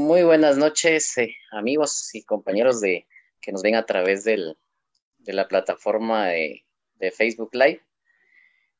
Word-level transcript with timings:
Muy 0.00 0.22
buenas 0.22 0.56
noches, 0.56 1.18
eh, 1.18 1.36
amigos 1.50 2.14
y 2.14 2.22
compañeros 2.22 2.80
de 2.80 3.06
que 3.38 3.52
nos 3.52 3.60
ven 3.60 3.74
a 3.74 3.84
través 3.84 4.24
del, 4.24 4.56
de 5.18 5.34
la 5.34 5.46
plataforma 5.46 6.28
de, 6.28 6.64
de, 6.94 7.10
Facebook 7.10 7.50
Live. 7.52 7.82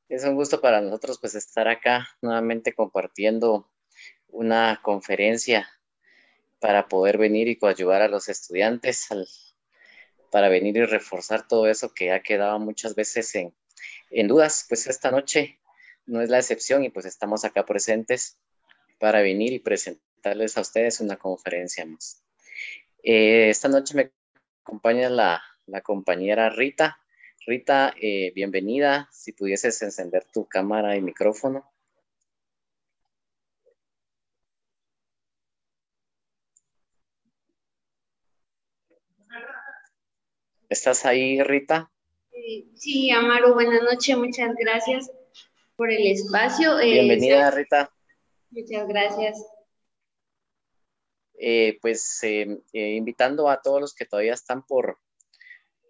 Es 0.09 0.25
un 0.25 0.35
gusto 0.35 0.63
para 0.63 0.81
nosotros 0.81 1.19
pues 1.21 1.35
estar 1.35 1.69
acá 1.69 2.09
nuevamente 2.23 2.73
compartiendo 2.73 3.71
una 4.29 4.81
conferencia 4.83 5.69
para 6.59 6.89
poder 6.89 7.19
venir 7.19 7.49
y 7.49 7.59
ayudar 7.67 8.01
a 8.01 8.09
los 8.09 8.31
estudiantes 8.31 9.09
para 10.33 10.49
venir 10.49 10.79
y 10.79 10.87
reforzar 10.87 11.47
todo 11.47 11.69
eso 11.69 11.93
que 11.93 12.13
ha 12.13 12.23
quedado 12.23 12.59
muchas 12.59 12.95
veces 12.95 13.35
en, 13.35 13.55
en 14.09 14.27
dudas. 14.27 14.65
Pues 14.67 14.87
esta 14.87 15.11
noche 15.11 15.61
no 16.07 16.23
es 16.23 16.31
la 16.31 16.39
excepción 16.39 16.83
y 16.83 16.89
pues 16.89 17.05
estamos 17.05 17.45
acá 17.45 17.67
presentes 17.67 18.39
para 18.99 19.21
venir 19.21 19.53
y 19.53 19.59
presentarles 20.21 20.57
a 20.59 20.61
ustedes 20.61 21.01
una 21.01 21.17
conferencia 21.17 21.87
más. 21.87 22.23
Eh, 23.03 23.49
esta 23.49 23.69
noche 23.69 23.95
me 23.95 24.13
acompaña 24.63 25.09
la, 25.09 25.43
la 25.67 25.81
compañera 25.81 26.51
Rita. 26.51 26.99
Rita, 27.47 27.95
eh, 28.01 28.31
bienvenida. 28.35 29.09
Si 29.13 29.33
pudieses 29.33 29.81
encender 29.83 30.27
tu 30.33 30.47
cámara 30.47 30.97
y 30.97 31.01
micrófono. 31.01 31.65
¿Estás 40.69 41.05
ahí, 41.07 41.43
Rita? 41.43 41.91
Sí, 42.77 43.11
Amaro, 43.11 43.55
buenas 43.55 43.83
noches, 43.83 44.17
muchas 44.17 44.55
gracias 44.55 45.11
por 45.77 45.91
el 45.91 46.07
espacio. 46.07 46.79
Eh, 46.79 46.93
bienvenida, 46.93 47.51
Rita. 47.51 47.91
Muchas 48.51 48.87
gracias. 48.87 49.60
Eh, 51.43 51.79
pues 51.81 52.23
eh, 52.23 52.61
invitando 52.75 53.49
a 53.49 53.63
todos 53.63 53.81
los 53.81 53.95
que 53.95 54.05
todavía 54.05 54.35
están 54.35 54.63
por, 54.63 54.99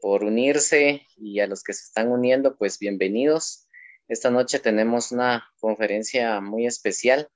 por 0.00 0.22
unirse 0.22 1.08
y 1.16 1.40
a 1.40 1.48
los 1.48 1.64
que 1.64 1.72
se 1.72 1.82
están 1.82 2.12
uniendo, 2.12 2.56
pues 2.56 2.78
bienvenidos. 2.78 3.66
Esta 4.06 4.30
noche 4.30 4.60
tenemos 4.60 5.10
una 5.10 5.50
conferencia 5.58 6.40
muy 6.40 6.66
especial 6.66 7.28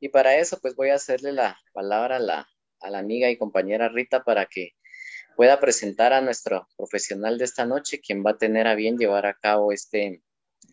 y 0.00 0.08
para 0.08 0.34
eso 0.34 0.58
pues 0.60 0.74
voy 0.74 0.88
a 0.88 0.96
hacerle 0.96 1.30
la 1.30 1.60
palabra 1.72 2.16
a 2.16 2.18
la, 2.18 2.48
a 2.80 2.90
la 2.90 2.98
amiga 2.98 3.30
y 3.30 3.38
compañera 3.38 3.88
Rita 3.88 4.24
para 4.24 4.46
que 4.46 4.72
pueda 5.36 5.60
presentar 5.60 6.12
a 6.12 6.20
nuestro 6.20 6.66
profesional 6.76 7.38
de 7.38 7.44
esta 7.44 7.66
noche, 7.66 8.00
quien 8.00 8.26
va 8.26 8.32
a 8.32 8.38
tener 8.38 8.66
a 8.66 8.74
bien 8.74 8.98
llevar 8.98 9.26
a 9.26 9.34
cabo 9.34 9.70
este 9.70 10.24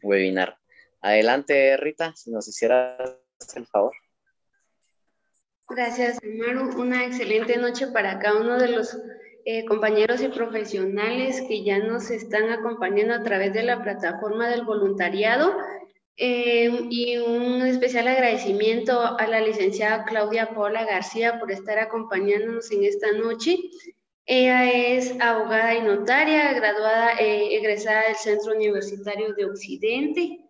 webinar. 0.01 0.57
Adelante, 1.01 1.77
Rita, 1.77 2.15
si 2.15 2.31
nos 2.31 2.47
hicieras 2.47 3.19
el 3.55 3.67
favor. 3.67 3.93
Gracias, 5.69 6.19
Maru. 6.23 6.79
Una 6.79 7.05
excelente 7.05 7.57
noche 7.57 7.87
para 7.87 8.19
cada 8.19 8.39
uno 8.39 8.57
de 8.57 8.69
los 8.69 8.97
eh, 9.45 9.65
compañeros 9.65 10.21
y 10.21 10.29
profesionales 10.29 11.43
que 11.47 11.63
ya 11.63 11.79
nos 11.79 12.09
están 12.09 12.49
acompañando 12.49 13.13
a 13.13 13.23
través 13.23 13.53
de 13.53 13.63
la 13.63 13.81
plataforma 13.83 14.47
del 14.47 14.63
voluntariado. 14.63 15.55
Eh, 16.19 16.87
y 16.89 17.17
un 17.17 17.61
especial 17.61 18.07
agradecimiento 18.07 18.99
a 18.99 19.27
la 19.27 19.39
licenciada 19.39 20.03
Claudia 20.05 20.49
Paula 20.49 20.83
García 20.83 21.39
por 21.39 21.51
estar 21.51 21.77
acompañándonos 21.77 22.71
en 22.71 22.85
esta 22.85 23.11
noche 23.11 23.59
ella 24.29 24.69
es 24.69 25.15
abogada 25.21 25.73
y 25.73 25.81
notaria, 25.81 26.51
graduada, 26.51 27.13
eh, 27.13 27.55
egresada 27.55 28.07
del 28.07 28.17
Centro 28.17 28.53
Universitario 28.53 29.33
de 29.33 29.45
Occidente. 29.45 30.46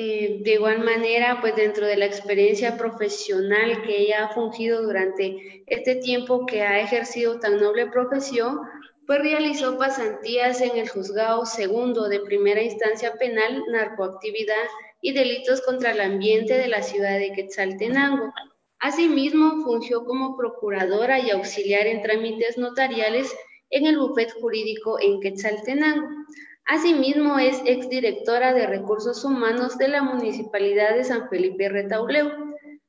Eh, 0.00 0.42
de 0.44 0.52
igual 0.52 0.84
manera, 0.84 1.38
pues 1.40 1.56
dentro 1.56 1.84
de 1.84 1.96
la 1.96 2.04
experiencia 2.04 2.76
profesional 2.76 3.82
que 3.82 4.02
ella 4.02 4.26
ha 4.26 4.32
fungido 4.32 4.80
durante 4.80 5.64
este 5.66 5.96
tiempo 5.96 6.46
que 6.46 6.62
ha 6.62 6.78
ejercido 6.78 7.40
tan 7.40 7.56
noble 7.56 7.86
profesión, 7.86 8.60
pues 9.08 9.18
realizó 9.18 9.76
pasantías 9.76 10.60
en 10.60 10.78
el 10.78 10.88
juzgado 10.88 11.44
segundo 11.46 12.08
de 12.08 12.20
primera 12.20 12.62
instancia 12.62 13.14
penal, 13.14 13.64
narcoactividad 13.72 14.68
y 15.00 15.14
delitos 15.14 15.62
contra 15.62 15.90
el 15.90 16.00
ambiente 16.00 16.54
de 16.54 16.68
la 16.68 16.82
ciudad 16.84 17.18
de 17.18 17.32
Quetzaltenango. 17.32 18.32
Asimismo, 18.78 19.64
fungió 19.64 20.04
como 20.04 20.36
procuradora 20.36 21.18
y 21.18 21.30
auxiliar 21.30 21.88
en 21.88 22.02
trámites 22.02 22.56
notariales 22.56 23.34
en 23.70 23.84
el 23.88 23.98
bufet 23.98 24.30
jurídico 24.40 25.00
en 25.00 25.18
Quetzaltenango. 25.18 26.06
Asimismo, 26.68 27.38
es 27.38 27.60
exdirectora 27.64 28.52
de 28.52 28.66
Recursos 28.66 29.24
Humanos 29.24 29.78
de 29.78 29.88
la 29.88 30.02
Municipalidad 30.02 30.94
de 30.94 31.04
San 31.04 31.28
Felipe 31.28 31.68
Retauleu. 31.68 32.30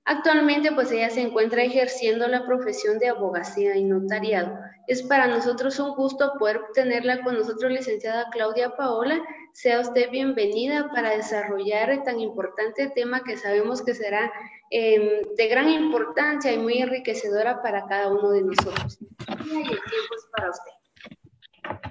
Actualmente, 0.06 0.72
pues 0.72 0.91
ella 0.91 1.09
se 1.09 1.22
encuentra 1.22 1.63
ejerciendo 1.63 2.28
la 2.28 2.45
profesión 2.45 3.00
de 3.00 3.09
abogacía 3.09 3.75
y 3.75 3.84
notariado. 3.84 4.57
Es 4.88 5.03
para 5.03 5.28
nosotros 5.28 5.79
un 5.79 5.95
gusto 5.95 6.34
poder 6.39 6.62
tenerla 6.73 7.22
con 7.23 7.35
nosotros, 7.35 7.72
licenciada 7.72 8.28
Claudia 8.31 8.75
Paola. 8.75 9.22
Sea 9.53 9.79
usted 9.79 10.09
bienvenida 10.12 10.89
para 10.94 11.16
desarrollar 11.16 12.03
tan 12.03 12.19
importante 12.19 12.91
tema 12.94 13.23
que 13.23 13.38
sabemos 13.38 13.81
que 13.81 13.94
será 13.94 14.31
Em, 14.72 15.23
de 15.35 15.47
gran 15.47 15.68
importancia 15.68 16.53
y 16.53 16.59
muy 16.59 16.78
enriquecedora 16.78 17.59
para 17.63 17.88
cada 17.88 18.12
uno 18.12 18.29
de 18.29 18.44
nosotros. 18.44 19.00
El 19.28 19.38
tiempo 19.47 20.16
es 20.16 20.28
para 20.31 20.50
usted. 20.51 20.78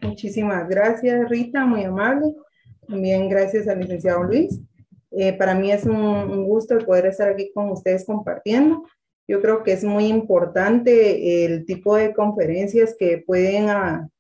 Muchísimas 0.03 0.69
gracias, 0.69 1.29
Rita, 1.29 1.65
muy 1.65 1.85
amable. 1.85 2.35
También 2.87 3.29
gracias 3.29 3.69
al 3.69 3.81
licenciado 3.81 4.23
Luis. 4.23 4.61
Eh, 5.11 5.33
para 5.33 5.55
mí 5.55 5.71
es 5.73 5.85
un, 5.85 6.45
gusto 6.47 6.75
el 6.75 6.85
poder 6.85 7.07
estar 7.07 7.29
aquí 7.29 7.51
con 7.53 7.71
ustedes 7.71 8.05
compartiendo. 8.05 8.85
Yo 9.27 9.43
creo 9.43 9.63
que 9.63 9.73
es 9.73 9.85
muy 9.85 10.07
importante 10.07 11.45
el 11.45 11.67
tipo 11.67 11.97
de 11.97 12.15
conferencias 12.15 12.97
que 12.99 13.23
pueden 13.27 13.69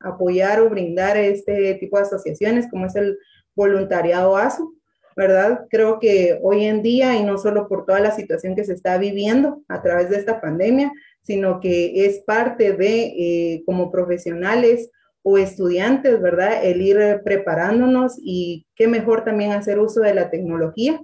apoyar 0.00 0.60
o 0.60 0.68
brindar 0.68 1.16
este 1.16 1.74
tipo 1.74 1.96
de 1.96 2.02
asociaciones, 2.02 2.68
como 2.70 2.86
es 2.86 2.94
el 2.94 3.16
voluntariado 3.56 4.36
ASO, 4.36 4.74
¿verdad? 5.16 5.66
Creo 5.70 5.98
que 5.98 6.38
hoy 6.42 6.64
en 6.64 6.82
día, 6.82 7.16
y 7.16 7.24
no 7.24 7.38
solo 7.38 7.68
por 7.68 7.86
toda 7.86 8.00
la 8.00 8.10
situación 8.10 8.54
que 8.54 8.64
se 8.64 8.74
está 8.74 8.98
viviendo 8.98 9.62
a 9.68 9.80
través 9.80 10.10
de 10.10 10.16
esta 10.16 10.42
pandemia, 10.42 10.92
sino 11.22 11.58
que 11.60 12.04
es 12.04 12.20
parte 12.20 12.74
de, 12.74 13.04
eh, 13.06 13.62
como 13.64 13.90
profesionales 13.90 14.90
o 15.22 15.38
estudiantes, 15.38 16.20
¿verdad? 16.20 16.64
El 16.64 16.80
ir 16.80 17.20
preparándonos 17.24 18.18
y 18.22 18.66
qué 18.74 18.88
mejor 18.88 19.24
también 19.24 19.52
hacer 19.52 19.78
uso 19.78 20.00
de 20.00 20.14
la 20.14 20.30
tecnología, 20.30 21.00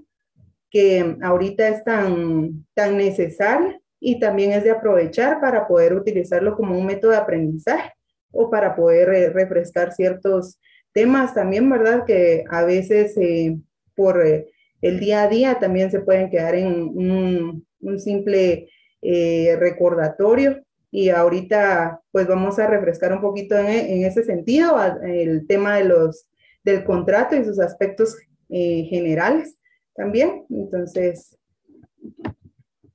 que 0.70 1.16
ahorita 1.22 1.68
es 1.68 1.84
tan, 1.84 2.66
tan 2.74 2.96
necesaria 2.96 3.80
y 4.00 4.18
también 4.18 4.52
es 4.52 4.64
de 4.64 4.70
aprovechar 4.70 5.40
para 5.40 5.66
poder 5.66 5.94
utilizarlo 5.94 6.56
como 6.56 6.78
un 6.78 6.86
método 6.86 7.12
de 7.12 7.18
aprendizaje 7.18 7.92
o 8.30 8.50
para 8.50 8.74
poder 8.74 9.08
eh, 9.10 9.30
refrescar 9.30 9.92
ciertos 9.92 10.58
temas 10.94 11.34
también, 11.34 11.68
¿verdad? 11.68 12.04
Que 12.06 12.44
a 12.48 12.64
veces 12.64 13.16
eh, 13.18 13.58
por 13.94 14.24
eh, 14.26 14.46
el 14.80 15.00
día 15.00 15.22
a 15.24 15.28
día 15.28 15.58
también 15.58 15.90
se 15.90 16.00
pueden 16.00 16.30
quedar 16.30 16.54
en 16.54 16.72
un, 16.72 17.66
simple 17.98 18.70
eh, 19.02 19.56
recordatorio 19.58 20.63
y 20.96 21.08
ahorita 21.08 22.00
pues 22.12 22.28
vamos 22.28 22.60
a 22.60 22.68
refrescar 22.68 23.12
un 23.12 23.20
poquito 23.20 23.58
en, 23.58 24.04
ese 24.04 24.22
sentido 24.22 24.76
el 25.02 25.44
tema 25.48 25.78
de 25.78 25.86
los, 25.86 26.28
del 26.62 26.84
contrato 26.84 27.34
y 27.34 27.44
sus 27.44 27.58
aspectos 27.58 28.16
eh, 28.48 28.84
generales 28.88 29.56
también. 29.96 30.44
Entonces, 30.50 31.36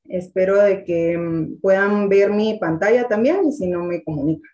espero 0.05 0.63
de 0.63 0.85
que 0.85 1.17
mm, 1.17 1.59
puedan 1.59 2.07
ver 2.07 2.31
mi 2.31 2.57
pantalla 2.57 3.05
también 3.05 3.45
y 3.45 3.51
si 3.51 3.67
no 3.67 3.83
me 3.83 4.01
comunican. 4.01 4.49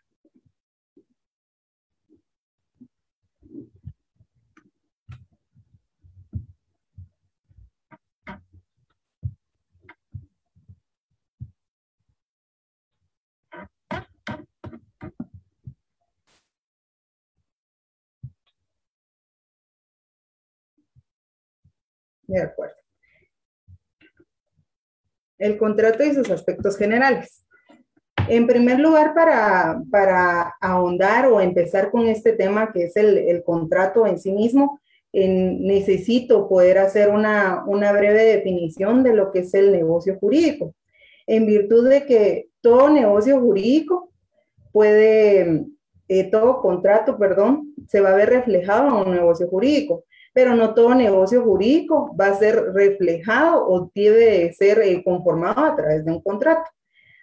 De 22.28 22.42
acuerdo. 22.42 22.76
El 25.38 25.58
contrato 25.58 26.04
y 26.04 26.14
sus 26.14 26.30
aspectos 26.32 26.78
generales. 26.78 27.46
En 28.28 28.48
primer 28.48 28.80
lugar, 28.80 29.14
para, 29.14 29.82
para 29.92 30.56
ahondar 30.60 31.28
o 31.28 31.42
empezar 31.42 31.92
con 31.92 32.08
este 32.08 32.34
tema 32.34 32.72
que 32.72 32.86
es 32.86 32.96
el, 32.96 33.44
contrato 33.44 34.08
en 34.08 34.18
sí 34.18 34.32
mismo, 34.32 34.80
necesito 35.14 36.50
poder 36.50 36.80
hacer 36.80 37.10
una, 37.10 37.64
breve 37.66 38.24
definición 38.24 39.04
de 39.04 39.14
lo 39.14 39.32
que 39.32 39.40
es 39.40 39.54
el 39.54 39.72
negocio 39.72 40.18
jurídico. 40.20 40.74
En 41.28 41.46
virtud 41.46 41.88
de 41.88 42.06
que 42.06 42.48
todo 42.62 42.90
negocio 42.90 43.40
jurídico 43.40 44.10
puede, 44.72 45.66
eh, 46.08 46.24
todo 46.32 46.62
contrato, 46.62 47.18
perdón, 47.18 47.74
se 47.88 48.02
va 48.02 48.12
a 48.12 48.16
ver 48.16 48.30
reflejado 48.30 48.88
en 48.88 49.08
un 49.08 49.16
negocio 49.16 49.48
jurídico 49.48 50.04
pero 50.36 50.54
no 50.54 50.74
todo 50.74 50.94
negocio 50.94 51.42
jurídico 51.44 52.14
va 52.20 52.28
a 52.28 52.36
ser 52.36 52.74
reflejado 52.74 53.66
o 53.70 53.90
debe 53.96 54.52
ser 54.52 54.80
eh, 54.80 55.02
conformado 55.02 55.64
a 55.64 55.76
través 55.78 56.04
de 56.04 56.12
un 56.12 56.22
contrato. 56.22 56.70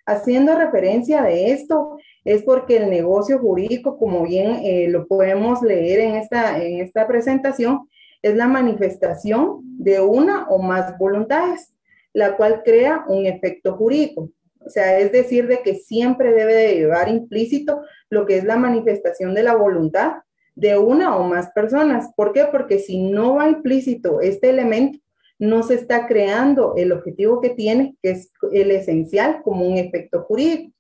Haciendo 0.07 0.57
referencia 0.57 1.21
de 1.21 1.53
esto, 1.53 1.99
es 2.25 2.43
porque 2.43 2.79
el 2.79 2.89
negocio 2.89 3.39
jurídico, 3.39 3.99
como 3.99 4.23
bien 4.23 4.61
eh, 4.65 4.89
lo 4.89 5.07
podemos 5.07 5.61
leer 5.61 6.01
en 6.01 6.15
esta, 6.15 6.59
en 6.59 6.81
esta 6.81 7.07
presentación, 7.07 7.87
es 8.23 8.35
la 8.35 8.49
manifestación 8.49 9.61
de 9.63 10.01
una 10.01 10.49
o 10.49 10.63
más 10.63 10.97
voluntades, 10.97 11.75
la 12.15 12.35
cual 12.35 12.63
crea 12.65 13.05
un 13.09 13.27
efecto 13.27 13.77
jurídico. 13.77 14.31
O 14.65 14.71
sea, 14.71 14.99
es 14.99 15.13
decir, 15.13 15.49
de 15.49 15.61
que 15.61 15.75
siempre 15.75 16.33
debe 16.33 16.55
de 16.55 16.77
llevar 16.77 17.11
implícito 17.11 17.83
lo 18.09 18.25
que 18.25 18.39
es 18.39 18.45
la 18.45 18.57
manifestación 18.57 19.35
de 19.35 19.43
la 19.43 19.55
voluntad 19.55 20.15
de 20.55 20.79
una 20.79 21.17
o 21.17 21.25
más 21.25 21.51
personas. 21.53 22.11
¿Por 22.15 22.33
qué? 22.33 22.47
Porque 22.51 22.79
si 22.79 23.03
no 23.03 23.37
va 23.37 23.49
implícito 23.49 24.21
este 24.21 24.51
elemento, 24.51 24.99
no 25.39 25.63
se 25.63 25.75
está 25.75 26.07
creando 26.07 26.75
el 26.77 26.93
objetivo 26.93 27.41
que 27.41 27.51
tiene, 27.51 27.97
que 28.03 28.11
es 28.11 28.33
el 28.53 28.71
esencial, 28.71 29.43
como 29.43 29.67
un 29.67 29.77
efecto 29.77 30.23
jurídico. 30.23 30.73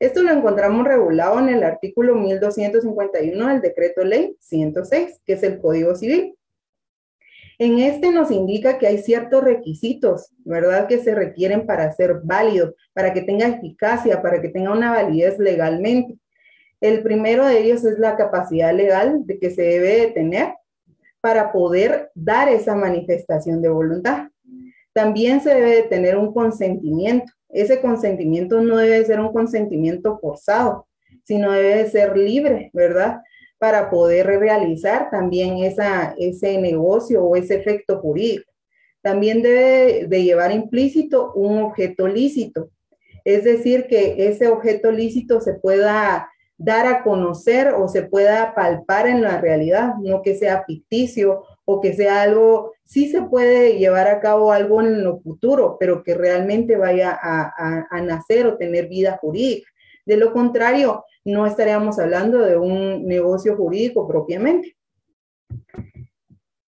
Esto 0.00 0.22
lo 0.22 0.30
encontramos 0.30 0.86
regulado 0.86 1.40
en 1.40 1.48
el 1.48 1.64
artículo 1.64 2.14
1251 2.14 3.48
del 3.48 3.60
decreto 3.60 4.04
ley 4.04 4.36
106, 4.40 5.20
que 5.26 5.32
es 5.32 5.42
el 5.42 5.60
Código 5.60 5.96
Civil. 5.96 6.36
En 7.58 7.80
este 7.80 8.12
nos 8.12 8.30
indica 8.30 8.78
que 8.78 8.86
hay 8.86 8.98
ciertos 8.98 9.42
requisitos, 9.42 10.30
¿verdad?, 10.44 10.86
que 10.86 10.98
se 10.98 11.14
requieren 11.16 11.66
para 11.66 11.90
ser 11.92 12.20
válido, 12.22 12.76
para 12.92 13.12
que 13.12 13.22
tenga 13.22 13.48
eficacia, 13.48 14.22
para 14.22 14.40
que 14.40 14.48
tenga 14.48 14.70
una 14.70 14.92
validez 14.92 15.40
legalmente. 15.40 16.16
El 16.80 17.02
primero 17.02 17.44
de 17.44 17.60
ellos 17.60 17.84
es 17.84 17.98
la 17.98 18.16
capacidad 18.16 18.72
legal 18.72 19.26
de 19.26 19.38
que 19.38 19.50
se 19.50 19.62
debe 19.62 20.00
de 20.00 20.06
tener 20.08 20.54
para 21.20 21.52
poder 21.52 22.10
dar 22.14 22.48
esa 22.48 22.74
manifestación 22.74 23.60
de 23.60 23.68
voluntad. 23.68 24.28
También 24.92 25.40
se 25.40 25.54
debe 25.54 25.76
de 25.76 25.82
tener 25.82 26.16
un 26.16 26.32
consentimiento. 26.32 27.32
Ese 27.48 27.80
consentimiento 27.80 28.60
no 28.60 28.76
debe 28.76 29.04
ser 29.04 29.20
un 29.20 29.32
consentimiento 29.32 30.18
forzado, 30.18 30.86
sino 31.24 31.52
debe 31.52 31.88
ser 31.90 32.16
libre, 32.16 32.70
¿verdad? 32.72 33.22
Para 33.58 33.90
poder 33.90 34.26
realizar 34.26 35.10
también 35.10 35.58
esa, 35.58 36.14
ese 36.18 36.58
negocio 36.60 37.24
o 37.24 37.34
ese 37.34 37.56
efecto 37.56 38.00
jurídico. 38.00 38.50
También 39.02 39.42
debe 39.42 40.06
de 40.06 40.22
llevar 40.22 40.52
implícito 40.52 41.32
un 41.34 41.62
objeto 41.62 42.06
lícito, 42.06 42.70
es 43.24 43.44
decir, 43.44 43.86
que 43.88 44.28
ese 44.28 44.48
objeto 44.48 44.90
lícito 44.90 45.40
se 45.40 45.54
pueda 45.54 46.28
dar 46.58 46.86
a 46.86 47.04
conocer 47.04 47.68
o 47.68 47.86
se 47.86 48.02
pueda 48.02 48.52
palpar 48.54 49.06
en 49.06 49.22
la 49.22 49.40
realidad, 49.40 49.94
no 50.02 50.22
que 50.22 50.34
sea 50.34 50.64
ficticio 50.64 51.44
o 51.64 51.80
que 51.80 51.94
sea 51.94 52.22
algo, 52.22 52.72
sí 52.84 53.08
se 53.08 53.22
puede 53.22 53.78
llevar 53.78 54.08
a 54.08 54.20
cabo 54.20 54.50
algo 54.50 54.80
en 54.80 55.04
lo 55.04 55.20
futuro, 55.20 55.76
pero 55.78 56.02
que 56.02 56.14
realmente 56.14 56.76
vaya 56.76 57.16
a, 57.22 58.00
nacer 58.02 58.46
o 58.46 58.56
tener 58.56 58.88
vida 58.88 59.18
jurídica. 59.20 59.70
De 60.04 60.16
lo 60.16 60.32
contrario, 60.32 61.04
no 61.24 61.46
estaríamos 61.46 61.98
hablando 61.98 62.38
de 62.38 62.56
un 62.56 63.06
negocio 63.06 63.56
jurídico 63.56 64.08
propiamente. 64.08 64.76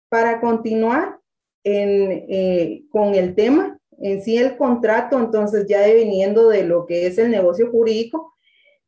Para 0.09 0.41
continuar 0.41 1.19
eh, 1.65 2.83
con 2.91 3.15
el 3.15 3.35
tema, 3.35 3.79
en 4.01 4.23
sí 4.23 4.37
el 4.37 4.57
contrato, 4.57 5.19
entonces 5.19 5.67
ya 5.69 5.81
deviniendo 5.81 6.49
de 6.49 6.65
lo 6.65 6.87
que 6.87 7.07
es 7.07 7.17
el 7.19 7.31
negocio 7.31 7.71
jurídico, 7.71 8.35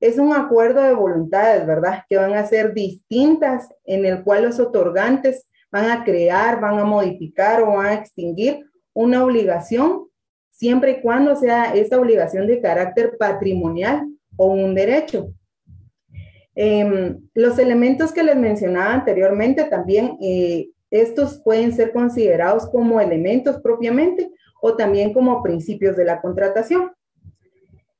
es 0.02 0.19
un 0.19 0.32
acuerdo 0.32 0.82
de 0.82 0.94
voluntades, 0.94 1.64
¿verdad? 1.64 2.02
Que 2.08 2.16
van 2.16 2.34
a 2.34 2.44
ser 2.44 2.75
distintas, 2.75 3.69
en 3.84 4.04
el 4.04 4.25
cual 4.25 4.43
los 4.43 4.58
otorgantes 4.58 5.49
van 5.70 5.90
a 5.90 6.02
crear, 6.02 6.60
van 6.60 6.81
a 6.81 6.84
modificar 6.84 7.62
o 7.62 7.76
van 7.76 7.87
a 7.87 7.94
extinguir 7.94 8.66
una 8.93 9.25
obligación, 9.25 10.08
siempre 10.50 10.90
y 10.90 11.00
cuando 11.02 11.37
sea 11.37 11.72
esta 11.76 12.00
obligación 12.00 12.49
de 12.49 12.60
carácter 12.60 13.16
patrimonial 13.16 14.08
o 14.37 14.49
un 14.49 14.75
derecho. 14.75 15.32
Em, 16.56 17.20
los 17.32 17.60
elementos 17.60 18.10
que 18.10 18.25
les 18.25 18.37
mencionaba 18.37 18.93
anteriormente 18.94 19.62
también, 19.64 20.19
eh, 20.20 20.69
estos 20.90 21.40
pueden 21.44 21.72
ser 21.72 21.93
considerados 21.93 22.69
como 22.69 23.00
elementos 23.00 23.60
propiamente 23.62 24.32
o 24.60 24.75
también 24.75 25.12
como 25.12 25.44
principios 25.44 25.96
de 25.96 26.06
la 26.06 26.20
contratación. 26.20 26.90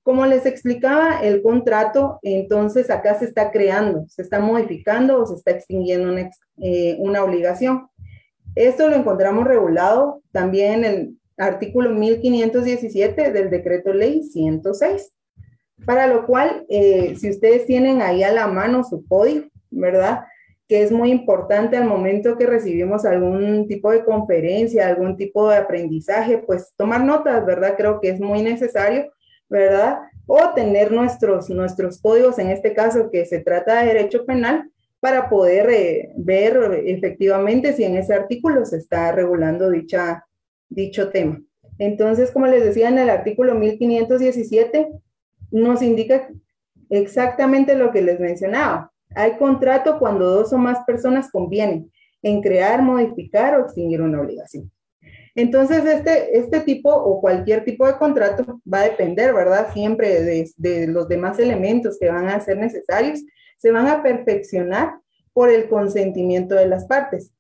Como 0.03 0.27
les 0.27 0.47
explicaba, 0.47 1.23
el 1.23 1.43
contrato, 1.43 2.19
entonces 2.23 2.91
acá 2.91 3.19
se 3.19 3.27
está 3.27 3.53
creando, 3.53 4.05
se 4.09 4.23
está 4.23 4.41
modificando 4.41 5.23
o 5.23 5.27
se 5.27 5.35
está 5.35 5.53
extinguiendo 5.53 6.11
una, 6.11 6.31
eh, 6.59 6.97
una 6.99 7.23
obligación. 7.23 7.89
Esto 8.57 8.89
lo 8.89 8.97
encontramos 8.97 9.47
regulado 9.47 10.21
también 10.33 10.85
en 10.85 10.85
el 10.85 11.17
artículo 11.39 11.91
1517 11.91 13.33
del 13.33 13.49
decreto 13.49 13.93
ley 13.93 14.23
106, 14.25 15.13
para 15.87 16.07
lo 16.07 16.27
cual, 16.27 16.67
eh, 16.69 17.15
si 17.17 17.31
ustedes 17.31 17.67
tienen 17.67 18.03
ahí 18.03 18.23
a 18.23 18.33
la 18.33 18.49
mano 18.49 18.85
su 18.85 19.07
código, 19.07 19.47
¿verdad? 19.71 20.25
Que 20.69 20.83
es 20.83 20.93
muy 20.93 21.11
importante 21.11 21.77
al 21.77 21.85
momento 21.85 22.37
que 22.37 22.47
recibimos 22.47 23.05
algún 23.05 23.67
tipo 23.69 23.91
de 23.91 24.05
conferencia, 24.05 24.87
algún 24.87 25.17
tipo 25.17 25.49
de 25.49 25.57
aprendizaje, 25.57 26.39
pues 26.39 26.73
tomar 26.77 27.05
notas, 27.05 27.45
¿verdad? 27.47 27.75
Creo 27.77 28.01
que 28.01 28.11
es 28.11 28.21
muy 28.21 28.43
necesario 28.43 29.11
¿verdad? 29.53 29.99
O 30.27 30.55
tener 30.55 30.91
nuestros, 30.91 31.51
nuestros 31.51 32.01
códigos, 32.01 32.39
en 32.39 32.49
este 32.49 32.73
caso 32.73 33.11
que 33.11 33.27
se 33.27 33.41
trata 33.41 33.81
de 33.81 33.89
derecho 33.89 34.25
penal, 34.25 34.71
para 34.99 35.29
poder 35.29 35.69
eh, 35.71 36.13
ver 36.17 36.83
efectivamente 36.87 37.73
si 37.73 37.85
en 37.85 37.97
ese 37.97 38.15
artículo 38.15 38.65
se 38.65 38.79
está 38.79 39.13
regulando 39.13 39.69
dicha, 39.69 40.25
dicho 40.69 41.11
tema. 41.11 41.43
Entonces, 41.79 42.31
como 42.31 42.47
les 42.47 42.65
decía, 42.65 42.89
en 42.89 42.99
el 42.99 43.11
artículo 43.11 43.55
1517 43.55 44.89
nos 45.51 45.83
indica 45.83 46.29
exactamente 46.89 47.75
lo 47.75 47.91
que 47.91 48.01
les 48.01 48.21
mencionaba. 48.21 48.91
Hay 49.15 49.33
contrato 49.33 49.99
cuando 49.99 50.31
dos 50.31 50.53
o 50.53 50.59
más 50.59 50.79
personas 50.87 51.31
convienen 51.31 51.91
en 52.23 52.41
crear, 52.41 52.81
modificar 52.81 53.59
o 53.59 53.65
extinguir 53.65 54.01
una 54.01 54.21
obligación. 54.21 54.71
Entonces, 55.35 55.85
este, 55.85 56.39
este 56.39 56.61
tipo 56.61 56.95
o 56.95 57.21
cualquier 57.21 57.65
tipo 57.65 57.87
de 57.87 57.97
contrato 57.97 58.61
va 58.71 58.81
a 58.81 58.89
depender, 58.89 59.33
¿verdad? 59.33 59.73
Siempre 59.73 60.23
de, 60.57 60.87
los 60.89 61.09
demás 61.09 61.39
elementos 61.39 61.99
que 61.99 62.11
van 62.11 62.29
a 62.29 62.41
ser 62.41 62.59
necesarios, 62.59 63.23
se 63.57 63.71
van 63.71 63.89
a 63.89 64.03
perfeccionar 64.03 64.95
por 65.33 65.51
el 65.51 65.69
consentimiento 65.69 66.55
de 66.55 66.67
las 66.67 66.85
partes. 66.85 67.33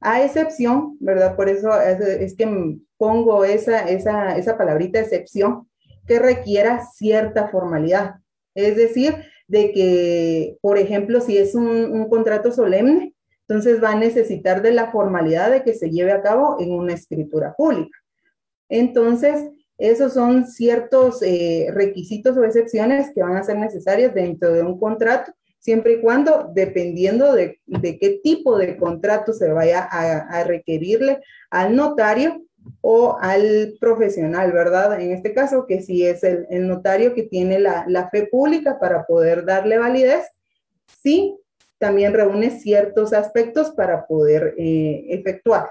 A 0.00 0.22
excepción, 0.22 0.96
¿verdad? 1.00 1.34
Por 1.34 1.48
eso 1.48 1.80
es, 1.80 2.36
que 2.36 2.78
pongo 2.96 3.44
esa, 3.44 3.88
esa, 3.88 4.36
esa 4.36 4.56
palabrita 4.56 5.00
excepción 5.00 5.68
que 6.06 6.20
requiera 6.20 6.86
cierta 6.94 7.48
formalidad. 7.48 8.14
Es 8.54 8.76
decir, 8.76 9.16
de 9.48 9.72
que, 9.72 10.56
por 10.60 10.78
ejemplo, 10.78 11.20
si 11.20 11.36
es 11.36 11.56
un, 11.56 11.66
un 11.66 12.08
contrato 12.08 12.52
solemne, 12.52 13.14
entonces 13.48 13.82
va 13.82 13.92
a 13.92 13.98
necesitar 13.98 14.60
de 14.60 14.72
la 14.72 14.90
formalidad 14.90 15.50
de 15.50 15.62
que 15.62 15.72
se 15.72 15.90
lleve 15.90 16.12
a 16.12 16.20
cabo 16.20 16.58
en 16.60 16.70
una 16.70 16.92
escritura 16.92 17.54
pública. 17.56 17.96
Entonces, 18.68 19.48
esos 19.78 20.12
son 20.12 20.46
ciertos 20.46 21.22
eh, 21.22 21.68
requisitos 21.72 22.36
o 22.36 22.44
excepciones 22.44 23.10
que 23.14 23.22
van 23.22 23.36
a 23.36 23.42
ser 23.42 23.56
necesarias 23.56 24.12
dentro 24.12 24.52
de 24.52 24.62
un 24.62 24.78
contrato, 24.78 25.32
siempre 25.60 25.94
y 25.94 26.00
cuando, 26.02 26.50
dependiendo 26.52 27.32
de, 27.32 27.58
qué 27.80 28.20
tipo 28.22 28.58
de 28.58 28.76
contrato 28.76 29.32
se 29.32 29.50
vaya 29.50 29.88
a, 29.90 30.44
requerirle 30.44 31.20
al 31.50 31.74
notario 31.74 32.42
o 32.82 33.16
al 33.18 33.76
profesional, 33.80 34.52
¿verdad? 34.52 35.00
En 35.00 35.12
este 35.12 35.32
caso, 35.32 35.64
que 35.66 35.80
si 35.80 36.04
es 36.04 36.22
el, 36.22 36.68
notario 36.68 37.14
que 37.14 37.22
tiene 37.22 37.58
la, 37.60 37.86
la, 37.88 38.10
fe 38.10 38.26
pública 38.26 38.78
para 38.78 39.06
poder 39.06 39.46
darle 39.46 39.78
validez, 39.78 40.26
sí 41.02 41.38
también 41.78 42.12
reúne 42.12 42.50
ciertos 42.50 43.12
aspectos 43.12 43.70
para 43.70 44.06
poder 44.06 44.54
eh, 44.58 45.06
efectuar. 45.08 45.70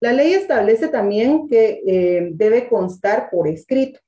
La 0.00 0.12
ley 0.12 0.32
establece 0.32 0.88
también 0.88 1.48
que 1.48 1.82
eh, 1.86 2.28
debe 2.32 2.68
constar 2.68 3.30
por 3.30 3.48
escrito 3.48 3.98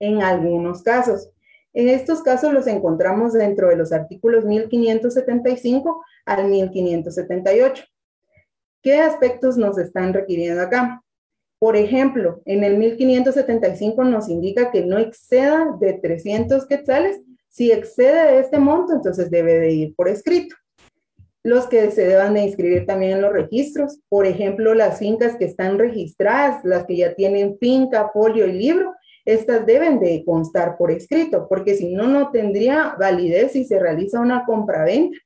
en 0.00 0.22
algunos 0.22 0.82
casos. 0.82 1.30
En 1.74 1.90
estos 1.90 2.22
casos 2.22 2.54
los 2.54 2.66
encontramos 2.66 3.34
dentro 3.34 3.68
de 3.68 3.76
los 3.76 3.92
artículos 3.92 4.44
1575 4.46 6.02
al 6.24 6.48
1578. 6.48 7.84
¿Qué 8.82 9.00
aspectos 9.00 9.58
nos 9.58 9.76
están 9.76 10.14
requiriendo 10.14 10.62
acá? 10.62 11.02
Por 11.58 11.76
ejemplo, 11.76 12.40
en 12.46 12.64
el 12.64 12.78
1575 12.78 14.04
nos 14.04 14.28
indica 14.28 14.70
que 14.70 14.84
no 14.84 14.98
exceda 14.98 15.76
de 15.78 15.94
300 15.94 16.66
quetzales 16.66 17.20
si 17.56 17.72
excede 17.72 18.38
este 18.38 18.58
monto, 18.58 18.92
entonces 18.92 19.30
debe 19.30 19.58
de 19.58 19.72
ir 19.72 19.94
por 19.96 20.10
escrito. 20.10 20.54
Los 21.42 21.66
que 21.68 21.90
se 21.90 22.06
deban 22.06 22.34
de 22.34 22.42
inscribir 22.42 22.84
también 22.84 23.12
en 23.12 23.22
los 23.22 23.32
registros, 23.32 23.98
por 24.10 24.26
ejemplo, 24.26 24.74
las 24.74 24.98
fincas 24.98 25.36
que 25.36 25.46
están 25.46 25.78
registradas, 25.78 26.62
las 26.66 26.84
que 26.84 26.98
ya 26.98 27.14
tienen 27.14 27.56
finca, 27.58 28.10
folio 28.12 28.46
y 28.46 28.52
libro, 28.52 28.92
estas 29.24 29.64
deben 29.64 30.00
de 30.00 30.22
constar 30.26 30.76
por 30.76 30.90
escrito, 30.90 31.46
porque 31.48 31.74
si 31.76 31.94
no, 31.94 32.06
no 32.06 32.30
tendría 32.30 32.94
validez 32.98 33.52
si 33.52 33.64
se 33.64 33.78
realiza 33.78 34.20
una 34.20 34.44
compraventa 34.44 35.16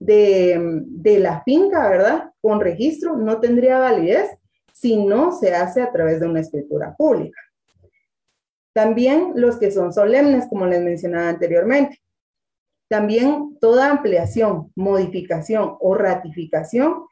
de, 0.00 0.82
de 0.86 1.20
la 1.20 1.44
finca, 1.44 1.88
¿verdad? 1.88 2.30
Con 2.40 2.60
registro, 2.60 3.16
no 3.16 3.38
tendría 3.38 3.78
validez 3.78 4.28
si 4.72 4.96
no 4.96 5.30
se 5.30 5.54
hace 5.54 5.82
a 5.82 5.92
través 5.92 6.18
de 6.18 6.26
una 6.26 6.40
escritura 6.40 6.96
pública. 6.98 7.38
También 8.76 9.32
los 9.36 9.56
que 9.56 9.70
son 9.70 9.90
solemnes, 9.90 10.44
como 10.50 10.66
les 10.66 10.82
mencionaba 10.82 11.30
anteriormente. 11.30 11.98
También 12.88 13.56
toda 13.58 13.90
ampliación, 13.90 14.70
modificación 14.76 15.78
o 15.80 15.94
ratificación 15.94 17.06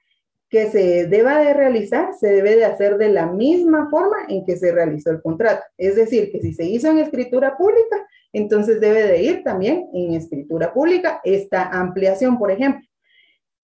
que 0.51 0.67
se 0.67 1.07
deba 1.07 1.39
de 1.39 1.55
realizar 1.55 2.13
se 2.21 2.29
debe 2.29 2.57
de 2.57 2.67
hacer 2.67 2.99
de 2.99 3.09
la 3.09 3.29
misma 3.29 3.89
forma 3.89 4.27
en 4.29 4.45
que 4.45 4.59
se 4.59 4.73
realizó 4.73 5.11
el 5.11 5.23
contrato. 5.23 5.63
Es 5.79 5.97
decir, 5.97 6.31
que 6.31 6.43
si 6.43 6.53
se 6.53 6.65
hizo 6.67 6.91
en 6.91 6.99
escritura 6.99 7.57
pública, 7.57 7.97
entonces 8.35 8.79
debe 8.79 9.05
de 9.05 9.23
ir 9.23 9.43
también 9.43 9.89
en 9.95 10.13
escritura 10.13 10.71
pública 10.71 11.23
esta 11.25 11.71
ampliación, 11.71 12.39
por 12.39 12.51
ejemplo. 12.51 12.87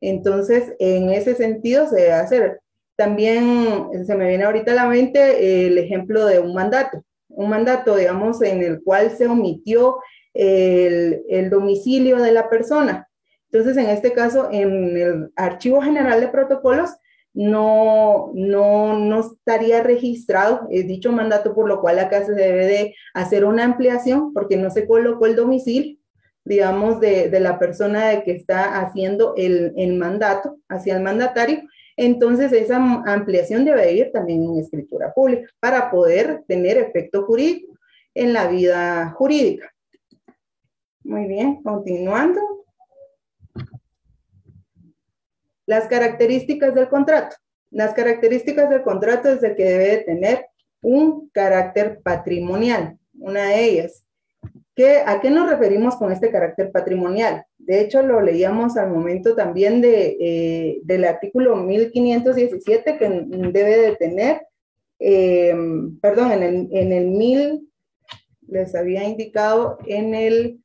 Entonces, 0.00 0.74
en 0.78 1.10
ese 1.10 1.34
sentido 1.34 1.86
se 1.86 1.96
debe 1.96 2.12
hacer. 2.12 2.60
También 2.96 3.90
se 4.06 4.14
me 4.14 4.26
viene 4.26 4.44
ahorita 4.44 4.72
a 4.72 4.76
la 4.76 4.86
mente 4.86 5.66
el 5.66 5.76
ejemplo 5.76 6.24
de 6.24 6.38
un 6.38 6.54
mandato. 6.54 7.04
Un 7.30 7.48
mandato, 7.48 7.96
digamos, 7.96 8.42
en 8.42 8.62
el 8.62 8.82
cual 8.82 9.10
se 9.10 9.26
omitió 9.26 9.98
el, 10.34 11.22
el 11.28 11.50
domicilio 11.50 12.18
de 12.18 12.32
la 12.32 12.48
persona 12.48 13.08
entonces, 13.52 13.76
en 13.76 13.90
este 13.90 14.12
caso, 14.12 14.48
en 14.52 14.96
el 14.96 15.32
Archivo 15.34 15.82
General 15.82 16.20
de 16.20 16.28
Protocolos, 16.28 16.90
no, 17.32 18.30
no, 18.34 18.98
no 18.98 19.20
estaría 19.20 19.82
registrado 19.82 20.66
dicho 20.68 21.12
mandato, 21.12 21.54
por 21.54 21.68
lo 21.68 21.80
cual 21.80 21.98
acá 21.98 22.24
se 22.24 22.32
debe 22.32 22.66
de 22.66 22.94
hacer 23.14 23.44
una 23.44 23.64
ampliación 23.64 24.32
porque 24.32 24.56
no 24.56 24.70
se 24.70 24.86
colocó 24.86 25.26
el 25.26 25.36
domicilio, 25.36 25.96
digamos, 26.44 27.00
de, 27.00 27.28
de 27.28 27.40
la 27.40 27.58
persona 27.58 28.08
de 28.08 28.22
que 28.22 28.32
está 28.32 28.80
haciendo 28.80 29.34
el, 29.36 29.72
el, 29.76 29.94
mandato 29.96 30.58
hacia 30.68 30.96
el 30.96 31.02
mandatario. 31.02 31.62
Entonces, 32.02 32.50
esa 32.52 32.76
ampliación 33.04 33.66
debe 33.66 33.92
ir 33.92 34.10
también 34.10 34.42
en 34.42 34.58
escritura 34.58 35.12
pública 35.12 35.50
para 35.60 35.90
poder 35.90 36.42
tener 36.48 36.78
efecto 36.78 37.26
jurídico 37.26 37.78
en 38.14 38.32
la 38.32 38.48
vida 38.48 39.10
jurídica. 39.10 39.70
Muy 41.04 41.26
bien, 41.26 41.62
continuando. 41.62 42.40
Las 45.66 45.88
características 45.88 46.74
del 46.74 46.88
contrato. 46.88 47.36
Las 47.70 47.92
características 47.92 48.70
del 48.70 48.82
contrato 48.82 49.28
es 49.28 49.42
de 49.42 49.54
que 49.54 49.64
debe 49.64 49.98
tener 49.98 50.46
un 50.80 51.28
carácter 51.28 52.00
patrimonial, 52.02 52.98
una 53.12 53.48
de 53.48 53.62
ellas. 53.62 54.06
¿Qué, 54.80 55.02
¿A 55.04 55.20
qué 55.20 55.28
nos 55.28 55.46
referimos 55.46 55.96
con 55.96 56.10
este 56.10 56.30
carácter 56.30 56.72
patrimonial? 56.72 57.44
De 57.58 57.82
hecho, 57.82 58.02
lo 58.02 58.22
leíamos 58.22 58.78
al 58.78 58.88
momento 58.88 59.36
también 59.36 59.82
eh, 59.84 60.80
del 60.84 61.04
artículo 61.04 61.54
1517 61.54 62.96
que 62.96 63.24
debe 63.52 63.76
de 63.76 63.96
tener, 63.96 64.40
eh, 64.98 65.54
perdón, 66.00 66.32
en 66.32 66.42
el, 66.42 66.68
en 66.72 66.92
el 66.92 67.08
1000, 67.08 67.68
les 68.48 68.74
había 68.74 69.04
indicado 69.04 69.76
en 69.84 70.14
el 70.14 70.60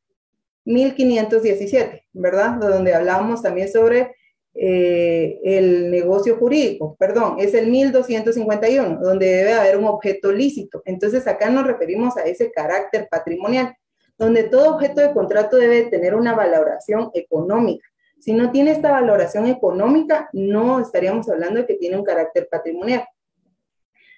1517, 0.64 2.06
¿verdad? 2.14 2.52
Donde 2.52 2.94
hablábamos 2.94 3.42
también 3.42 3.70
sobre 3.70 4.16
eh, 4.54 5.42
el 5.44 5.92
negocio 5.92 6.38
jurídico, 6.38 6.96
perdón, 6.98 7.36
es 7.40 7.54
el 7.54 7.68
1251, 7.68 8.98
donde 9.02 9.26
debe 9.26 9.52
haber 9.56 9.76
un 9.76 9.88
objeto 9.88 10.32
lícito. 10.32 10.82
Entonces 10.86 11.28
acá 11.28 11.50
nos 11.50 11.68
referimos 11.68 12.16
a 12.16 12.22
ese 12.22 12.50
carácter 12.54 13.10
patrimonial, 13.12 13.76
donde 14.18 14.44
todo 14.44 14.76
objeto 14.76 15.02
de 15.02 15.14
contrato 15.14 15.58
debe 15.58 15.84
tener 15.84 16.16
una 16.16 16.34
valoración 16.34 17.12
económica. 17.14 17.88
Si 18.20 18.34
no 18.34 18.52
tiene 18.52 18.72
esta 18.72 18.92
valoración 18.92 19.46
económica, 19.48 20.30
no 20.34 20.80
estaríamos 20.80 21.30
hablando 21.30 21.60
de 21.60 21.68
que 21.68 21.76
tiene 21.76 21.98
un 21.98 22.04
carácter 22.04 22.48
patrimonial. 22.50 23.06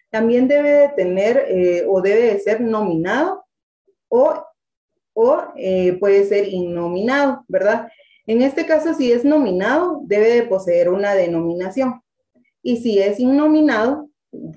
También 0.09 0.47
debe 0.47 0.71
de 0.71 0.89
tener 0.89 1.45
eh, 1.47 1.85
o 1.87 2.01
debe 2.01 2.33
de 2.33 2.39
ser 2.39 2.61
nominado 2.61 3.45
o, 4.07 4.33
o 5.13 5.43
eh, 5.55 5.97
puede 5.99 6.23
ser 6.25 6.47
innominado, 6.47 7.43
¿verdad? 7.47 7.89
En 8.25 8.41
este 8.41 8.65
caso, 8.65 8.93
si 8.93 9.11
es 9.11 9.25
nominado, 9.25 10.01
debe 10.03 10.29
de 10.33 10.43
poseer 10.43 10.89
una 10.89 11.13
denominación. 11.13 12.01
Y 12.61 12.77
si 12.77 12.99
es 12.99 13.19
innominado, 13.19 14.09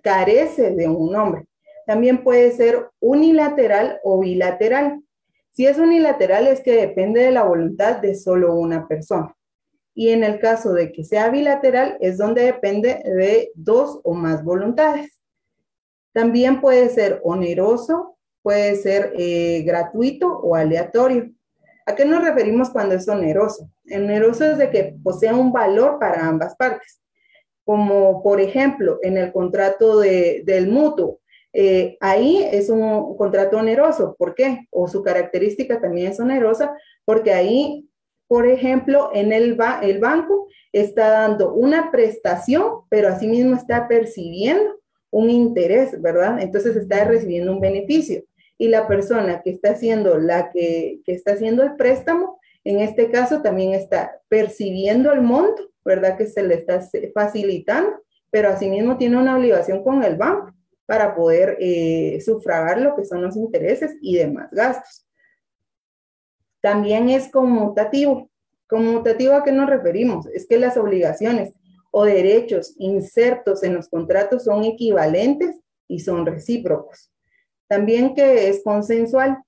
carece 0.03 0.73
de 0.73 0.89
un 0.89 1.13
nombre. 1.13 1.47
También 1.87 2.23
puede 2.23 2.51
ser 2.53 2.89
unilateral 3.01 4.01
o 4.03 4.21
bilateral. 4.21 5.03
Si 5.61 5.67
es 5.67 5.77
unilateral 5.77 6.47
es 6.47 6.63
que 6.63 6.73
depende 6.73 7.21
de 7.21 7.33
la 7.33 7.43
voluntad 7.43 7.99
de 7.99 8.15
solo 8.15 8.55
una 8.55 8.89
persona. 8.89 9.37
Y 9.95 10.09
en 10.09 10.25
el 10.25 10.41
caso 10.41 10.73
de 10.73 10.91
que 10.91 11.05
sea 11.05 11.29
bilateral 11.29 11.99
es 12.01 12.17
donde 12.17 12.45
depende 12.45 13.03
de 13.05 13.53
dos 13.55 14.01
o 14.03 14.15
más 14.15 14.43
voluntades. 14.43 15.21
También 16.15 16.63
puede 16.63 16.89
ser 16.89 17.21
oneroso, 17.25 18.17
puede 18.41 18.75
ser 18.77 19.13
eh, 19.19 19.63
gratuito 19.67 20.29
o 20.29 20.55
aleatorio. 20.55 21.31
¿A 21.85 21.95
qué 21.95 22.07
nos 22.07 22.25
referimos 22.25 22.71
cuando 22.71 22.95
es 22.95 23.07
oneroso? 23.07 23.69
Oneroso 23.95 24.47
es 24.47 24.57
de 24.57 24.71
que 24.71 24.97
posea 25.05 25.35
un 25.35 25.53
valor 25.53 25.99
para 25.99 26.27
ambas 26.27 26.57
partes, 26.57 27.03
como 27.67 28.23
por 28.23 28.41
ejemplo 28.41 28.99
en 29.03 29.19
el 29.19 29.31
contrato 29.31 30.01
del 30.01 30.69
mutuo. 30.69 31.20
Eh, 31.53 31.97
ahí 32.01 32.43
es 32.51 32.71
un 32.71 33.17
contrato 33.17 33.59
oneroso. 33.59 34.15
¿Por 34.19 34.35
qué? 34.35 34.67
O 34.71 34.89
su 34.89 35.03
característica 35.03 35.81
también 35.81 36.13
es 36.13 36.21
onerosa, 36.21 36.75
porque 37.05 37.33
ahí, 37.33 37.89
por 38.29 38.47
ejemplo, 38.47 39.11
en 39.13 39.33
el, 39.33 39.59
el 39.83 39.99
banco 39.99 40.49
está 40.73 41.11
dando 41.11 41.53
una 41.53 41.91
prestación, 41.91 42.83
pero 42.89 43.09
asimismo 43.09 43.57
está 43.57 43.89
percibiendo 43.89 44.81
un 45.11 45.29
interés, 45.29 46.01
¿verdad? 46.01 46.41
Entonces 46.41 46.77
está 46.77 47.05
recibiendo 47.05 47.53
un 47.53 47.61
beneficio 47.61 48.23
y 48.61 48.69
la 48.69 48.87
persona 48.87 49.41
que 49.43 49.51
está 49.51 49.71
haciendo 49.71 50.19
la 50.19 50.51
que, 50.51 51.01
está 51.07 51.33
haciendo 51.33 51.63
el 51.63 51.77
préstamo, 51.77 52.39
en 52.63 52.81
este 52.81 53.11
caso 53.11 53.41
también 53.41 53.73
está 53.73 54.21
percibiendo 54.29 55.13
el 55.13 55.23
monto, 55.23 55.71
¿verdad? 55.83 56.19
Que 56.19 56.27
se 56.27 56.43
le 56.43 56.57
está 56.57 56.79
facilitando, 57.15 57.91
pero 58.31 58.51
asimismo 58.51 58.99
tiene 58.99 59.17
una 59.17 59.37
obligación 59.37 59.83
con 59.83 60.05
el 60.05 60.17
banco 60.17 60.53
para 60.91 61.15
poder 61.15 61.57
eh, 61.61 62.21
sufragar 62.21 62.81
lo 62.81 62.97
que 62.97 63.05
son 63.05 63.23
los 63.23 63.37
intereses 63.37 63.97
y 64.01 64.17
demás 64.17 64.51
gastos. 64.51 65.07
También 66.61 67.09
es 67.09 67.29
conmutativo. 67.29 68.29
¿Conmutativo 68.67 69.35
a 69.35 69.45
qué 69.45 69.53
nos 69.53 69.71
referimos? 69.71 70.27
Es 70.35 70.49
que 70.49 70.59
las 70.59 70.77
obligaciones 70.77 71.53
o 71.93 72.05
derechos 72.05 72.75
insertos 72.77 73.63
en 73.63 73.77
los 73.77 73.89
contratos 73.89 74.43
son 74.43 74.65
equivalentes 74.65 75.61
y 75.87 76.01
son 76.01 76.27
recíprocos. 76.27 77.13
También 77.69 78.13
que 78.17 78.49
es 78.49 78.61
consensual. 78.65 79.39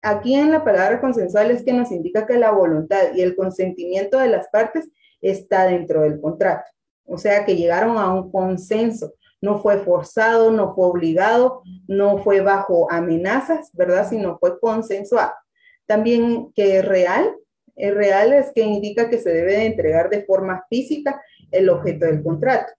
Aquí 0.00 0.34
en 0.34 0.50
la 0.50 0.64
palabra 0.64 0.98
consensual 1.02 1.50
es 1.50 1.62
que 1.62 1.74
nos 1.74 1.92
indica 1.92 2.26
que 2.26 2.38
la 2.38 2.52
voluntad 2.52 3.12
y 3.14 3.20
el 3.20 3.36
consentimiento 3.36 4.18
de 4.18 4.28
las 4.28 4.48
partes 4.48 4.88
está 5.20 5.66
dentro 5.66 6.00
del 6.00 6.18
contrato. 6.22 6.70
O 7.04 7.18
sea, 7.18 7.44
que 7.44 7.54
llegaron 7.54 7.98
a 7.98 8.14
un 8.14 8.30
consenso. 8.30 9.12
No 9.40 9.58
fue 9.60 9.78
forzado, 9.78 10.50
no 10.50 10.74
fue 10.74 10.86
obligado, 10.86 11.62
no 11.88 12.18
fue 12.18 12.40
bajo 12.40 12.90
amenazas, 12.90 13.70
¿verdad? 13.72 14.08
Sino 14.08 14.38
fue 14.38 14.58
consensuado. 14.60 15.32
También 15.86 16.52
que 16.54 16.78
es 16.78 16.84
real. 16.84 17.34
Es 17.76 17.94
real 17.94 18.32
es 18.32 18.52
que 18.54 18.60
indica 18.60 19.08
que 19.08 19.18
se 19.18 19.32
debe 19.32 19.52
de 19.52 19.66
entregar 19.66 20.10
de 20.10 20.24
forma 20.24 20.64
física 20.68 21.22
el 21.50 21.70
objeto 21.70 22.06
del 22.06 22.22
contrato. 22.22 22.72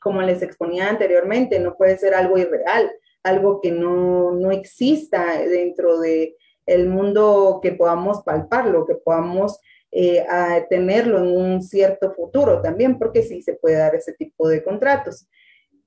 Como 0.00 0.20
les 0.22 0.42
exponía 0.42 0.88
anteriormente, 0.88 1.60
no 1.60 1.76
puede 1.76 1.96
ser 1.96 2.14
algo 2.14 2.36
irreal, 2.36 2.90
algo 3.22 3.60
que 3.60 3.70
no, 3.70 4.32
no 4.32 4.50
exista 4.50 5.38
dentro 5.38 6.00
de 6.00 6.36
mundo 6.86 7.60
que 7.62 7.72
podamos 7.72 8.22
palparlo, 8.22 8.86
que 8.86 8.94
podamos 8.94 9.60
eh, 9.90 10.24
tenerlo 10.68 11.18
en 11.18 11.36
un 11.36 11.62
cierto 11.62 12.12
futuro 12.14 12.60
también, 12.62 12.98
porque 12.98 13.22
sí 13.22 13.42
se 13.42 13.54
puede 13.54 13.76
dar 13.76 13.94
ese 13.94 14.12
tipo 14.14 14.48
de 14.48 14.62
contratos. 14.62 15.28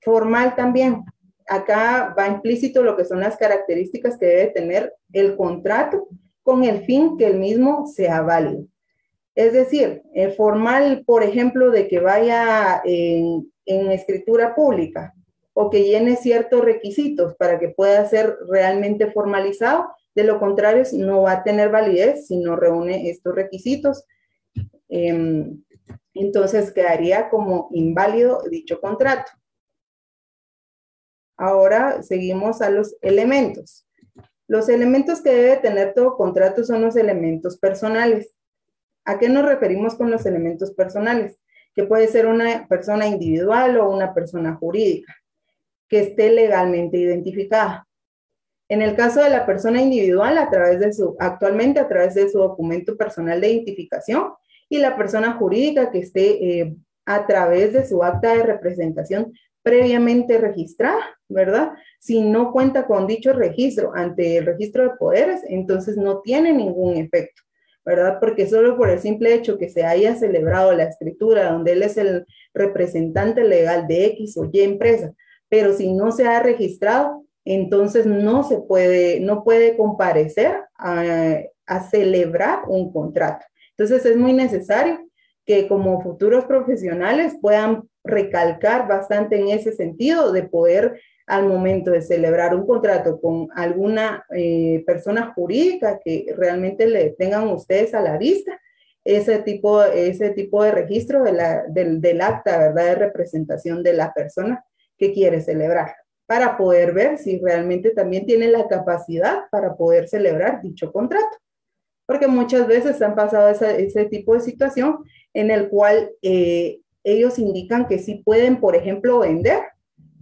Formal 0.05 0.55
también. 0.55 1.03
Acá 1.47 2.15
va 2.17 2.27
implícito 2.27 2.81
lo 2.81 2.95
que 2.95 3.03
son 3.03 3.19
las 3.19 3.35
características 3.35 4.17
que 4.17 4.25
debe 4.25 4.47
tener 4.47 4.93
el 5.12 5.35
contrato 5.35 6.07
con 6.43 6.63
el 6.63 6.85
fin 6.85 7.17
que 7.17 7.25
el 7.27 7.39
mismo 7.39 7.88
sea 7.88 8.21
válido. 8.21 8.65
Es 9.35 9.51
decir, 9.51 10.03
el 10.13 10.31
formal, 10.31 11.03
por 11.05 11.24
ejemplo, 11.24 11.71
de 11.71 11.89
que 11.89 12.00
vaya 12.00 12.81
en, 12.85 13.51
en 13.65 13.91
escritura 13.91 14.55
pública, 14.55 15.13
o 15.57 15.69
que 15.69 15.83
llene 15.83 16.17
ciertos 16.17 16.63
requisitos 16.63 17.33
para 17.35 17.57
que 17.57 17.69
pueda 17.69 18.05
ser 18.07 18.38
realmente 18.50 19.09
formalizado. 19.12 19.88
De 20.13 20.25
lo 20.25 20.38
contrario, 20.38 20.83
no 20.93 21.24
va 21.24 21.31
a 21.31 21.43
tener 21.43 21.69
validez 21.69 22.27
si 22.27 22.38
no 22.38 22.57
reúne 22.57 23.09
estos 23.09 23.33
requisitos. 23.33 24.03
Em, 24.89 25.63
entonces 26.13 26.74
quedaría 26.74 27.29
como 27.29 27.69
inválido 27.71 28.43
dicho 28.51 28.81
contrato. 28.81 29.31
Ahora 31.38 32.01
seguimos 32.01 32.62
a 32.62 32.70
los 32.70 32.96
elementos. 33.01 33.86
Los 34.48 34.70
elementos 34.70 35.22
que 35.22 35.32
debe 35.32 35.58
tener 35.58 35.94
todo 35.94 36.15
contrato 36.15 36.63
son 36.63 36.82
los 36.82 36.96
elementos 36.96 37.58
personales. 37.58 38.34
¿A 39.04 39.18
qué 39.18 39.30
nos 39.30 39.46
referimos 39.46 39.96
con 39.96 40.12
los 40.12 40.25
elementos 40.25 40.72
personales? 40.72 41.38
Que 41.74 41.84
puede 41.84 42.08
ser 42.08 42.27
una 42.27 42.68
persona 42.68 43.08
individual 43.08 43.77
o 43.77 43.89
una 43.89 44.13
persona 44.13 44.56
jurídica 44.56 45.13
que 45.89 46.00
esté 46.00 46.32
legalmente 46.32 46.98
identificada. 46.98 47.88
En 48.68 48.82
el 48.82 48.96
caso 48.96 49.22
de 49.22 49.30
la 49.30 49.46
persona 49.46 49.82
individual, 49.82 50.38
a 50.38 50.50
través 50.50 50.80
de 50.80 50.92
su, 50.94 51.15
actualmente 51.20 51.80
a 51.80 51.88
través 51.88 52.15
de 52.15 52.30
su 52.30 52.39
documento 52.39 52.98
personal 52.98 53.39
de 53.39 53.51
identificación 53.51 54.34
y 54.70 54.80
la 54.80 54.98
persona 54.98 55.34
jurídica 55.34 55.92
que 55.92 56.00
esté 56.00 56.62
eh, 56.62 56.75
a 57.06 57.27
través 57.27 57.74
de 57.74 57.86
su 57.86 58.04
acta 58.04 58.34
de 58.36 58.44
representación 58.44 59.34
previamente 59.62 60.39
registrada, 60.39 61.14
¿verdad? 61.29 61.72
Si 62.00 62.22
no 62.22 62.51
cuenta 62.51 62.86
con 62.86 63.08
dicho 63.08 63.34
registro 63.34 63.91
ante 63.96 64.38
el 64.38 64.46
registro 64.46 64.84
de 64.84 64.98
poderes, 64.98 65.41
entonces 65.48 65.98
no 65.98 66.22
tiene 66.22 66.53
ningún 66.53 66.98
efecto, 66.98 67.41
¿verdad? 67.84 68.17
Porque 68.20 68.48
solo 68.48 68.77
por 68.77 68.89
el 68.89 69.00
simple 69.00 69.34
hecho 69.34 69.58
que 69.58 69.70
se 69.70 69.84
haya 69.84 70.15
celebrado 70.15 70.74
la 70.74 70.84
escritura 70.84 71.51
donde 71.51 71.74
él 71.74 71.84
es 71.84 71.98
el 71.98 72.25
representante 72.53 73.44
legal 73.44 73.88
de 73.88 74.05
X 74.05 74.38
o 74.38 74.50
Y 74.51 74.62
empresa, 74.62 75.13
pero 75.50 75.74
si 75.74 75.91
no 75.94 76.12
se 76.12 76.27
ha 76.27 76.41
registrado, 76.41 77.24
entonces 77.44 78.05
no 78.05 78.44
se 78.44 78.60
puede, 78.60 79.20
no 79.20 79.44
puede 79.44 79.77
comparecer 79.77 80.55
a, 80.77 81.39
a 81.65 81.89
celebrar 81.89 82.63
un 82.67 82.91
contrato. 82.91 83.46
Entonces 83.77 84.05
es 84.05 84.17
muy 84.17 84.34
necesario 84.34 85.00
que 85.46 85.67
como 85.67 86.01
futuros 86.01 86.46
profesionales 86.46 87.38
puedan 87.39 87.84
recalcar 88.03 88.88
bastante 88.88 89.39
en 89.39 89.50
ese 89.50 89.74
sentido 89.74 90.32
de 90.32 90.44
poder 90.44 91.00
al 91.27 91.48
momento 91.48 91.91
de 91.91 92.01
celebrar 92.01 92.55
un 92.55 92.67
contrato 92.67 93.20
con 93.20 93.48
alguna 93.55 94.25
eh, 94.36 94.84
persona 94.86 95.34
jurídica 95.34 96.00
que 96.03 96.27
realmente 96.38 96.88
le 96.88 97.12
tengan 97.12 97.48
ustedes 97.48 97.94
a 97.94 98.01
la 98.01 98.17
vista 98.17 98.60
ese 99.03 99.39
tipo, 99.39 99.84
ese 99.84 100.32
tipo 100.32 100.63
de 100.63 100.72
registro 100.72 101.24
de 101.24 101.32
la, 101.32 101.63
del, 101.67 102.01
del 102.01 102.22
acta, 102.22 102.58
¿verdad? 102.58 102.86
De 102.86 102.96
representación 102.96 103.84
de 103.84 103.94
la 103.94 104.12
persona 104.13 104.65
que 104.98 105.13
quiere 105.13 105.41
celebrar, 105.41 105.96
para 106.25 106.58
poder 106.58 106.94
ver 106.94 107.17
si 107.17 107.38
realmente 107.39 107.91
también 107.91 108.25
tiene 108.25 108.48
la 108.48 108.67
capacidad 108.67 109.44
para 109.51 109.75
poder 109.75 110.08
celebrar 110.08 110.62
dicho 110.62 110.91
contrato. 110.91 111.38
Porque 112.08 112.27
muchas 112.27 112.67
veces 112.67 113.01
han 113.01 113.15
pasado 113.15 113.50
ese 113.50 114.05
tipo 114.05 114.34
de 114.34 114.39
situación 114.39 115.03
en 115.34 115.51
el 115.51 115.70
cual 115.70 116.12
eh, 116.22 116.79
ellos 117.03 117.38
indican 117.39 117.88
que 117.88 118.00
sí 118.00 118.22
pueden, 118.24 118.60
por 118.60 118.75
ejemplo, 118.75 119.20
vender, 119.20 119.62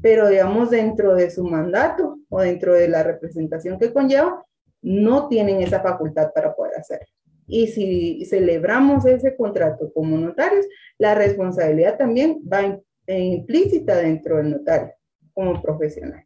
pero 0.04 0.28
digamos 0.28 0.70
dentro 0.70 1.16
de 1.16 1.32
su 1.32 1.46
mandato 1.46 2.20
o 2.28 2.42
dentro 2.42 2.74
de 2.74 2.90
la 2.90 3.04
representación 3.04 3.80
que 3.80 3.94
conlleva, 3.94 4.46
no 4.82 5.30
tienen 5.30 5.62
esa 5.62 5.80
facultad 5.80 6.34
para 6.36 6.54
poder 6.54 6.76
hacerlo. 6.76 7.08
Y 7.48 7.68
si 7.68 8.26
celebramos 8.26 9.06
ese 9.06 9.38
contrato 9.38 9.94
como 9.94 10.18
notarios, 10.18 10.66
la 10.98 11.16
responsabilidad 11.16 11.98
también 11.98 12.42
va 12.52 12.82
implícita 13.08 13.96
dentro 13.96 14.38
del 14.38 14.52
notario 14.52 14.92
como 15.34 15.62
profesional. 15.62 16.26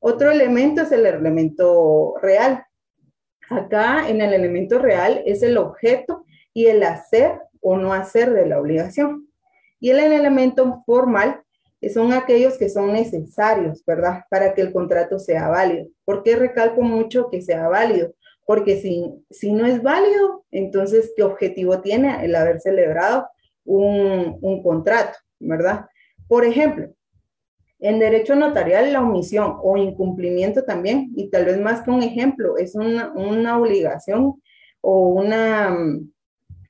Otro 0.00 0.30
elemento 0.30 0.80
es 0.80 0.92
el 0.92 1.04
elemento 1.04 2.14
real. 2.22 2.64
Acá 3.50 4.08
en 4.08 4.22
el 4.22 4.32
elemento 4.32 4.78
real 4.78 5.22
es 5.26 5.42
el 5.42 5.58
objeto 5.58 6.24
y 6.54 6.66
el 6.66 6.82
hacer 6.82 7.38
o 7.60 7.76
no 7.76 7.92
hacer 7.92 8.32
de 8.32 8.46
la 8.46 8.58
obligación. 8.58 9.28
Y 9.80 9.90
el 9.90 9.98
elemento 9.98 10.82
formal 10.86 11.42
son 11.90 12.12
aquellos 12.12 12.58
que 12.58 12.68
son 12.68 12.92
necesarios, 12.92 13.82
¿verdad? 13.84 14.24
Para 14.30 14.54
que 14.54 14.60
el 14.60 14.72
contrato 14.72 15.18
sea 15.18 15.48
válido. 15.48 15.88
¿Por 16.04 16.22
qué 16.22 16.36
recalco 16.36 16.82
mucho 16.82 17.28
que 17.30 17.42
sea 17.42 17.68
válido? 17.68 18.14
Porque 18.46 18.80
si, 18.80 19.04
si 19.30 19.52
no 19.52 19.66
es 19.66 19.82
válido, 19.82 20.44
entonces, 20.50 21.12
¿qué 21.16 21.22
objetivo 21.22 21.80
tiene 21.80 22.24
el 22.24 22.34
haber 22.34 22.60
celebrado 22.60 23.26
un, 23.64 24.38
un 24.40 24.62
contrato, 24.62 25.18
¿verdad? 25.40 25.86
Por 26.28 26.44
ejemplo, 26.44 26.88
en 27.82 27.98
derecho 27.98 28.36
notarial, 28.36 28.92
la 28.92 29.02
omisión 29.02 29.56
o 29.60 29.76
incumplimiento 29.76 30.62
también, 30.64 31.12
y 31.16 31.30
tal 31.30 31.46
vez 31.46 31.60
más 31.60 31.82
que 31.82 31.90
un 31.90 32.02
ejemplo, 32.02 32.56
es 32.56 32.76
una, 32.76 33.12
una 33.12 33.58
obligación 33.58 34.40
o 34.80 35.08
una, 35.08 35.76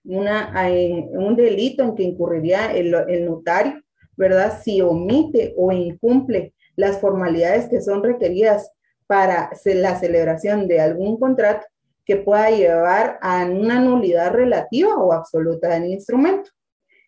una, 0.05 0.69
un 1.13 1.37
delito 1.37 1.83
en 1.83 1.95
que 1.95 2.03
incurriría 2.03 2.73
el, 2.73 2.95
el 3.09 3.27
notario, 3.27 3.82
¿verdad? 4.17 4.61
Si 4.63 4.81
omite 4.81 5.55
o 5.57 5.73
incumple 5.73 6.55
las 6.77 7.01
formalidades 7.01 7.69
que 7.69 7.81
son 7.81 8.03
requeridas 8.03 8.71
para 9.07 9.51
la 9.65 9.99
celebración 9.99 10.69
de 10.69 10.81
algún 10.81 11.19
contrato 11.19 11.67
que 12.05 12.17
pueda 12.17 12.51
llevar 12.51 13.19
a 13.21 13.45
una 13.45 13.81
nulidad 13.81 14.33
relativa 14.33 14.97
o 14.97 15.13
absoluta 15.13 15.69
del 15.69 15.87
instrumento, 15.87 16.51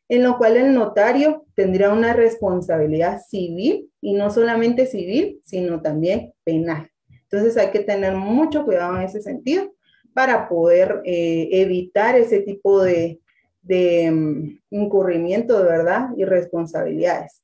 en 0.08 0.22
lo 0.22 0.36
cual 0.36 0.56
el 0.56 0.74
notario 0.74 1.46
tendría 1.54 1.90
una 1.90 2.12
responsabilidad 2.12 3.20
civil 3.26 3.90
y 4.00 4.14
no 4.14 4.30
solamente 4.30 4.86
civil, 4.86 5.40
sino 5.44 5.80
también 5.80 6.32
penal. 6.44 6.90
Entonces 7.08 7.56
hay 7.56 7.70
que 7.70 7.80
tener 7.80 8.14
mucho 8.14 8.64
cuidado 8.64 8.96
en 8.96 9.02
ese 9.02 9.20
sentido 9.20 9.72
para 10.12 10.48
poder 10.48 11.00
eh, 11.04 11.48
evitar 11.52 12.16
ese 12.16 12.40
tipo 12.40 12.82
de, 12.82 13.20
de 13.64 14.10
um, 14.12 14.58
incurrimiento 14.70 15.58
de 15.58 15.64
verdad 15.64 16.08
y 16.16 16.24
responsabilidades. 16.24 17.42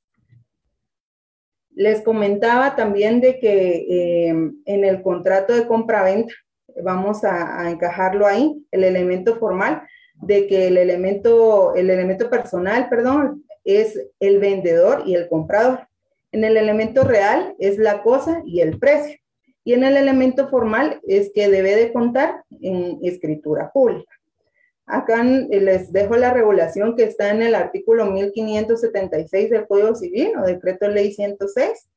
Les 1.74 2.02
comentaba 2.02 2.76
también 2.76 3.20
de 3.20 3.38
que 3.38 3.86
eh, 3.88 4.28
en 4.28 4.84
el 4.84 5.02
contrato 5.02 5.54
de 5.54 5.66
compra-venta, 5.66 6.34
vamos 6.82 7.24
a, 7.24 7.60
a, 7.60 7.70
encajarlo 7.70 8.26
ahí, 8.26 8.64
el 8.70 8.84
elemento 8.84 9.38
formal, 9.38 9.82
de 10.14 10.46
que 10.46 10.68
el 10.68 10.76
elemento, 10.76 11.74
el 11.74 11.88
elemento 11.90 12.28
personal, 12.28 12.88
perdón, 12.88 13.44
es 13.64 13.98
el 14.20 14.38
vendedor 14.38 15.04
y 15.06 15.14
el 15.14 15.28
comprador. 15.28 15.88
En 16.32 16.44
el 16.44 16.56
elemento 16.56 17.04
real 17.04 17.54
es 17.58 17.78
la 17.78 18.02
cosa 18.02 18.42
y 18.44 18.60
el 18.60 18.78
precio. 18.78 19.16
Y 19.64 19.74
en 19.74 19.84
el 19.84 19.96
elemento 19.96 20.48
formal 20.48 21.00
es 21.06 21.32
que 21.34 21.48
debe 21.48 21.76
de 21.76 21.92
contar 21.92 22.44
en 22.60 22.98
escritura 23.02 23.70
pública. 23.72 24.19
Acá 24.90 25.22
les 25.22 25.92
dejo 25.92 26.16
la 26.16 26.32
regulación 26.32 26.96
que 26.96 27.04
está 27.04 27.30
en 27.30 27.42
el 27.42 27.54
artículo 27.54 28.06
1576 28.06 29.50
del 29.50 29.66
Código 29.66 29.94
Civil 29.94 30.32
o 30.38 30.46
Decreto 30.46 30.88
Ley 30.88 31.12
106, 31.12 31.88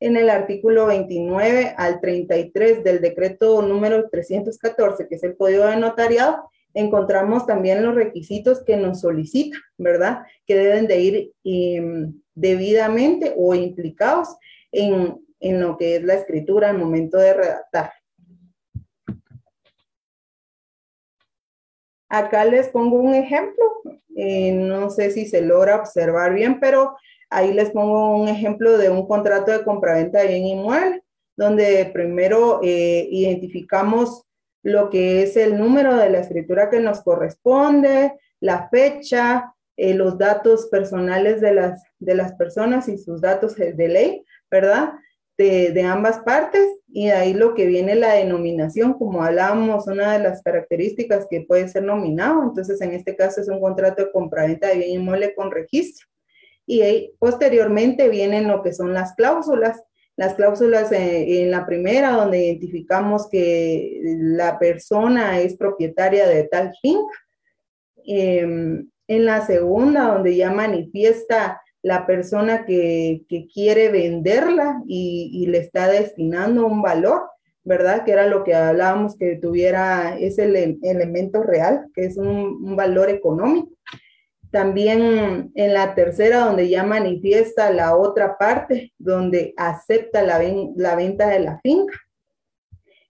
en 0.00 0.16
el 0.16 0.30
artículo 0.30 0.86
29 0.86 1.74
al 1.76 2.00
33 2.00 2.84
del 2.84 3.00
decreto 3.00 3.60
número 3.62 4.08
314, 4.08 5.08
que 5.08 5.16
es 5.16 5.22
el 5.24 5.36
Código 5.36 5.66
de 5.66 5.76
Notariado, 5.76 6.50
encontramos 6.74 7.46
también 7.46 7.84
los 7.84 7.94
requisitos 7.94 8.64
que 8.64 8.76
nos 8.76 9.00
solicita, 9.00 9.58
¿verdad? 9.76 10.20
Que 10.46 10.56
deben 10.56 10.86
de 10.86 11.00
ir 11.00 11.32
um, 11.44 12.20
debidamente 12.34 13.34
o 13.36 13.54
implicados 13.54 14.28
en 14.70 15.18
en 15.40 15.60
lo 15.60 15.76
que 15.76 15.96
es 15.96 16.02
la 16.02 16.14
escritura 16.14 16.70
al 16.70 16.78
momento 16.78 17.18
de 17.18 17.34
redactar. 17.34 17.92
Acá 22.08 22.44
les 22.44 22.68
pongo 22.68 22.96
un 22.96 23.14
ejemplo, 23.14 23.64
eh, 24.16 24.52
no 24.52 24.90
sé 24.90 25.10
si 25.10 25.26
se 25.26 25.42
logra 25.42 25.76
observar 25.76 26.34
bien, 26.34 26.58
pero 26.58 26.96
ahí 27.30 27.52
les 27.52 27.70
pongo 27.70 28.16
un 28.16 28.28
ejemplo 28.28 28.78
de 28.78 28.90
un 28.90 29.06
contrato 29.06 29.52
de 29.52 29.62
compraventa 29.62 30.20
de 30.20 30.28
bien 30.28 30.46
inmueble, 30.46 31.02
donde 31.36 31.90
primero 31.92 32.60
eh, 32.62 33.06
identificamos 33.10 34.24
lo 34.62 34.90
que 34.90 35.22
es 35.22 35.36
el 35.36 35.58
número 35.58 35.96
de 35.96 36.10
la 36.10 36.20
escritura 36.20 36.70
que 36.70 36.80
nos 36.80 37.02
corresponde, 37.02 38.18
la 38.40 38.68
fecha, 38.70 39.54
eh, 39.76 39.94
los 39.94 40.18
datos 40.18 40.66
personales 40.66 41.40
de 41.40 41.54
las, 41.54 41.82
de 41.98 42.14
las 42.14 42.32
personas 42.32 42.88
y 42.88 42.98
sus 42.98 43.20
datos 43.20 43.54
de 43.54 43.88
ley, 43.88 44.24
¿verdad? 44.50 44.94
De, 45.38 45.82
ambas 45.82 46.18
partes 46.20 46.66
y 46.88 47.06
de 47.06 47.12
ahí 47.12 47.32
lo 47.32 47.54
que 47.54 47.66
viene 47.66 47.94
la 47.94 48.14
denominación, 48.14 48.94
como 48.94 49.22
hablábamos, 49.22 49.86
una 49.86 50.12
de 50.14 50.18
las 50.18 50.42
características 50.42 51.26
que 51.30 51.42
puede 51.42 51.68
ser 51.68 51.84
nominado, 51.84 52.42
entonces 52.42 52.80
en 52.80 52.92
este 52.92 53.14
caso 53.14 53.40
es 53.40 53.48
un 53.48 53.60
contrato 53.60 54.04
de 54.04 54.12
compraventa 54.12 54.68
de 54.68 54.78
bien 54.78 55.00
inmueble 55.00 55.34
con 55.34 55.52
registro. 55.52 56.08
Y 56.66 56.82
ahí, 56.82 57.14
posteriormente 57.18 58.08
vienen 58.08 58.48
lo 58.48 58.62
que 58.62 58.74
son 58.74 58.92
las 58.92 59.14
cláusulas, 59.14 59.80
las 60.16 60.34
cláusulas 60.34 60.90
eh, 60.90 61.42
en, 61.42 61.52
la 61.52 61.64
primera 61.64 62.10
donde 62.10 62.44
identificamos 62.44 63.28
que 63.30 64.00
la 64.02 64.58
persona 64.58 65.40
es 65.40 65.56
propietaria 65.56 66.26
de 66.26 66.44
tal 66.44 66.72
finca. 66.82 67.16
Em, 68.04 68.90
en 69.06 69.24
la 69.24 69.46
segunda, 69.46 70.12
donde 70.12 70.36
ya 70.36 70.50
manifiesta 70.50 71.62
la 71.82 72.06
persona 72.06 72.64
que, 72.64 73.24
quiere 73.52 73.90
venderla 73.90 74.82
y, 74.86 75.46
le 75.48 75.58
está 75.58 75.88
destinando 75.88 76.66
un 76.66 76.82
valor, 76.82 77.22
¿verdad? 77.64 78.04
Que 78.04 78.12
era 78.12 78.26
lo 78.26 78.44
que 78.44 78.54
hablábamos, 78.54 79.16
que 79.16 79.36
tuviera 79.36 80.16
ese 80.18 80.44
elemento 80.82 81.42
real, 81.42 81.86
que 81.94 82.06
es 82.06 82.16
un, 82.16 82.76
valor 82.76 83.10
económico. 83.10 83.70
También 84.50 85.52
en 85.54 85.74
la 85.74 85.94
tercera, 85.94 86.38
donde 86.38 86.68
ya 86.68 86.82
manifiesta 86.82 87.70
la 87.70 87.96
otra 87.96 88.38
parte, 88.38 88.92
donde 88.98 89.52
acepta 89.56 90.22
la, 90.22 90.42
la 90.74 90.96
venta 90.96 91.28
de 91.28 91.40
la 91.40 91.60
finca. 91.60 91.94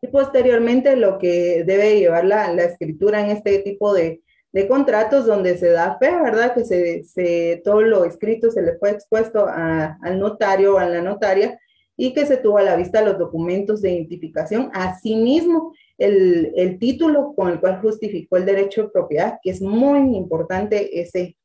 Y 0.01 0.09
posteriormente 0.09 0.97
lo 0.97 1.19
que 1.19 1.65
debe 1.65 1.99
llevar 1.99 2.25
la, 2.25 2.53
la 2.53 2.65
escritura 2.65 3.21
en 3.21 3.31
este 3.31 3.59
tipo 3.61 3.95
de, 3.95 4.21
de 4.53 4.67
contratos 4.67 5.27
donde 5.27 5.59
se 5.59 5.69
da 5.69 5.99
fe, 5.99 6.11
¿verdad? 6.11 6.55
Que 6.55 6.65
se, 6.65 7.05
se 7.05 7.61
todo 7.65 7.83
lo 7.83 8.05
escrito 8.05 8.51
se 8.51 8.63
le 8.63 8.79
fue 8.79 8.91
expuesto 8.91 9.47
al 9.47 10.19
notario 10.19 10.77
o 10.77 10.79
a 10.79 10.87
la 10.87 11.03
notaria 11.03 11.59
y 11.97 12.13
que 12.15 12.27
se 12.27 12.37
tuvo 12.37 12.59
a 12.59 12.63
la 12.63 12.77
vista 12.77 13.03
los 13.03 13.19
documentos 13.19 13.83
de 13.83 13.93
identificación, 13.93 14.71
asimismo 14.73 15.75
el, 15.99 16.53
el 16.55 16.79
título 16.79 17.35
con 17.35 17.49
el 17.49 17.61
cual 17.61 17.81
justificó 17.81 18.37
el 18.37 18.47
derecho 18.47 18.85
de 18.85 18.91
propiedad, 18.91 19.39
que 19.43 19.51
es 19.51 19.61
muy 19.61 20.17
importante 20.17 21.01
ese, 21.01 21.37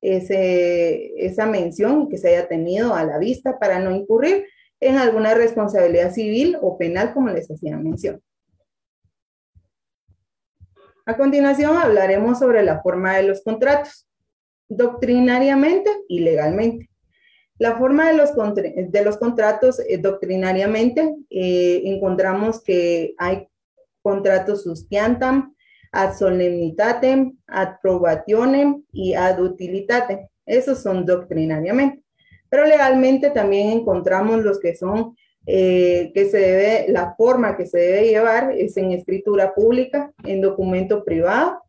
esa 0.00 1.46
mención 1.46 2.08
que 2.08 2.18
se 2.18 2.30
haya 2.30 2.48
tenido 2.48 2.94
a 2.94 3.04
la 3.04 3.18
vista 3.18 3.58
para 3.58 3.78
no 3.78 3.94
incurrir 3.94 4.46
en 4.80 4.96
alguna 4.96 5.34
responsabilidad 5.34 6.12
civil 6.12 6.56
o 6.60 6.76
penal, 6.76 7.12
como 7.14 7.28
les 7.28 7.48
hacía 7.50 7.76
mención. 7.76 8.20
A 11.06 11.16
continuación 11.16 11.76
hablaremos 11.76 12.38
sobre 12.38 12.62
la 12.62 12.82
forma 12.82 13.16
de 13.16 13.24
los 13.24 13.42
contratos, 13.42 14.06
doctrinariamente 14.68 15.90
y 16.08 16.20
legalmente. 16.20 16.90
La 17.58 17.76
forma 17.76 18.08
de 18.08 18.16
los, 18.16 18.30
de 18.34 19.04
los 19.04 19.18
contratos 19.18 19.80
eh, 19.80 19.98
doctrinariamente 19.98 21.14
eh, 21.28 21.82
encontramos 21.84 22.62
que 22.62 23.14
hay 23.18 23.48
contratos 24.02 24.62
sustiantam, 24.62 25.54
ad 25.92 26.14
solemnitatem, 26.14 27.36
ad 27.46 27.80
probationem 27.82 28.82
y 28.92 29.14
ad 29.14 29.40
utilitatem. 29.40 30.26
Esos 30.46 30.82
son 30.82 31.04
doctrinariamente. 31.04 32.02
Pero 32.48 32.64
legalmente 32.64 33.30
también 33.30 33.70
encontramos 33.70 34.42
los 34.42 34.58
que 34.58 34.74
son, 34.74 35.16
eh, 35.46 36.12
que 36.14 36.26
se 36.26 36.38
debe, 36.38 36.92
la 36.92 37.14
forma 37.16 37.56
que 37.56 37.66
se 37.66 37.78
debe 37.78 38.08
llevar 38.08 38.52
es 38.52 38.76
en 38.76 38.92
escritura 38.92 39.54
pública, 39.54 40.12
en 40.24 40.40
documento 40.40 41.04
privado, 41.04 41.62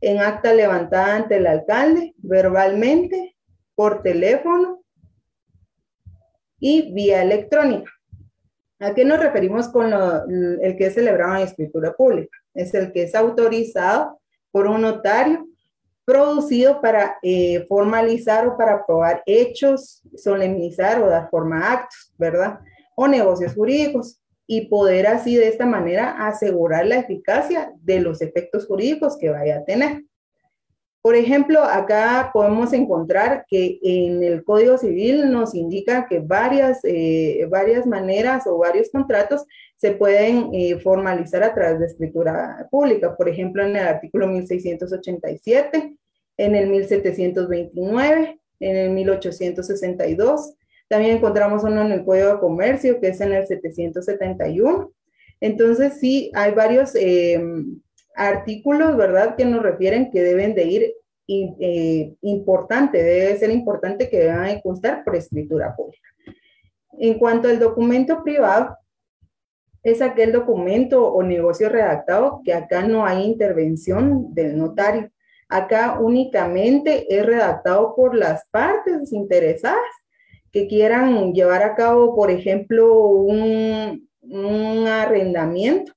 en 0.00 0.18
acta 0.18 0.54
levantada 0.54 1.16
ante 1.16 1.36
el 1.36 1.46
alcalde, 1.46 2.14
verbalmente, 2.18 3.36
por 3.74 4.02
teléfono 4.02 4.82
y 6.58 6.92
vía 6.92 7.22
electrónica. 7.22 7.90
¿A 8.78 8.94
qué 8.94 9.04
nos 9.04 9.20
referimos 9.20 9.68
con 9.68 9.92
el 9.92 10.76
que 10.76 10.86
es 10.86 10.94
celebrado 10.94 11.36
en 11.36 11.42
escritura 11.42 11.92
pública? 11.92 12.38
Es 12.54 12.72
el 12.74 12.92
que 12.92 13.02
es 13.02 13.14
autorizado 13.14 14.20
por 14.50 14.66
un 14.66 14.80
notario, 14.82 15.46
producido 16.04 16.80
para 16.80 17.18
eh, 17.22 17.66
formalizar 17.68 18.48
o 18.48 18.56
para 18.56 18.84
probar 18.84 19.22
hechos, 19.26 20.02
solemnizar 20.16 21.00
o 21.02 21.08
dar 21.08 21.30
forma 21.30 21.60
a 21.60 21.72
actos, 21.72 22.12
¿verdad? 22.18 22.60
O 23.00 23.08
negocios 23.08 23.54
jurídicos 23.54 24.20
y 24.46 24.66
poder 24.66 25.06
así 25.06 25.36
de 25.36 25.48
esta 25.48 25.64
manera 25.64 26.26
asegurar 26.26 26.84
la 26.84 26.96
eficacia 26.96 27.72
de 27.80 28.00
los 28.00 28.20
efectos 28.20 28.66
jurídicos 28.66 29.16
que 29.16 29.30
vaya 29.30 29.56
a 29.56 29.64
tener. 29.64 30.02
Por 31.00 31.14
ejemplo, 31.14 31.64
acá 31.64 32.28
podemos 32.34 32.74
encontrar 32.74 33.46
que 33.48 33.78
en 33.82 34.22
el 34.22 34.44
Código 34.44 34.76
Civil 34.76 35.32
nos 35.32 35.54
indica 35.54 36.06
que 36.06 36.20
varias, 36.20 36.80
eh, 36.84 37.46
varias 37.48 37.86
maneras 37.86 38.46
o 38.46 38.58
varios 38.58 38.90
contratos 38.90 39.46
se 39.78 39.92
pueden 39.92 40.50
eh, 40.52 40.78
formalizar 40.78 41.42
a 41.42 41.54
través 41.54 41.80
de 41.80 41.86
escritura 41.86 42.68
pública. 42.70 43.16
Por 43.16 43.30
ejemplo, 43.30 43.64
en 43.64 43.76
el 43.76 43.88
artículo 43.88 44.26
1687, 44.26 45.96
en 46.36 46.54
el 46.54 46.68
1729, 46.68 48.40
en 48.60 48.76
el 48.76 48.90
1862. 48.90 50.54
También 50.90 51.16
encontramos 51.16 51.64
uno 51.64 51.80
en 51.86 51.92
el 51.92 52.04
Código 52.04 52.34
de 52.34 52.40
Comercio, 52.40 53.00
que 53.00 53.08
es 53.08 53.20
en 53.22 53.32
el 53.32 53.46
771. 53.46 54.92
Entonces, 55.40 55.94
sí, 55.98 56.30
hay 56.34 56.52
varios... 56.52 56.94
Eh, 56.96 57.40
artículos, 58.20 58.96
¿verdad?, 58.96 59.34
que 59.36 59.44
nos 59.44 59.62
refieren 59.62 60.10
que 60.10 60.22
deben 60.22 60.54
de 60.54 60.64
ir 60.64 60.92
eh, 61.28 62.14
importante, 62.22 63.02
debe 63.02 63.38
ser 63.38 63.50
importante 63.50 64.10
que 64.10 64.18
deban 64.18 64.60
constar 64.60 65.04
por 65.04 65.16
escritura 65.16 65.74
pública. 65.74 66.08
En 66.98 67.18
cuanto 67.18 67.48
al 67.48 67.58
documento 67.58 68.22
privado, 68.22 68.76
es 69.82 70.02
aquel 70.02 70.32
documento 70.32 71.06
o 71.06 71.22
negocio 71.22 71.70
redactado 71.70 72.42
que 72.44 72.52
acá 72.52 72.86
no 72.86 73.06
hay 73.06 73.24
intervención 73.24 74.34
del 74.34 74.58
notario. 74.58 75.10
Acá 75.48 75.98
únicamente 75.98 77.06
es 77.08 77.24
redactado 77.24 77.94
por 77.96 78.14
las 78.14 78.46
partes 78.50 79.12
interesadas 79.12 79.80
que 80.52 80.66
quieran 80.68 81.32
llevar 81.32 81.62
a 81.62 81.74
cabo, 81.74 82.14
por 82.14 82.30
ejemplo, 82.30 82.94
un, 83.06 84.08
arrendamiento 84.86 85.92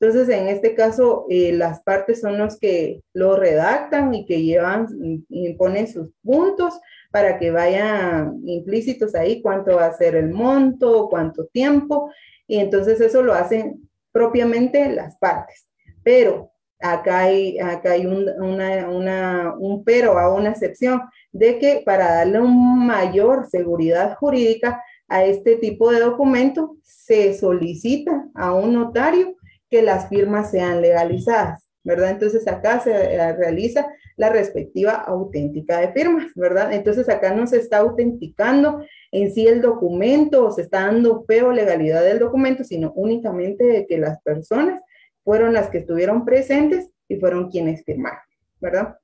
entonces, 0.00 0.28
en 0.28 0.46
este 0.46 0.74
caso, 0.74 1.26
eh, 1.28 1.52
las 1.52 1.82
partes 1.82 2.20
son 2.20 2.38
los 2.38 2.58
que 2.58 3.02
lo 3.14 3.36
redactan 3.36 4.14
y 4.14 4.26
que 4.26 4.42
llevan, 4.42 4.86
y 5.28 5.56
sus 5.92 6.10
puntos 6.22 6.80
para 7.10 7.38
que 7.38 7.50
vayan 7.50 8.40
implícitos 8.46 9.14
ahí 9.16 9.42
cuánto 9.42 9.76
va 9.76 9.86
a 9.86 9.96
ser 9.96 10.14
el 10.14 10.30
monto, 10.30 11.08
cuánto 11.10 11.46
tiempo, 11.46 12.12
y 12.46 12.58
entonces 12.58 13.00
eso 13.00 13.22
lo 13.22 13.34
hacen 13.34 13.90
propiamente 14.12 14.88
las 14.92 15.18
partes. 15.18 15.68
Pero 16.04 16.47
acá 16.80 17.20
hay, 17.20 17.58
acá 17.58 17.92
hay 17.92 18.06
un, 18.06 18.28
una, 18.40 19.54
un 19.58 19.84
pero 19.84 20.18
a 20.18 20.32
una 20.32 20.50
excepción 20.50 21.02
de 21.32 21.58
que 21.58 21.82
para 21.84 22.16
darle 22.16 22.40
una 22.40 22.76
mayor 22.76 23.48
seguridad 23.50 24.16
jurídica 24.16 24.82
a 25.08 25.24
este 25.24 25.56
tipo 25.56 25.90
de 25.90 26.00
documento, 26.00 26.76
se 26.82 27.34
solicita 27.34 28.28
a 28.34 28.52
un 28.52 28.74
notario 28.74 29.36
que 29.70 29.82
las 29.82 30.08
firmas 30.08 30.50
sean 30.50 30.80
legalizadas, 30.82 31.66
¿verdad? 31.82 32.10
Entonces 32.10 32.46
acá 32.46 32.80
se 32.80 32.92
eh, 32.92 33.32
realiza 33.34 33.88
la 34.16 34.30
respectiva 34.30 34.92
auténtica 34.92 35.78
de 35.78 35.92
firmas, 35.92 36.26
¿verdad? 36.34 36.72
Entonces 36.72 37.08
acá 37.08 37.32
no 37.32 37.46
se 37.46 37.58
está 37.58 37.78
autenticando 37.78 38.84
en 39.12 39.32
sí 39.32 39.46
el 39.46 39.62
documento 39.62 40.44
o 40.44 40.50
se 40.50 40.62
está 40.62 40.82
dando 40.82 41.24
feo 41.26 41.52
legalidad 41.52 42.02
del 42.02 42.18
documento, 42.18 42.64
sino 42.64 42.92
únicamente 42.94 43.64
de 43.64 43.86
que 43.86 43.96
las 43.96 44.20
personas 44.22 44.82
fueron 45.28 45.52
las 45.52 45.68
que 45.68 45.76
estuvieron 45.76 46.24
presentes 46.24 46.88
y 47.06 47.16
fueron 47.16 47.50
quienes 47.50 47.84
firmaron, 47.84 48.22
¿verdad? 48.62 48.96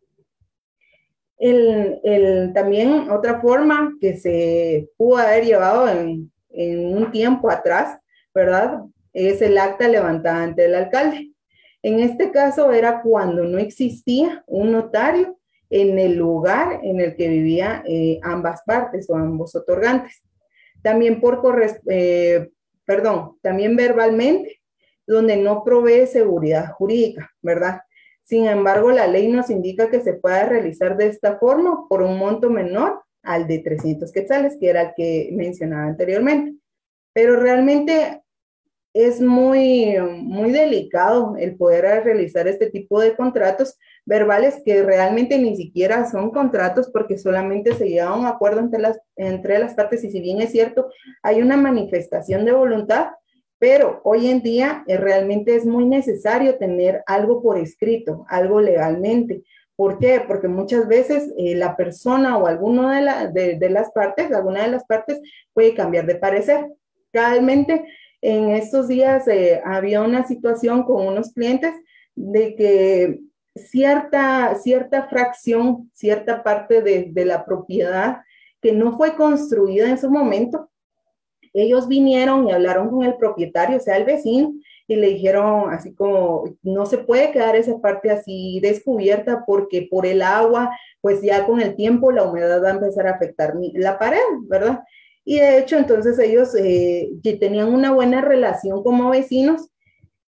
El, 1.37 2.51
también 2.55 3.11
otra 3.11 3.43
forma 3.43 3.93
que 4.01 4.17
se 4.17 4.89
pudo 4.97 5.19
haber 5.19 5.45
llevado 5.45 5.87
en, 5.87 6.33
en 6.49 6.97
un 6.97 7.11
tiempo 7.11 7.51
atrás, 7.51 7.99
¿verdad? 8.35 8.81
es 9.13 9.43
el 9.43 9.59
acta 9.59 9.87
levantada 9.87 10.45
ante 10.45 10.65
el 10.65 10.75
alcalde. 10.75 11.31
En 11.83 12.01
este 12.01 12.31
caso 12.31 12.73
era 12.73 13.03
cuando 13.03 13.45
no 13.45 13.59
existía 13.59 14.43
un 14.47 14.73
notario 14.73 15.39
en 15.69 15.99
el 15.99 16.17
lugar 16.17 16.81
en 16.83 17.01
el 17.01 17.17
que 17.17 17.29
vivían 17.29 17.83
eh, 17.87 18.19
ambas 18.23 18.63
partes 18.65 19.11
o 19.11 19.15
ambos 19.15 19.55
otorgantes. 19.55 20.25
También 20.81 21.21
por 21.21 21.43
eh, 21.91 22.49
perdón, 22.87 23.37
también 23.43 23.77
verbalmente, 23.77 24.64
donde 25.07 25.37
no 25.37 25.65
provee 25.65 26.07
seguridad 26.07 26.73
jurídica, 26.73 27.31
¿verdad? 27.43 27.81
Sin 28.25 28.47
embargo, 28.47 28.91
la 28.91 29.07
ley 29.07 29.29
nos 29.29 29.51
indica 29.51 29.91
que 29.91 30.01
se 30.01 30.15
puede 30.15 30.47
realizar 30.47 30.97
de 30.97 31.09
esta 31.09 31.39
forma 31.39 31.87
por 31.89 32.03
un 32.03 32.19
monto 32.19 32.49
menor 32.49 33.03
al 33.23 33.47
de 33.47 33.59
300 33.59 34.11
quetzales, 34.13 34.57
que 34.59 34.71
era 34.71 34.83
el 34.83 34.93
que 34.97 35.31
mencionaba 35.33 35.87
anteriormente. 35.87 36.59
Pero 37.13 37.37
realmente 37.37 38.23
es 38.95 39.21
muy, 39.21 39.97
muy 40.01 40.53
delicado 40.53 41.35
el 41.37 41.57
poder 41.57 42.05
realizar 42.05 42.47
este 42.47 42.71
tipo 42.71 43.01
de 43.01 43.17
contratos 43.17 43.77
verbales 44.07 44.63
que 44.65 44.83
realmente 44.85 45.37
ni 45.37 45.57
siquiera 45.57 46.09
son 46.09 46.31
contratos 46.31 46.91
porque 46.91 47.19
solamente 47.19 47.75
se 47.75 47.89
llega 47.89 48.09
a 48.09 48.17
un 48.17 48.27
acuerdo 48.27 48.61
entre 48.61 48.81
las, 48.81 49.01
entre 49.17 49.59
las 49.59 49.75
partes 49.75 50.05
y 50.05 50.11
si 50.11 50.21
bien 50.21 50.41
es 50.41 50.53
cierto, 50.53 50.91
hay 51.23 51.43
una 51.43 51.57
manifestación 51.57 52.45
de 52.45 52.53
voluntad, 52.53 53.09
pero 53.65 54.03
hoy 54.05 54.29
en 54.29 54.43
día 54.43 54.85
eh, 54.87 54.99
realmente 54.99 55.57
es 55.57 55.65
muy 55.65 55.87
necesario 55.87 56.59
tener 56.59 57.03
algo 57.07 57.41
por 57.43 57.57
escrito, 57.57 58.27
algo 58.29 58.61
legalmente. 58.61 59.43
¿Por 59.75 59.97
qué? 59.97 60.21
Porque 60.29 60.49
muchas 60.49 60.87
veces 60.87 61.33
eh, 61.39 61.55
la 61.55 61.75
persona 61.75 62.37
o 62.37 62.47
alguna 62.47 62.95
de, 62.95 63.01
la, 63.01 63.27
de, 63.29 63.59
de 63.59 63.71
las 63.71 63.91
partes, 63.93 64.31
alguna 64.31 64.65
de 64.65 64.69
las 64.69 64.85
partes 64.85 65.19
puede 65.55 65.73
cambiar 65.73 66.05
de 66.05 66.17
parecer. 66.17 66.67
Realmente 67.11 67.87
en 68.21 68.51
estos 68.51 68.87
días 68.87 69.27
eh, 69.29 69.63
había 69.65 70.03
una 70.03 70.27
situación 70.27 70.83
con 70.83 71.07
unos 71.07 71.33
clientes 71.33 71.73
de 72.15 72.57
que 72.57 73.21
cierta, 73.57 74.57
cierta 74.57 75.09
fracción, 75.09 75.91
cierta 75.95 76.43
parte 76.43 76.83
de, 76.83 77.09
de 77.11 77.25
la 77.25 77.47
propiedad 77.47 78.19
que 78.61 78.73
no 78.73 78.95
fue 78.99 79.17
construida 79.17 79.89
en 79.89 79.97
su 79.97 80.11
momento, 80.11 80.69
ellos 81.55 81.89
vinieron 81.89 82.49
y 82.49 82.53
hablaron 82.53 82.91
con 82.91 83.05
el 83.05 83.15
propietario, 83.15 83.77
o 83.77 83.81
sea, 83.81 83.97
el 83.97 84.05
vecino, 84.05 84.53
y 84.87 84.97
le 84.97 85.09
dijeron 85.09 85.71
así 85.71 85.95
como, 85.95 86.45
no 86.63 86.85
se 86.85 86.99
puede 86.99 87.31
quedar 87.31 87.57
esa 87.57 87.79
parte 87.79 88.11
así 88.11 88.61
descubierta 88.61 89.45
porque 89.47 89.89
por 89.91 90.05
el 90.05 90.21
agua, 90.21 90.77
pues 91.01 91.23
ya 91.23 91.47
con 91.47 91.61
el 91.61 91.77
tiempo 91.77 92.13
la 92.13 92.25
humedad 92.25 92.63
va 92.63 92.69
a 92.69 92.75
empezar 92.75 93.07
a 93.07 93.13
afectar 93.13 93.55
la 93.75 93.99
pared, 93.99 94.19
¿verdad? 94.43 94.81
Y 95.25 95.39
de 95.39 95.59
hecho, 95.59 95.79
entonces 95.79 96.19
ellos 96.19 96.55
eh, 96.55 97.09
tenían 97.41 97.73
una 97.73 97.93
buena 97.93 98.21
relación 98.21 98.83
como 98.83 99.09
vecinos 99.09 99.71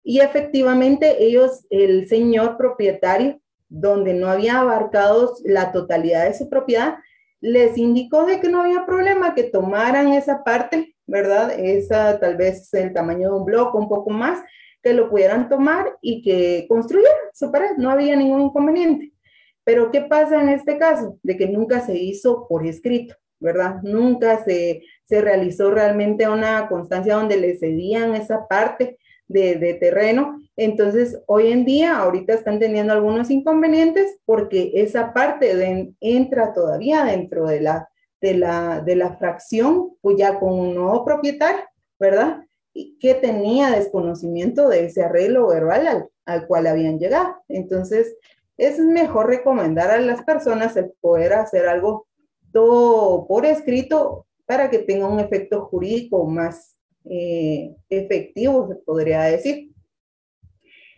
y 0.03 0.21
efectivamente 0.21 1.25
ellos, 1.25 1.67
el 1.69 2.09
señor 2.09 2.57
propietario, 2.57 3.41
donde 3.69 4.15
no 4.15 4.29
había 4.29 4.61
abarcado 4.61 5.35
la 5.45 5.73
totalidad 5.73 6.25
de 6.25 6.35
su 6.35 6.49
propiedad, 6.49 6.97
les 7.41 7.77
indicó 7.77 8.25
de 8.25 8.41
que 8.41 8.49
no 8.49 8.63
había 8.63 8.87
problema, 8.87 9.35
que 9.35 9.43
tomaran 9.43 10.13
esa 10.15 10.45
parte 10.45 10.96
¿verdad? 11.07 11.53
Esa 11.59 12.19
tal 12.19 12.37
vez 12.37 12.73
el 12.75 12.93
tamaño 12.93 13.31
de 13.31 13.39
un 13.39 13.45
bloque, 13.45 13.79
un 13.79 13.89
poco 13.89 14.11
más, 14.11 14.41
que 14.83 14.93
lo 14.93 15.11
pudieran 15.11 15.49
tomar 15.49 15.97
y 16.01 16.23
que 16.23 16.67
construyeran 16.69 17.13
su 17.33 17.51
pared, 17.51 17.77
no 17.77 17.91
había 17.91 18.17
ningún 18.17 18.43
inconveniente. 18.43 19.13
Pero 19.65 19.91
¿qué 19.91 20.03
pasa 20.03 20.41
en 20.41 20.49
este 20.49 20.79
caso? 20.79 21.19
De 21.23 21.37
que 21.37 21.49
nunca 21.49 21.81
se 21.81 21.97
hizo 21.97 22.47
por 22.49 22.65
escrito, 22.65 23.17
¿verdad? 23.41 23.83
Nunca 23.83 24.45
se, 24.45 24.83
se 25.05 25.21
realizó 25.21 25.73
realmente 25.73 26.29
una 26.29 26.69
constancia 26.69 27.17
donde 27.17 27.37
le 27.37 27.59
cedían 27.59 28.15
esa 28.15 28.47
parte 28.47 28.99
de, 29.27 29.57
de, 29.57 29.75
terreno. 29.75 30.41
Entonces, 30.57 31.21
hoy 31.27 31.51
en 31.51 31.65
día, 31.65 31.99
ahorita 31.99 32.33
están 32.33 32.61
teniendo 32.61 32.93
algunos 32.93 33.29
inconvenientes 33.29 34.19
porque 34.25 34.71
esa 34.75 35.13
parte 35.13 35.57
de, 35.57 35.93
entra 36.01 36.53
todavía 36.53 37.05
dentro 37.05 37.47
de 37.49 37.61
la, 37.61 37.89
de 38.21 38.35
la, 38.35 38.81
de 38.81 38.97
la 38.97 39.17
fracción, 39.17 39.97
pues 40.01 40.17
ya 40.17 40.39
con 40.39 40.53
un 40.53 40.75
nuevo 40.75 41.05
propietario, 41.05 41.65
¿verdad? 41.99 42.43
que 43.01 43.15
tenía 43.15 43.71
desconocimiento 43.71 44.69
de 44.69 44.85
ese 44.85 45.03
arreglo 45.03 45.49
verbal 45.49 45.87
al, 45.87 46.09
al, 46.27 46.47
cual 46.47 46.67
habían 46.67 46.99
llegado. 46.99 47.37
Entonces, 47.49 48.17
es 48.59 48.79
mejor 48.79 49.29
recomendar 49.29 49.91
a 49.91 49.99
las 49.99 50.23
personas 50.25 50.77
el 50.77 50.93
poder 51.01 51.33
hacer 51.33 51.69
algo 51.69 52.07
todo 52.53 53.27
por 53.27 53.47
escrito 53.47 54.27
para 54.47 54.71
que 54.71 54.79
tenga 54.79 55.07
un 55.07 55.21
efecto 55.21 55.67
jurídico 55.67 56.25
más 56.27 56.77
eh, 57.05 57.75
efectivo, 57.89 58.69
se 58.69 58.77
podría 58.77 59.23
decir. 59.23 59.73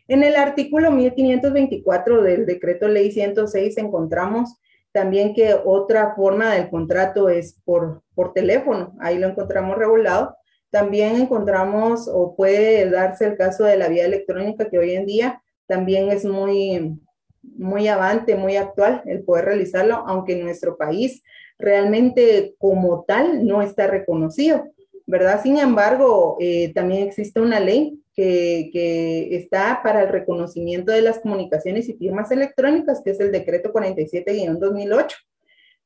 En 0.07 0.23
el 0.23 0.37
artículo 0.37 0.91
1524 0.91 2.23
del 2.23 2.47
decreto 2.47 2.89
ley 2.89 3.11
106 3.11 3.77
encontramos 3.79 4.57
también 4.93 5.35
que 5.35 5.55
otra 5.65 6.15
forma 6.15 6.55
del 6.55 6.71
contrato 6.71 7.29
es 7.29 7.61
por, 7.65 8.03
por 8.15 8.33
teléfono, 8.33 8.95
ahí 9.01 9.19
lo 9.19 9.29
encontramos 9.29 9.77
regulado. 9.77 10.37
También 10.71 11.17
encontramos 11.17 12.09
o 12.13 12.37
puede 12.37 12.91
darse 12.91 13.27
el 13.27 13.37
caso 13.37 13.65
de 13.65 13.77
la 13.77 13.89
vía 13.89 14.05
electrónica 14.05 14.69
que 14.69 14.79
hoy 14.79 14.93
en 14.93 15.07
día 15.07 15.43
también 15.67 16.11
es 16.11 16.25
muy, 16.25 16.99
muy 17.43 17.89
avante, 17.89 18.35
muy 18.35 18.57
actual 18.57 19.03
el 19.07 19.23
poder 19.23 19.47
realizarlo, 19.47 20.05
aunque 20.07 20.33
en 20.33 20.45
nuestro 20.45 20.77
país 20.77 21.23
realmente 21.59 22.55
como 22.59 23.05
tal 23.05 23.47
no 23.47 23.63
está 23.63 23.87
reconocido, 23.87 24.65
¿verdad? 25.07 25.43
Sin 25.43 25.59
embargo, 25.59 26.37
eh, 26.41 26.73
también 26.73 27.07
existe 27.07 27.41
una 27.41 27.61
ley 27.61 28.01
que, 28.19 28.71
que, 28.73 29.37
está 29.37 29.81
para 29.81 30.03
el 30.03 30.09
reconocimiento 30.09 30.91
de 30.91 31.03
las 31.03 31.21
comunicaciones 31.21 31.89
y 31.89 31.95
firmas 31.95 32.33
electrónicas, 32.33 33.01
que 33.05 33.13
es 33.13 33.21
el 33.21 33.31
decreto 33.31 33.73
47-2008 33.73 35.15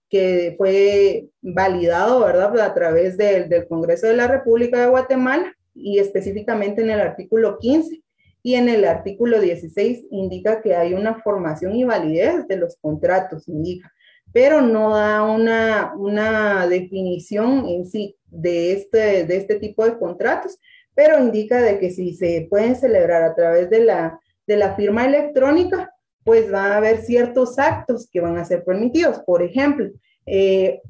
que 0.08 0.54
fue 0.56 1.28
validado, 1.42 2.20
¿verdad? 2.20 2.58
A 2.60 2.72
través 2.72 3.18
del, 3.18 3.50
del 3.50 3.68
Congreso 3.68 4.06
de 4.06 4.16
la 4.16 4.28
República 4.28 4.80
de 4.80 4.88
Guatemala 4.88 5.54
y 5.74 5.98
específicamente 5.98 6.80
en 6.80 6.88
el 6.88 7.00
artículo 7.00 7.58
15 7.58 8.02
y 8.42 8.54
en 8.54 8.70
el 8.70 8.86
artículo 8.86 9.38
16 9.38 10.06
indica 10.10 10.62
que 10.62 10.74
hay 10.74 10.94
una 10.94 11.20
formación 11.20 11.76
y 11.76 11.84
validez 11.84 12.48
de 12.48 12.56
los 12.56 12.76
contratos, 12.76 13.46
indica, 13.46 13.92
pero 14.32 14.62
no 14.62 14.94
da 14.94 15.22
una, 15.22 15.92
una 15.98 16.66
definición 16.66 17.68
en 17.68 17.86
sí 17.86 18.16
de 18.26 18.72
este, 18.72 19.24
de 19.24 19.36
este 19.36 19.56
tipo 19.56 19.84
de 19.84 19.98
contratos, 19.98 20.58
pero 20.94 21.18
indica 21.18 21.60
de 21.60 21.78
que 21.78 21.90
si 21.90 22.14
se 22.14 22.46
pueden 22.48 22.76
celebrar 22.76 23.22
a 23.22 23.34
través 23.34 23.70
de 23.70 23.84
la, 23.84 24.20
de 24.46 24.56
la 24.56 24.74
firma 24.74 25.04
electrónica, 25.04 25.92
pues 26.24 26.52
va 26.52 26.66
a 26.66 26.76
haber 26.76 27.02
ciertos 27.02 27.58
actos 27.58 28.08
que 28.10 28.20
van 28.20 28.36
a 28.38 28.44
ser 28.44 28.64
permitidos. 28.64 29.20
Por 29.20 29.42
ejemplo, 29.42 29.90
eh, 30.26 30.80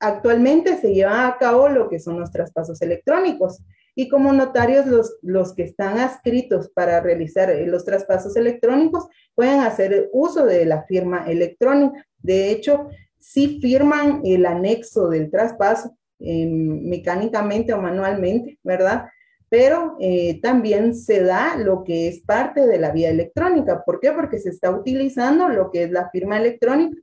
actualmente 0.00 0.76
se 0.76 0.94
llevan 0.94 1.26
a 1.26 1.36
cabo 1.38 1.68
lo 1.68 1.88
que 1.88 1.98
son 1.98 2.18
los 2.20 2.30
traspasos 2.30 2.80
electrónicos 2.82 3.60
y 3.94 4.08
como 4.08 4.32
notarios 4.32 4.86
los, 4.86 5.16
los 5.22 5.54
que 5.54 5.64
están 5.64 5.98
adscritos 5.98 6.70
para 6.70 7.00
realizar 7.00 7.50
eh, 7.50 7.66
los 7.66 7.84
traspasos 7.84 8.36
electrónicos 8.36 9.08
pueden 9.34 9.60
hacer 9.60 10.08
uso 10.12 10.46
de 10.46 10.64
la 10.66 10.84
firma 10.84 11.24
electrónica. 11.26 12.06
De 12.18 12.50
hecho, 12.50 12.88
si 13.18 13.60
firman 13.60 14.22
el 14.24 14.46
anexo 14.46 15.08
del 15.08 15.30
traspaso 15.30 15.96
em, 16.20 16.88
mecánicamente 16.88 17.72
o 17.72 17.82
manualmente, 17.82 18.58
¿verdad? 18.62 19.08
Pero 19.50 19.96
eh, 19.98 20.40
también 20.42 20.94
se 20.94 21.22
da 21.22 21.56
lo 21.56 21.84
que 21.84 22.08
es 22.08 22.20
parte 22.20 22.66
de 22.66 22.78
la 22.78 22.90
vía 22.90 23.10
electrónica. 23.10 23.82
¿Por 23.84 23.98
qué? 24.00 24.12
Porque 24.12 24.38
se 24.38 24.50
está 24.50 24.70
utilizando 24.70 25.48
lo 25.48 25.70
que 25.70 25.84
es 25.84 25.90
la 25.90 26.10
firma 26.10 26.36
electrónica, 26.36 27.00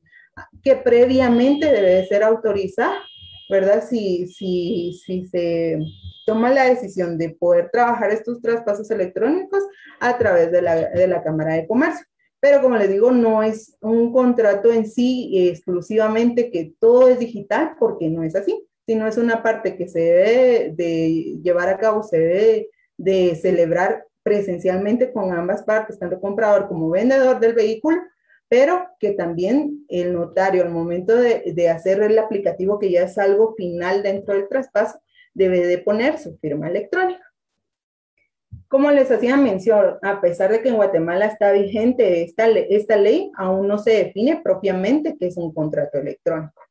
que 0.62 0.75
previamente 0.75 1.65
debe 1.71 2.05
ser 2.08 2.23
autorizada, 2.23 2.97
¿verdad? 3.49 3.84
Si, 3.88 4.27
si, 4.27 4.99
si 5.05 5.25
se 5.25 5.79
toma 6.25 6.51
la 6.51 6.65
decisión 6.65 7.17
de 7.17 7.29
poder 7.29 7.69
trabajar 7.71 8.12
estos 8.12 8.41
traspasos 8.41 8.89
electrónicos 8.91 9.63
a 9.99 10.17
través 10.17 10.51
de 10.51 10.62
la, 10.62 10.75
de 10.89 11.08
la 11.08 11.23
Cámara 11.23 11.55
de 11.55 11.67
Comercio. 11.67 12.05
Pero 12.39 12.62
como 12.62 12.77
les 12.77 12.89
digo, 12.89 13.12
no 13.12 13.41
es 13.41 13.75
un 13.81 14.12
contrato 14.12 14.71
en 14.71 14.88
sí 14.88 15.49
exclusivamente 15.49 16.51
que 16.51 16.75
todo 16.79 17.08
es 17.08 17.17
digital, 17.17 17.75
porque 17.79 18.10
no 18.10 18.21
es 18.23 18.36
así 18.36 18.64
sino 18.86 19.08
es 19.08 19.17
una 19.17 19.41
parte 19.41 19.76
que 19.76 19.88
se 19.88 20.00
debe 20.00 20.74
de 20.76 21.39
llevar 21.41 21.69
a 21.69 21.78
cabo, 21.78 22.04
se 22.04 22.19
debe 22.19 22.69
de 22.98 23.36
celebrar 23.36 24.06
presencialmente 24.24 25.12
con 25.12 25.32
ambas 25.34 25.63
partes, 25.63 26.00
tanto 26.00 26.19
comprador 26.19 26.67
como 26.67 26.89
vendedor 26.89 27.39
del 27.39 27.54
vehículo, 27.54 27.98
pero 28.48 28.88
que 29.00 29.12
también 29.12 29.86
el 29.88 30.13
notario 30.13 30.63
al 30.63 30.69
momento 30.69 31.15
de, 31.15 31.69
hacer 31.69 32.02
el 32.02 32.17
aplicativo, 32.17 32.80
que 32.80 32.91
ya 32.91 33.04
es 33.04 33.17
algo 33.17 33.54
final 33.56 34.04
dentro 34.04 34.36
del 34.36 34.48
traspaso, 34.48 35.00
debe 35.34 35.65
de 35.65 35.78
poner 35.80 36.17
su 36.17 36.38
firma 36.38 36.69
electrónica. 36.69 37.21
Como 38.67 38.89
les 38.91 39.12
hacía 39.12 39.38
mención, 39.38 39.98
a 40.02 40.21
pesar 40.21 40.52
de 40.52 40.62
que 40.62 40.69
en 40.69 40.76
Guatemala 40.76 41.26
está 41.26 41.52
vigente 41.52 42.24
esta, 42.24 42.48
esta 42.48 42.98
ley, 42.98 43.32
aún 43.38 43.67
no 43.67 43.78
se 43.78 44.06
define 44.06 44.41
propiamente 44.43 45.15
qué 45.19 45.28
es 45.28 45.38
un 45.38 45.54
contrato 45.54 46.00
electrónico. 46.00 46.64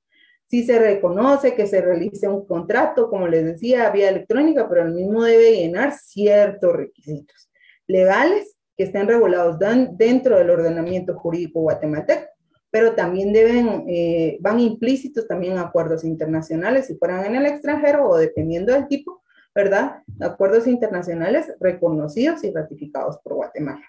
Si 0.55 0.63
se 0.63 0.79
reconoce 0.79 1.57
que 1.57 1.67
se 1.67 1.81
realice 1.81 2.29
un 2.29 2.47
contrato, 2.47 3.11
como 3.11 3.27
les 3.27 3.45
decía, 3.45 3.91
vía 3.91 4.09
electrónica, 4.09 4.69
pero 4.69 4.83
el 4.83 4.95
mismo 4.95 5.25
debe 5.25 5.51
llenar 5.51 5.93
ciertos 5.95 6.73
requisitos 6.73 7.51
legales 7.89 8.57
que 8.77 8.85
estén 8.85 9.09
regulados 9.09 9.59
dentro 9.59 10.39
del 10.39 10.51
ordenamiento 10.51 11.19
jurídico 11.19 11.59
guatemalteco, 11.63 12.29
pero 12.71 12.95
también 12.95 13.33
deben, 13.33 13.85
eh, 13.89 14.39
van 14.41 14.61
implícitos 14.61 15.27
también 15.27 15.59
acuerdos 15.59 16.05
internacionales, 16.05 16.87
si 16.87 16.95
fueran 16.99 17.27
en 17.27 17.35
el 17.35 17.47
extranjero 17.47 18.09
o 18.09 18.17
dependiendo 18.17 18.75
del 18.75 18.87
tipo, 18.87 19.25
¿verdad? 19.57 20.05
Acuerdos 20.21 20.69
internacionales 20.69 21.53
reconocidos 21.59 22.45
y 22.45 22.53
ratificados 22.53 23.19
por 23.25 23.35
Guatemala. 23.35 23.85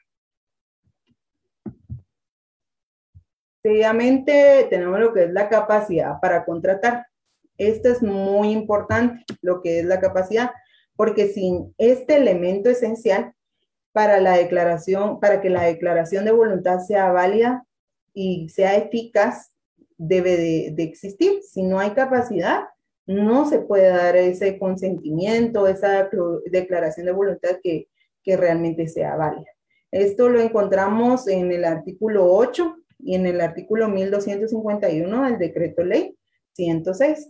Seguidamente 3.65 4.67
tenemos 4.69 4.99
lo 4.99 5.12
que 5.12 5.23
es 5.23 5.34
la 5.34 5.49
capacidad 5.49 6.19
para 6.21 6.45
contratar. 6.45 7.08
Esto 7.58 7.89
es 7.89 8.04
muy 8.04 8.51
importante, 8.51 9.25
lo 9.41 9.63
que 9.63 9.80
es 9.80 9.86
la 9.86 9.99
capacidad, 9.99 10.51
porque 10.95 11.30
sin 11.30 11.73
este 11.80 12.17
elemento 12.17 12.69
esencial 12.69 13.34
para 13.91 14.19
la 14.19 14.38
declaración, 14.38 15.19
para 15.19 15.41
que 15.41 15.49
la 15.49 15.63
declaración 15.63 16.25
de 16.25 16.32
voluntad 16.32 16.78
sea 16.82 17.12
válida 17.12 17.65
y 18.13 18.49
sea 18.49 18.75
eficaz, 18.75 19.51
debe 19.97 20.38
de, 20.38 20.84
existir. 20.84 21.41
Si 21.41 21.63
no 21.63 21.80
hay 21.80 21.89
capacidad, 21.95 22.65
no 23.08 23.49
se 23.49 23.58
puede 23.58 23.88
dar 23.88 24.15
ese 24.15 24.60
consentimiento, 24.60 25.65
esa 25.65 26.08
declaración 26.51 27.08
de 27.08 27.13
voluntad 27.13 27.58
que, 27.63 27.88
que 28.21 28.38
realmente 28.38 28.88
sea 28.88 29.15
válida. 29.15 29.49
Esto 29.89 30.30
lo 30.30 30.39
encontramos 30.39 31.28
en 31.28 31.51
el 31.51 31.65
artículo 31.65 32.32
8 32.32 32.75
y 33.00 33.16
en 33.16 33.26
el 33.26 33.42
artículo 33.42 33.88
1251 33.90 35.24
del 35.24 35.38
decreto 35.38 35.84
ley 35.84 36.16
106. 36.54 37.30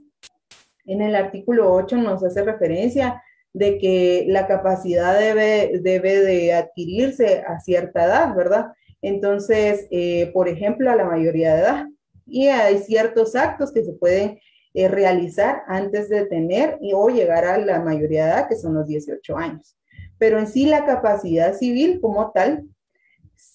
En 0.85 1.01
el 1.01 1.15
artículo 1.15 1.73
8 1.73 1.97
nos 1.97 2.23
hace 2.23 2.43
referencia 2.43 3.21
de 3.53 3.77
que 3.77 4.25
la 4.27 4.47
capacidad 4.47 5.17
debe, 5.17 5.79
debe 5.81 6.19
de 6.19 6.53
adquirirse 6.53 7.43
a 7.47 7.59
cierta 7.59 8.05
edad, 8.05 8.35
¿verdad? 8.35 8.67
Entonces, 9.01 9.87
eh, 9.91 10.31
por 10.33 10.49
ejemplo, 10.49 10.91
a 10.91 10.95
la 10.95 11.05
mayoría 11.05 11.55
de 11.55 11.61
edad. 11.61 11.85
Y 12.27 12.47
hay 12.47 12.79
ciertos 12.79 13.35
actos 13.35 13.71
que 13.71 13.83
se 13.83 13.93
pueden 13.93 14.39
eh, 14.73 14.87
realizar 14.89 15.61
antes 15.67 16.09
de 16.09 16.25
tener 16.25 16.77
y, 16.81 16.91
o 16.93 17.07
llegar 17.07 17.45
a 17.45 17.57
la 17.57 17.79
mayoría 17.79 18.25
de 18.25 18.31
edad, 18.31 18.49
que 18.49 18.57
son 18.57 18.73
los 18.73 18.87
18 18.87 19.37
años. 19.37 19.77
Pero 20.17 20.37
en 20.37 20.47
sí 20.47 20.65
la 20.65 20.85
capacidad 20.85 21.55
civil 21.55 22.01
como 22.01 22.31
tal 22.31 22.67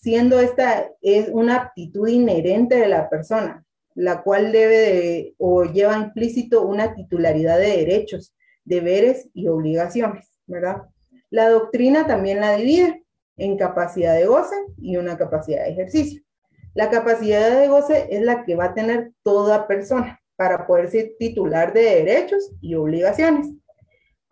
siendo 0.01 0.41
esta 0.41 0.91
es 1.01 1.29
una 1.29 1.57
aptitud 1.57 2.09
inherente 2.09 2.77
de 2.77 2.89
la 2.89 3.09
persona, 3.09 3.65
la 3.95 4.23
cual 4.23 4.53
debe 4.53 4.77
de, 4.77 5.35
o 5.39 5.65
lleva 5.65 5.97
implícito 5.97 6.63
una 6.63 6.95
titularidad 6.95 7.59
de 7.59 7.77
derechos, 7.77 8.35
deberes 8.65 9.29
y 9.35 9.49
obligaciones, 9.49 10.29
¿verdad? 10.47 10.83
La 11.31 11.49
doctrina 11.49 12.07
también 12.07 12.41
la 12.41 12.57
divide 12.57 13.05
en 13.37 13.57
capacidad 13.57 14.15
de 14.15 14.27
goce 14.27 14.57
y 14.79 14.97
una 14.97 15.17
capacidad 15.17 15.65
de 15.65 15.71
ejercicio. 15.71 16.23
La 16.75 16.89
capacidad 16.89 17.59
de 17.59 17.69
goce 17.69 18.07
es 18.11 18.23
la 18.23 18.45
que 18.45 18.55
va 18.55 18.67
a 18.67 18.75
tener 18.75 19.13
toda 19.23 19.67
persona 19.67 20.21
para 20.37 20.67
poder 20.67 20.91
ser 20.91 21.13
titular 21.19 21.73
de 21.73 21.83
derechos 21.83 22.53
y 22.61 22.75
obligaciones. 22.75 23.49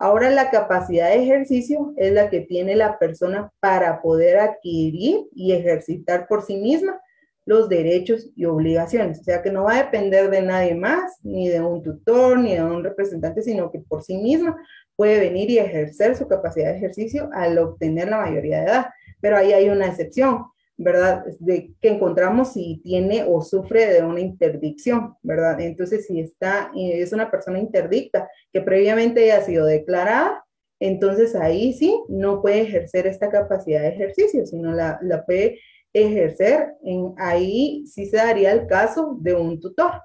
Ahora 0.01 0.29
la 0.29 0.49
capacidad 0.49 1.09
de 1.09 1.21
ejercicio 1.21 1.93
es 1.97 2.13
la 2.13 2.29
que 2.29 2.39
tiene 2.39 2.73
la 2.77 2.97
persona 2.97 3.51
para 3.59 4.01
poder 4.01 4.39
adquirir 4.39 5.27
y 5.35 5.51
ejercitar 5.51 6.25
por 6.25 6.41
sí 6.41 6.55
misma 6.55 7.01
los 7.45 7.67
derechos 7.67 8.31
y 8.35 8.45
obligaciones. 8.45 9.19
O 9.19 9.23
sea 9.23 9.41
que 9.41 9.51
no 9.51 9.65
va 9.65 9.73
a 9.73 9.83
depender 9.83 10.29
de 10.29 10.41
nadie 10.41 10.73
más, 10.73 11.17
ni 11.21 11.49
de 11.49 11.59
un 11.59 11.83
tutor, 11.83 12.39
ni 12.39 12.53
de 12.53 12.63
un 12.63 12.81
representante, 12.81 13.41
sino 13.41 13.71
que 13.71 13.79
por 13.79 14.01
sí 14.01 14.17
misma 14.17 14.55
puede 14.95 15.19
venir 15.19 15.49
y 15.49 15.59
ejercer 15.59 16.15
su 16.15 16.27
capacidad 16.29 16.71
de 16.71 16.77
ejercicio 16.77 17.29
al 17.33 17.57
obtener 17.57 18.07
la 18.07 18.21
mayoría 18.21 18.59
de 18.59 18.65
edad. 18.67 18.85
Pero 19.19 19.35
ahí 19.35 19.51
hay 19.51 19.67
una 19.67 19.87
excepción. 19.87 20.45
¿Verdad? 20.79 21.25
De, 21.39 21.73
que 21.81 21.89
encontramos 21.89 22.53
si 22.53 22.79
tiene 22.83 23.25
o 23.27 23.41
sufre 23.41 23.87
de 23.87 24.01
una 24.01 24.21
interdicción, 24.21 25.15
¿verdad? 25.21 25.59
Entonces, 25.59 26.07
si 26.07 26.21
está, 26.21 26.71
es 26.73 27.11
una 27.11 27.29
persona 27.29 27.59
interdicta 27.59 28.29
que 28.53 28.61
previamente 28.61 29.31
ha 29.33 29.41
sido 29.41 29.65
declarada, 29.65 30.43
entonces 30.79 31.35
ahí 31.35 31.73
sí 31.73 32.01
no 32.07 32.41
puede 32.41 32.61
ejercer 32.61 33.07
esta 33.07 33.29
capacidad 33.29 33.81
de 33.81 33.89
ejercicio, 33.89 34.45
sino 34.45 34.71
la, 34.71 34.97
la 35.01 35.25
puede 35.25 35.59
ejercer, 35.91 36.75
en, 36.83 37.13
ahí 37.17 37.83
sí 37.85 38.05
se 38.05 38.15
daría 38.15 38.53
el 38.53 38.65
caso 38.65 39.17
de 39.19 39.33
un 39.33 39.59
tutor, 39.59 40.01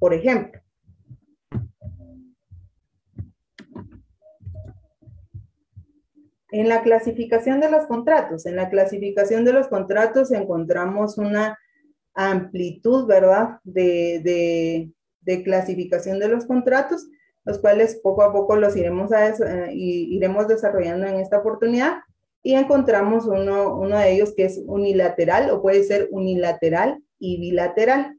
por 0.00 0.12
ejemplo. 0.12 0.60
En 6.52 6.68
la 6.68 6.82
clasificación 6.82 7.60
de 7.60 7.70
los 7.70 7.86
contratos, 7.86 8.46
en 8.46 8.56
la 8.56 8.70
clasificación 8.70 9.44
de 9.44 9.52
los 9.52 9.68
contratos 9.68 10.32
encontramos 10.32 11.16
una 11.18 11.58
amplitud, 12.14 13.06
¿verdad? 13.06 13.58
De, 13.64 14.90
clasificación 15.44 16.18
de 16.18 16.26
los 16.26 16.44
contratos, 16.44 17.06
los 17.44 17.60
cuales 17.60 18.00
poco 18.02 18.22
a 18.22 18.32
poco 18.32 18.56
los 18.56 18.76
iremos, 18.76 19.12
a, 19.12 19.28
eh, 19.28 19.72
iremos 19.72 20.48
desarrollando 20.48 21.06
en 21.06 21.16
esta 21.16 21.38
oportunidad. 21.38 22.00
Y 22.42 22.54
encontramos 22.54 23.26
uno, 23.26 23.76
uno 23.76 23.98
de 23.98 24.12
ellos 24.12 24.34
que 24.34 24.46
es 24.46 24.60
unilateral 24.66 25.50
o 25.50 25.62
puede 25.62 25.84
ser 25.84 26.08
unilateral 26.10 27.00
y 27.18 27.38
bilateral. 27.38 28.18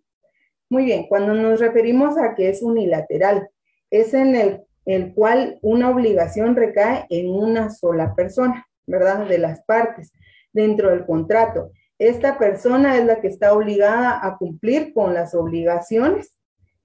Muy 0.70 0.86
bien, 0.86 1.08
cuando 1.10 1.34
nos 1.34 1.60
referimos 1.60 2.18
a 2.18 2.34
que 2.34 2.48
es 2.48 2.62
unilateral, 2.62 3.50
es 3.90 4.14
en 4.14 4.36
el 4.36 4.62
el 4.86 5.14
cual 5.14 5.60
una 5.62 5.90
obligación 5.90 6.56
recae 6.56 7.06
en 7.10 7.30
una 7.30 7.70
sola 7.70 8.16
persona, 8.16 8.66
¿verdad? 8.88 9.28
De 9.28 9.38
las 9.38 9.62
partes 9.64 10.14
dentro 10.54 10.90
del 10.90 11.06
contrato. 11.06 11.72
Esta 12.00 12.38
persona 12.38 12.98
es 12.98 13.06
la 13.06 13.22
que 13.22 13.28
está 13.28 13.54
obligada 13.54 14.26
a 14.26 14.38
cumplir 14.38 14.94
con 14.94 15.14
las 15.14 15.36
obligaciones 15.36 16.36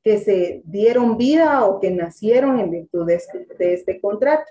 que 0.05 0.19
se 0.19 0.63
dieron 0.65 1.17
vida 1.17 1.65
o 1.65 1.81
que 1.81 1.91
nacieron 1.91 2.61
en 2.61 2.71
virtud 2.71 3.07
de 3.07 3.15
este, 3.15 3.47
este 3.59 4.01
contrato. 4.01 4.45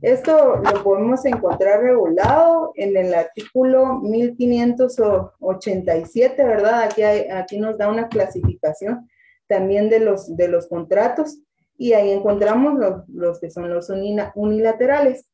Esto 0.00 0.58
lo 0.58 0.84
podemos 0.84 1.24
encontrar 1.24 1.82
regulado 1.82 2.70
en 2.76 2.96
el 2.96 3.12
artículo 3.12 3.98
1587, 3.98 6.44
¿verdad? 6.44 6.84
Aquí, 6.84 7.02
aquí 7.02 7.58
nos 7.58 7.76
da 7.76 7.90
una 7.90 8.08
clasificación 8.08 9.08
también 9.48 9.90
de 9.90 9.98
los, 9.98 10.36
de 10.36 10.46
los 10.46 10.68
contratos 10.68 11.40
y 11.78 11.92
ahí 11.92 12.10
encontramos 12.10 13.06
los, 13.08 13.40
que 13.40 13.50
son 13.50 13.72
los 13.72 13.90
unilaterales. 14.34 15.26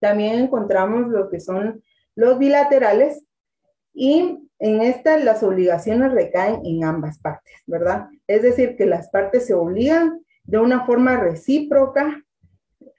También 0.00 0.40
encontramos 0.40 1.08
lo 1.08 1.28
que 1.28 1.38
son 1.38 1.84
los 2.16 2.38
bilaterales 2.38 3.22
y 3.92 4.48
en 4.58 4.80
estas 4.80 5.22
las 5.22 5.42
obligaciones 5.42 6.12
recaen 6.12 6.64
en 6.64 6.82
ambas 6.84 7.18
partes, 7.18 7.54
¿verdad? 7.66 8.08
Es 8.26 8.42
decir, 8.42 8.76
que 8.76 8.86
las 8.86 9.10
partes 9.10 9.46
se 9.46 9.54
obligan 9.54 10.24
de 10.44 10.58
una 10.58 10.86
forma 10.86 11.18
recíproca 11.18 12.24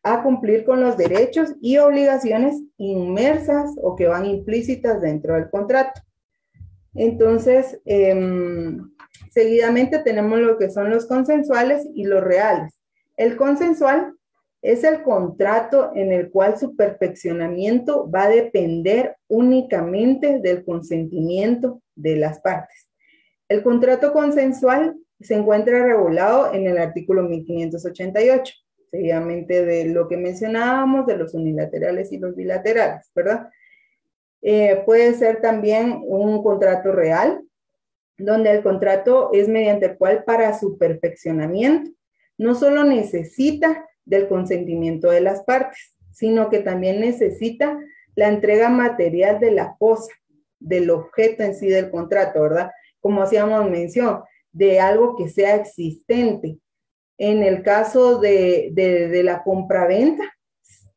a 0.03 0.23
cumplir 0.23 0.63
con 0.63 0.81
los 0.81 0.97
derechos 0.97 1.55
y 1.61 1.77
obligaciones 1.77 2.61
inmersas 2.77 3.71
o 3.81 3.95
que 3.95 4.07
van 4.07 4.25
implícitas 4.25 5.01
dentro 5.01 5.33
del 5.35 5.49
contrato. 5.49 6.01
Entonces, 6.93 7.79
em, 7.85 8.91
Seguidamente 9.31 9.99
tenemos 9.99 10.39
lo 10.41 10.57
que 10.57 10.69
son 10.69 10.89
los 10.89 11.05
consensuales 11.05 11.87
y 11.95 12.03
los 12.03 12.21
reales. 12.21 12.73
El 13.15 13.37
consensual 13.37 14.13
es 14.61 14.83
el 14.83 15.03
contrato 15.03 15.93
en 15.95 16.11
el 16.11 16.29
cual 16.29 16.57
su 16.57 16.75
perfeccionamiento 16.75 18.11
va 18.11 18.23
a 18.23 18.29
depender 18.29 19.15
únicamente 19.29 20.39
del 20.39 20.65
consentimiento 20.65 21.81
de 21.95 22.17
las 22.17 22.41
partes. 22.41 22.89
El 23.47 23.63
contrato 23.63 24.11
consensual 24.11 24.97
se 25.21 25.35
encuentra 25.35 25.81
regulado 25.81 26.53
en 26.53 26.67
el 26.67 26.77
artículo 26.77 27.23
1588, 27.23 28.53
seguidamente 28.91 29.65
de 29.65 29.85
lo 29.85 30.09
que 30.09 30.17
mencionábamos 30.17 31.07
de 31.07 31.15
los 31.15 31.33
unilaterales 31.33 32.11
y 32.11 32.17
los 32.17 32.35
bilaterales, 32.35 33.09
¿verdad? 33.15 33.49
Eh, 34.41 34.83
puede 34.85 35.13
ser 35.13 35.39
también 35.39 36.01
un 36.05 36.43
contrato 36.43 36.91
real, 36.91 37.41
donde 38.25 38.51
el 38.51 38.63
contrato 38.63 39.29
es 39.33 39.47
mediante 39.47 39.87
el 39.87 39.97
cual 39.97 40.23
para 40.23 40.57
su 40.57 40.77
perfeccionamiento 40.77 41.91
no 42.37 42.55
solo 42.55 42.83
necesita 42.83 43.85
del 44.03 44.27
consentimiento 44.27 45.11
de 45.11 45.21
las 45.21 45.43
partes, 45.43 45.95
sino 46.11 46.49
que 46.49 46.59
también 46.59 46.99
necesita 46.99 47.79
la 48.15 48.29
entrega 48.29 48.69
material 48.69 49.39
de 49.39 49.51
la 49.51 49.75
cosa, 49.77 50.11
del 50.59 50.89
objeto 50.89 51.43
en 51.43 51.55
sí 51.55 51.67
del 51.67 51.91
contrato, 51.91 52.41
¿verdad? 52.41 52.71
Como 52.99 53.21
hacíamos 53.21 53.69
mención, 53.69 54.23
de 54.51 54.79
algo 54.79 55.15
que 55.15 55.29
sea 55.29 55.55
existente. 55.55 56.57
En 57.17 57.43
el 57.43 57.61
caso 57.61 58.19
de, 58.19 58.69
de, 58.73 59.07
de 59.07 59.23
la 59.23 59.43
compraventa, 59.43 60.23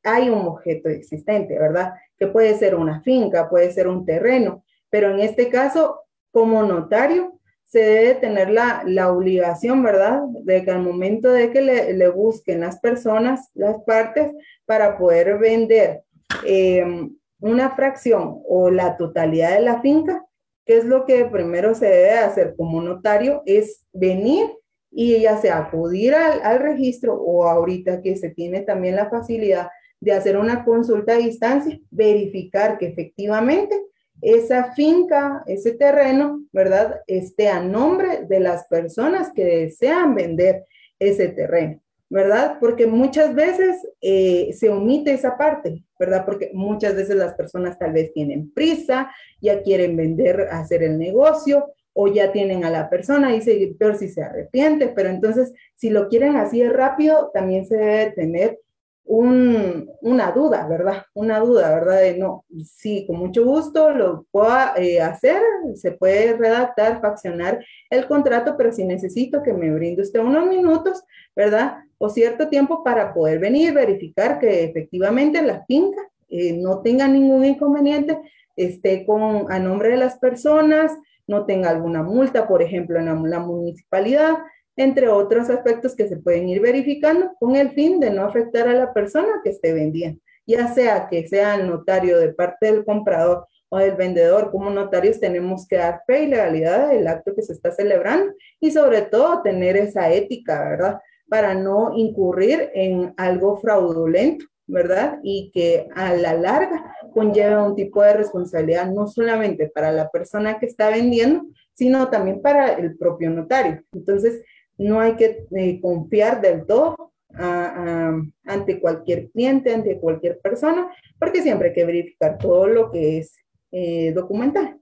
hay 0.02 0.30
un 0.30 0.46
objeto 0.46 0.88
existente, 0.88 1.58
¿verdad? 1.58 1.92
Que 2.18 2.26
puede 2.26 2.54
ser 2.54 2.74
una 2.74 3.02
finca, 3.02 3.50
puede 3.50 3.70
ser 3.72 3.86
un 3.86 4.06
terreno, 4.06 4.64
pero 4.88 5.10
en 5.10 5.20
este 5.20 5.50
caso 5.50 6.03
como 6.34 6.64
notario 6.64 7.38
se 7.64 7.78
debe 7.78 8.14
tener 8.16 8.50
la, 8.50 9.12
obligación, 9.12 9.84
¿verdad? 9.84 10.22
De 10.42 10.64
que 10.64 10.70
al 10.72 10.82
momento 10.82 11.30
de 11.30 11.52
que 11.52 11.60
le, 11.62 12.08
busquen 12.08 12.60
las 12.60 12.80
personas, 12.80 13.50
las 13.54 13.82
partes, 13.84 14.32
para 14.66 14.98
poder 14.98 15.38
vender 15.38 16.02
em, 16.44 17.16
una 17.38 17.70
fracción 17.76 18.40
o 18.48 18.68
la 18.68 18.96
totalidad 18.96 19.54
de 19.54 19.60
la 19.60 19.80
finca, 19.80 20.26
¿qué 20.66 20.78
es 20.78 20.84
lo 20.84 21.04
que 21.04 21.24
primero 21.26 21.74
se 21.74 21.86
debe 21.86 22.18
hacer 22.18 22.54
como 22.56 22.82
notario? 22.82 23.42
Es 23.46 23.86
venir 23.92 24.46
y 24.90 25.20
ya 25.20 25.36
sea 25.38 25.58
acudir 25.58 26.14
al, 26.14 26.42
al 26.42 26.58
registro 26.58 27.14
o 27.14 27.44
ahorita 27.44 28.02
que 28.02 28.16
se 28.16 28.30
tiene 28.30 28.62
también 28.62 28.96
la 28.96 29.08
facilidad 29.08 29.68
de 30.00 30.12
hacer 30.12 30.36
una 30.36 30.64
consulta 30.64 31.14
a 31.14 31.18
distancia, 31.18 31.78
verificar 31.90 32.76
que 32.78 32.86
efectivamente 32.86 33.80
esa 34.24 34.72
finca, 34.72 35.42
ese 35.46 35.72
terreno, 35.72 36.44
¿verdad? 36.52 37.00
Esté 37.06 37.48
a 37.48 37.60
nombre 37.60 38.24
de 38.26 38.40
las 38.40 38.66
personas 38.68 39.30
que 39.34 39.44
desean 39.44 40.14
vender 40.14 40.64
ese 40.98 41.28
terreno, 41.28 41.80
¿verdad? 42.08 42.56
Porque 42.58 42.86
muchas 42.86 43.34
veces 43.34 43.76
eh, 44.00 44.50
se 44.54 44.70
omite 44.70 45.12
esa 45.12 45.36
parte, 45.36 45.84
¿verdad? 45.98 46.24
Porque 46.24 46.50
muchas 46.54 46.96
veces 46.96 47.16
las 47.16 47.34
personas 47.34 47.78
tal 47.78 47.92
vez 47.92 48.14
tienen 48.14 48.50
prisa, 48.50 49.10
ya 49.42 49.62
quieren 49.62 49.94
vender, 49.94 50.48
hacer 50.50 50.82
el 50.82 50.98
negocio, 50.98 51.74
o 51.94 52.08
ya 52.08 52.32
tienen 52.32 52.64
a 52.64 52.70
la 52.70 52.90
persona, 52.90 53.30
dice, 53.30 53.76
peor 53.78 53.96
si 53.96 54.08
se 54.08 54.22
arrepiente, 54.22 54.88
pero 54.88 55.10
entonces 55.10 55.52
si 55.76 55.90
lo 55.90 56.08
quieren 56.08 56.36
así 56.36 56.66
rápido, 56.66 57.30
también 57.32 57.66
se 57.66 57.76
debe 57.76 58.10
tener 58.12 58.58
una 59.06 60.32
duda, 60.32 60.66
¿verdad? 60.66 61.04
Una 61.14 61.38
duda, 61.38 61.74
¿verdad? 61.74 62.16
No, 62.16 62.44
sí, 62.64 63.04
con 63.06 63.18
mucho 63.18 63.44
gusto 63.44 63.90
lo 63.90 64.26
puedo 64.30 64.48
eh, 64.76 65.00
hacer, 65.00 65.40
se 65.74 65.92
puede 65.92 66.36
redactar, 66.36 67.00
faccionar 67.00 67.64
el 67.90 68.06
contrato, 68.06 68.56
pero 68.56 68.72
si 68.72 68.84
necesito 68.84 69.42
que 69.42 69.52
me 69.52 69.70
brinde 69.70 70.02
usted 70.02 70.20
unos 70.20 70.46
minutos, 70.46 71.04
¿verdad? 71.36 71.78
O 71.98 72.08
cierto 72.08 72.48
tiempo 72.48 72.82
para 72.82 73.12
poder 73.12 73.38
venir, 73.38 73.74
verificar 73.74 74.38
que 74.38 74.64
efectivamente 74.64 75.42
la 75.42 75.64
finca 75.66 76.00
eh, 76.30 76.54
no 76.54 76.80
tenga 76.80 77.06
ningún 77.06 77.44
inconveniente, 77.44 78.18
esté 78.56 79.04
con, 79.04 79.52
a 79.52 79.58
nombre 79.58 79.90
de 79.90 79.96
las 79.98 80.18
personas, 80.18 80.92
no 81.26 81.44
tenga 81.44 81.70
alguna 81.70 82.02
multa, 82.02 82.48
por 82.48 82.62
ejemplo, 82.62 82.98
en 82.98 83.30
la 83.30 83.38
municipalidad, 83.40 84.38
entre 84.76 85.08
otros 85.08 85.50
aspectos 85.50 85.94
que 85.94 86.08
se 86.08 86.16
pueden 86.16 86.48
ir 86.48 86.60
verificando 86.60 87.32
con 87.38 87.56
el 87.56 87.70
fin 87.70 88.00
de 88.00 88.10
no 88.10 88.24
afectar 88.24 88.68
a 88.68 88.74
la 88.74 88.92
persona 88.92 89.40
que 89.42 89.50
esté 89.50 89.72
vendiendo, 89.72 90.20
ya 90.46 90.68
sea 90.68 91.08
que 91.08 91.28
sea 91.28 91.54
el 91.54 91.68
notario 91.68 92.18
de 92.18 92.32
parte 92.32 92.66
del 92.66 92.84
comprador 92.84 93.46
o 93.68 93.78
del 93.78 93.96
vendedor, 93.96 94.50
como 94.50 94.70
notarios 94.70 95.20
tenemos 95.20 95.66
que 95.66 95.76
dar 95.76 96.02
fe 96.06 96.24
y 96.24 96.26
legalidad 96.26 96.90
del 96.90 97.06
acto 97.08 97.34
que 97.34 97.42
se 97.42 97.52
está 97.52 97.72
celebrando 97.72 98.32
y 98.60 98.70
sobre 98.70 99.02
todo 99.02 99.42
tener 99.42 99.76
esa 99.76 100.12
ética, 100.12 100.68
¿verdad? 100.68 101.00
Para 101.28 101.54
no 101.54 101.92
incurrir 101.96 102.70
en 102.74 103.14
algo 103.16 103.56
fraudulento, 103.56 104.44
¿verdad? 104.66 105.18
Y 105.22 105.50
que 105.52 105.88
a 105.94 106.14
la 106.14 106.34
larga 106.34 106.94
conlleve 107.12 107.56
un 107.56 107.74
tipo 107.74 108.02
de 108.02 108.14
responsabilidad 108.14 108.90
no 108.90 109.06
solamente 109.06 109.68
para 109.68 109.92
la 109.92 110.08
persona 110.10 110.58
que 110.58 110.66
está 110.66 110.90
vendiendo, 110.90 111.44
sino 111.74 112.08
también 112.08 112.40
para 112.40 112.74
el 112.74 112.96
propio 112.96 113.30
notario. 113.30 113.82
Entonces, 113.92 114.42
no 114.78 115.00
hay 115.00 115.16
que 115.16 115.46
eh, 115.56 115.80
confiar 115.80 116.40
del 116.40 116.66
todo 116.66 117.12
ante 117.36 118.80
cualquier 118.80 119.28
cliente, 119.30 119.74
ante 119.74 119.98
cualquier 119.98 120.38
persona, 120.38 120.88
porque 121.18 121.42
siempre 121.42 121.68
hay 121.68 121.74
que 121.74 121.84
verificar 121.84 122.38
todo 122.38 122.68
lo 122.68 122.92
que 122.92 123.18
es 123.18 123.34
eh, 123.72 124.12
documental. 124.12 124.78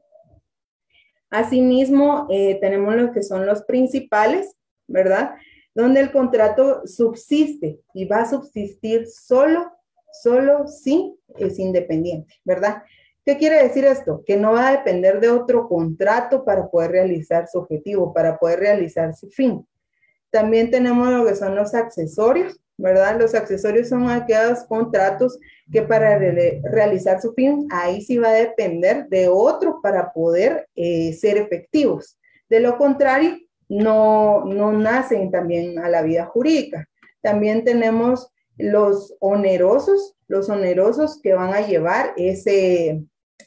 Asimismo, 1.31 2.27
eh, 2.31 2.59
tenemos 2.61 2.95
lo 2.95 3.11
que 3.11 3.23
son 3.23 3.47
los 3.47 3.63
principales, 3.63 4.55
¿verdad? 4.87 5.35
Donde 5.75 6.01
el 6.01 6.13
contrato 6.13 6.87
subsiste 6.87 7.81
y 7.95 8.05
va 8.05 8.21
a 8.21 8.29
subsistir 8.29 9.07
solo, 9.07 9.73
solo 10.23 10.67
si 10.67 11.17
es 11.39 11.59
independiente, 11.59 12.35
¿verdad? 12.45 12.83
¿Qué 13.25 13.39
quiere 13.39 13.63
decir 13.63 13.87
esto? 13.87 14.23
Que 14.27 14.37
no 14.37 14.53
va 14.53 14.69
a 14.69 14.77
depender 14.77 15.21
de 15.21 15.31
otro 15.31 15.69
contrato 15.69 16.45
para 16.45 16.69
poder 16.69 16.91
realizar 16.91 17.49
su 17.49 17.61
objetivo, 17.61 18.13
para 18.13 18.37
poder 18.37 18.59
realizar 18.59 19.15
su 19.15 19.31
fin. 19.31 19.67
También 20.33 20.71
tenemos 20.71 21.09
lo 21.11 21.27
que 21.27 21.37
son 21.37 21.55
los 21.55 21.75
accesorios, 21.75 22.59
¿verdad? 22.79 23.21
Los 23.21 23.35
accesorios 23.35 23.91
son 23.91 24.09
aquellos 24.09 24.65
contratos 24.65 25.39
que 25.71 25.83
para 25.83 26.19
realizar 26.19 27.21
su 27.21 27.35
fin, 27.35 27.69
ahí 27.71 28.01
sí 28.01 28.17
va 28.17 28.31
a 28.31 28.33
depender 28.33 29.09
de 29.09 29.29
otro 29.29 29.81
para 29.83 30.13
poder 30.13 30.67
eh, 30.75 31.13
ser 31.13 31.37
efectivos. 31.37 32.19
De 32.49 32.61
lo 32.61 32.79
contrario, 32.79 33.37
no, 33.69 34.45
no 34.47 34.73
nacen 34.73 35.31
también 35.31 35.79
a 35.79 35.89
la 35.89 36.03
vida 36.03 36.25
jurídica. 36.25 36.89
También 37.21 37.65
tenemos 37.65 38.33
los 38.57 39.15
onerosos, 39.21 40.17
los 40.29 40.49
onerosos 40.49 41.21
que 41.21 41.35
van 41.35 41.53
a 41.53 41.61
llevar 41.61 42.15
ese, 42.17 43.05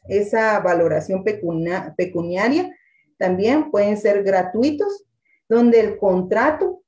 esa 0.07 0.59
valoración 0.59 1.23
pecuniaria. 1.23 2.75
También 3.17 3.71
pueden 3.71 3.97
ser 3.97 4.23
gratuitos, 4.23 5.05
donde 5.47 5.79
el 5.79 5.97
contrato 5.97 6.81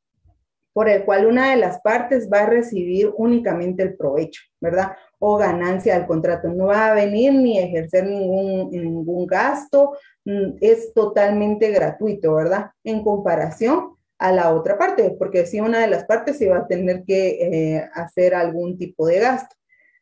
por 0.78 0.90
el 0.90 1.06
cual 1.06 1.26
una 1.26 1.50
de 1.50 1.56
las 1.58 1.82
partes 1.82 2.30
va 2.32 2.42
a 2.42 2.46
recibir 2.46 3.12
únicamente 3.18 3.82
el 3.82 3.98
provecho, 3.98 4.44
¿verdad? 4.62 4.92
O 5.18 5.36
ganancia 5.36 5.96
del 5.96 6.06
contrato. 6.06 6.50
No 6.50 6.68
va 6.68 6.92
a 6.92 6.94
venir 6.94 7.34
ni 7.34 7.58
ejercer 7.58 8.06
ningún, 8.06 8.70
ningún 8.70 9.26
gasto, 9.26 9.98
mm, 10.24 10.58
es 10.62 10.94
totalmente 10.94 11.72
gratuito, 11.72 12.36
¿verdad? 12.36 12.70
En 12.84 13.04
comparación 13.04 13.96
a 14.20 14.32
la 14.32 14.54
otra 14.54 14.78
parte, 14.78 15.16
porque 15.18 15.48
si 15.48 15.60
una 15.60 15.80
de 15.80 15.88
las 15.88 16.06
partes 16.06 16.38
se 16.38 16.48
va 16.48 16.58
a 16.58 16.68
tener 16.68 17.04
que 17.06 17.30
eh, 17.42 17.90
hacer 17.96 18.36
algún 18.36 18.78
tipo 18.78 19.08
de 19.08 19.20
gasto, 19.20 19.56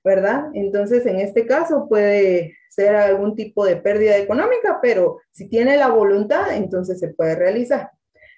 ¿verdad? 0.03 0.47
Entonces, 0.53 1.06
en 1.06 1.22
este 1.22 1.45
caso 1.45 1.88
puede 1.88 2.58
ser 2.70 2.97
algún 2.97 3.34
tipo 3.36 3.66
de 3.66 3.78
pérdida 3.78 4.18
económica, 4.18 4.80
pero 4.82 5.22
si 5.32 5.47
tiene 5.47 5.78
la 5.78 5.88
voluntad, 5.88 6.53
entonces 6.53 6.99
se 6.99 7.14
puede 7.14 7.36
realizar. 7.36 7.91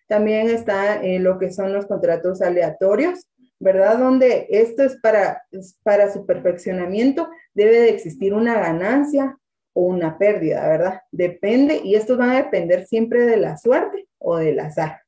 También 0.07 0.49
está 0.49 1.03
eh, 1.03 1.19
lo 1.19 1.37
que 1.37 1.51
son 1.51 1.73
los 1.73 1.85
contratos 1.85 2.41
aleatorios, 2.41 3.27
¿verdad? 3.59 3.97
Donde 3.97 4.47
esto 4.49 4.83
es 4.83 4.97
para, 5.01 5.43
para 5.83 6.11
su 6.11 6.25
perfeccionamiento, 6.25 7.29
debe 7.53 7.79
de 7.79 7.89
existir 7.89 8.33
una 8.33 8.59
ganancia 8.59 9.37
o 9.73 9.81
una 9.81 10.17
pérdida, 10.17 10.67
¿verdad? 10.67 11.01
Depende, 11.11 11.81
y 11.83 11.95
estos 11.95 12.17
van 12.17 12.31
a 12.31 12.43
depender 12.43 12.85
siempre 12.87 13.25
de 13.25 13.37
la 13.37 13.57
suerte 13.57 14.07
o 14.17 14.37
del 14.37 14.59
azar. 14.59 15.01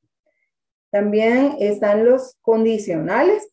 También 0.92 1.56
están 1.60 2.06
los 2.06 2.36
condicionales. 2.42 3.48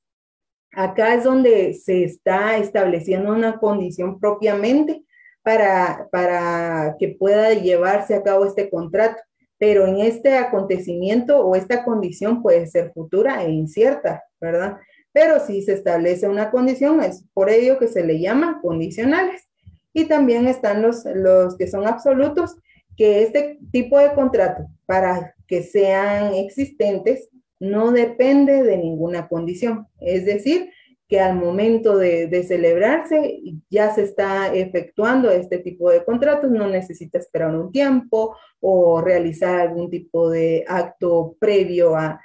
Acá 0.73 1.15
es 1.15 1.25
donde 1.25 1.75
se 1.75 2.05
está 2.05 2.57
estableciendo 2.59 3.33
una 3.33 3.59
condición 3.59 4.19
propiamente 4.19 5.05
para, 5.43 6.09
para 6.11 6.97
que 6.99 7.17
pueda 7.19 7.55
llevarse 7.55 8.15
a 8.15 8.23
cabo 8.23 8.47
este 8.47 8.69
contrato 8.69 9.23
pero 9.59 9.87
en 9.87 9.99
este 9.99 10.37
acontecimiento 10.37 11.41
o 11.41 11.57
esta 11.57 11.85
condición 11.85 12.43
puede 12.43 12.67
ser 12.67 12.93
futura 12.93 13.45
e 13.45 13.51
incierta, 13.51 14.25
¿verdad? 14.41 14.77
Pero 15.13 15.41
si 15.41 15.63
se 15.63 15.73
establece 15.73 16.29
una 16.29 16.51
condición, 16.51 17.03
es 17.03 17.25
por 17.33 17.49
ello 17.49 17.79
que 17.79 17.89
se 17.89 18.05
le 18.05 18.21
llama 18.21 18.61
condicionales. 18.61 19.49
Y 19.95 20.05
también 20.05 20.47
están 20.47 20.83
los, 20.83 21.05
los 21.07 21.57
que 21.57 21.69
son 21.69 21.87
absolutos, 21.87 22.57
que 22.99 23.23
este 23.23 23.59
tipo 23.73 23.99
de 23.99 24.13
contrato, 24.13 24.67
para 24.85 25.35
que 25.49 25.63
sean 25.63 26.35
existentes, 26.35 27.31
no 27.59 27.93
depende 27.93 28.63
de 28.63 28.77
ninguna 28.77 29.27
condición. 29.29 29.87
Es 30.01 30.27
decir, 30.27 30.71
que 31.09 31.21
al 31.21 31.37
momento 31.37 31.97
de, 31.97 32.45
celebrarse 32.47 33.41
ya 33.71 33.95
se 33.95 34.03
está 34.03 34.53
efectuando 34.55 35.31
este 35.31 35.59
tipo 35.59 35.91
de 35.91 36.05
contratos, 36.05 36.51
no 36.51 36.67
necesita 36.69 37.19
esperar 37.19 37.55
un 37.55 37.71
tiempo 37.71 38.37
o 38.61 39.01
realizar 39.01 39.61
algún 39.61 39.89
tipo 39.89 40.31
de 40.31 40.65
acto 40.67 41.37
previo 41.39 41.97
a, 41.97 42.21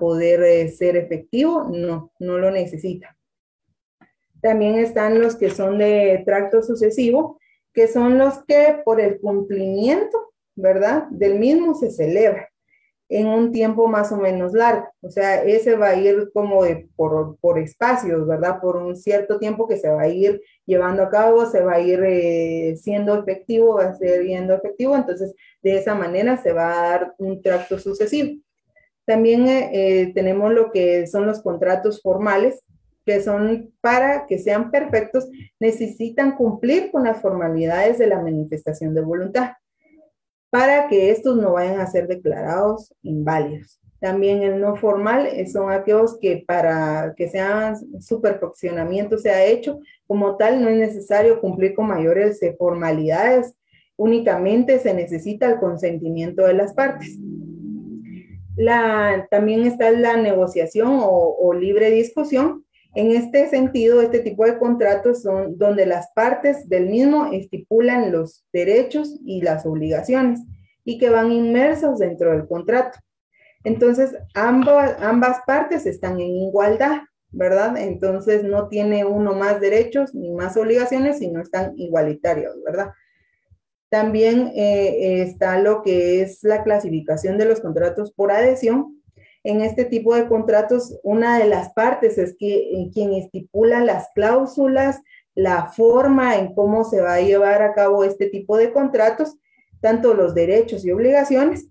poder 0.00 0.42
eh, 0.42 0.68
ser 0.68 0.96
efectivo, 0.96 1.68
no, 1.70 2.10
no 2.18 2.38
lo 2.38 2.50
necesita. 2.50 3.16
También 4.42 4.74
están 4.76 5.20
los 5.20 5.36
que 5.36 5.50
son 5.50 5.78
de 5.78 6.24
tracto 6.26 6.60
sucesivo, 6.60 7.38
que 7.72 7.86
son 7.86 8.18
los 8.18 8.44
que 8.46 8.82
por 8.84 9.00
el 9.00 9.20
cumplimiento, 9.20 10.32
¿verdad? 10.56 11.04
Del 11.10 11.38
mismo 11.38 11.76
se 11.76 11.92
celebra 11.92 12.50
en 13.10 13.26
un 13.26 13.50
tiempo 13.50 13.88
más 13.88 14.12
o 14.12 14.16
menos 14.16 14.52
largo. 14.52 14.86
O 15.02 15.10
sea, 15.10 15.42
ese 15.42 15.74
va 15.74 15.88
a 15.88 15.96
ir 15.96 16.30
como 16.32 16.62
por, 16.94 17.36
por, 17.40 17.58
espacios, 17.58 18.24
¿verdad? 18.26 18.60
Por 18.60 18.76
un 18.76 18.96
cierto 18.96 19.40
tiempo 19.40 19.66
que 19.66 19.76
se 19.76 19.90
va 19.90 20.02
a 20.02 20.08
ir 20.08 20.40
llevando 20.64 21.02
a 21.02 21.10
cabo, 21.10 21.44
se 21.46 21.60
va 21.60 21.74
a 21.74 21.80
ir 21.80 22.00
eh, 22.04 22.76
siendo 22.76 23.18
efectivo, 23.18 23.74
va 23.74 23.86
a 23.86 23.94
ser 23.96 24.24
siendo 24.24 24.54
efectivo. 24.54 24.94
Entonces, 24.94 25.34
de 25.60 25.76
esa 25.76 25.96
manera 25.96 26.36
se 26.36 26.52
va 26.52 26.72
a 26.72 26.90
dar 26.90 27.14
un 27.18 27.42
tracto 27.42 27.80
sucesivo. 27.80 28.40
También 29.04 29.48
eh, 29.48 29.70
eh, 29.72 30.12
tenemos 30.14 30.52
lo 30.52 30.70
que 30.70 31.08
son 31.08 31.26
los 31.26 31.42
contratos 31.42 32.00
formales, 32.00 32.62
que 33.04 33.20
son 33.20 33.72
para 33.80 34.26
que 34.26 34.38
sean 34.38 34.70
perfectos, 34.70 35.28
necesitan 35.58 36.36
cumplir 36.36 36.92
con 36.92 37.02
las 37.02 37.20
formalidades 37.20 37.98
de 37.98 38.06
la 38.06 38.20
manifestación 38.20 38.94
de 38.94 39.00
voluntad 39.00 39.50
para 40.50 40.88
que 40.88 41.10
estos 41.10 41.36
no 41.36 41.52
vayan 41.52 41.80
a 41.80 41.86
ser 41.86 42.08
declarados 42.08 42.92
inválidos. 43.02 43.80
También 44.00 44.42
el 44.42 44.60
no 44.60 44.76
formal 44.76 45.28
son 45.46 45.70
aquellos 45.70 46.18
que 46.18 46.42
para 46.46 47.14
que 47.16 47.28
sean 47.28 47.76
su 48.00 48.20
perfeccionamiento 48.20 49.18
sea 49.18 49.44
hecho 49.44 49.78
como 50.06 50.36
tal, 50.36 50.62
no 50.62 50.68
es 50.68 50.78
necesario 50.78 51.40
cumplir 51.40 51.74
con 51.74 51.86
mayores 51.86 52.42
eh, 52.42 52.56
formalidades, 52.58 53.54
únicamente 53.96 54.78
se 54.78 54.94
necesita 54.94 55.46
el 55.46 55.60
consentimiento 55.60 56.46
de 56.46 56.54
las 56.54 56.72
partes. 56.72 57.18
La, 58.56 59.28
también 59.30 59.64
está 59.64 59.90
la 59.90 60.16
negociación 60.16 60.98
o 61.00 61.52
libre 61.54 61.90
discusión, 61.90 62.64
en 62.94 63.12
este 63.12 63.48
sentido, 63.48 64.02
este 64.02 64.20
tipo 64.20 64.44
de 64.44 64.58
contratos 64.58 65.22
son 65.22 65.56
donde 65.58 65.86
las 65.86 66.10
partes 66.12 66.68
del 66.68 66.88
mismo 66.88 67.30
estipulan 67.32 68.10
los 68.10 68.44
derechos 68.52 69.16
y 69.24 69.42
las 69.42 69.64
obligaciones 69.64 70.40
y 70.84 70.98
que 70.98 71.10
van 71.10 71.30
inmersos 71.30 71.98
dentro 71.98 72.32
del 72.32 72.48
contrato. 72.48 72.98
Entonces, 73.62 74.16
ambas, 74.34 75.40
partes 75.46 75.86
están 75.86 76.18
en 76.18 76.30
igualdad, 76.30 77.02
¿verdad? 77.30 77.76
Entonces, 77.76 78.42
no 78.42 78.68
tiene 78.68 79.04
uno 79.04 79.34
más 79.34 79.60
derechos 79.60 80.14
ni 80.14 80.32
más 80.32 80.56
obligaciones, 80.56 81.18
sino 81.18 81.40
están 81.40 81.74
igualitarios, 81.76 82.56
¿verdad? 82.64 82.90
También 83.88 84.52
eh, 84.56 85.22
está 85.22 85.58
lo 85.58 85.82
que 85.82 86.22
es 86.22 86.42
la 86.42 86.64
clasificación 86.64 87.38
de 87.38 87.44
los 87.44 87.60
contratos 87.60 88.12
por 88.12 88.32
adhesión, 88.32 88.99
en 89.44 89.62
este 89.62 89.84
tipo 89.84 90.14
de 90.14 90.28
contratos, 90.28 90.98
una 91.02 91.38
de 91.38 91.46
las 91.46 91.72
partes 91.72 92.18
es 92.18 92.36
que 92.38 92.90
quien 92.92 93.14
estipula 93.14 93.80
las 93.80 94.08
cláusulas, 94.14 95.00
la 95.34 95.66
forma 95.66 96.36
en 96.36 96.54
cómo 96.54 96.84
se 96.84 97.00
va 97.00 97.14
a 97.14 97.20
llevar 97.20 97.62
a 97.62 97.72
cabo 97.72 98.04
este 98.04 98.28
tipo 98.28 98.56
de 98.56 98.72
contratos, 98.72 99.36
tanto 99.80 100.14
los 100.14 100.34
derechos 100.34 100.84
y 100.84 100.90
obligaciones, 100.90 101.68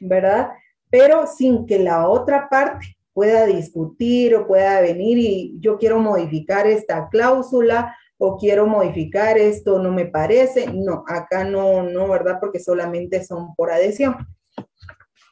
¿verdad? 0.00 0.50
Pero 0.90 1.26
sin 1.26 1.66
que 1.66 1.78
la 1.78 2.08
otra 2.08 2.48
parte 2.48 2.96
pueda 3.12 3.46
discutir 3.46 4.34
o 4.34 4.46
pueda 4.46 4.80
venir 4.80 5.18
y 5.18 5.56
yo 5.60 5.78
quiero 5.78 5.98
modificar 5.98 6.66
esta 6.66 7.08
cláusula 7.08 7.96
o 8.18 8.36
quiero 8.36 8.66
modificar 8.66 9.38
esto, 9.38 9.78
no 9.78 9.90
me 9.90 10.06
parece. 10.06 10.66
No, 10.72 11.04
acá 11.06 11.44
no, 11.44 11.82
no, 11.82 12.08
¿verdad? 12.08 12.38
Porque 12.40 12.60
solamente 12.60 13.24
son 13.24 13.54
por 13.54 13.72
adhesión. 13.72 14.16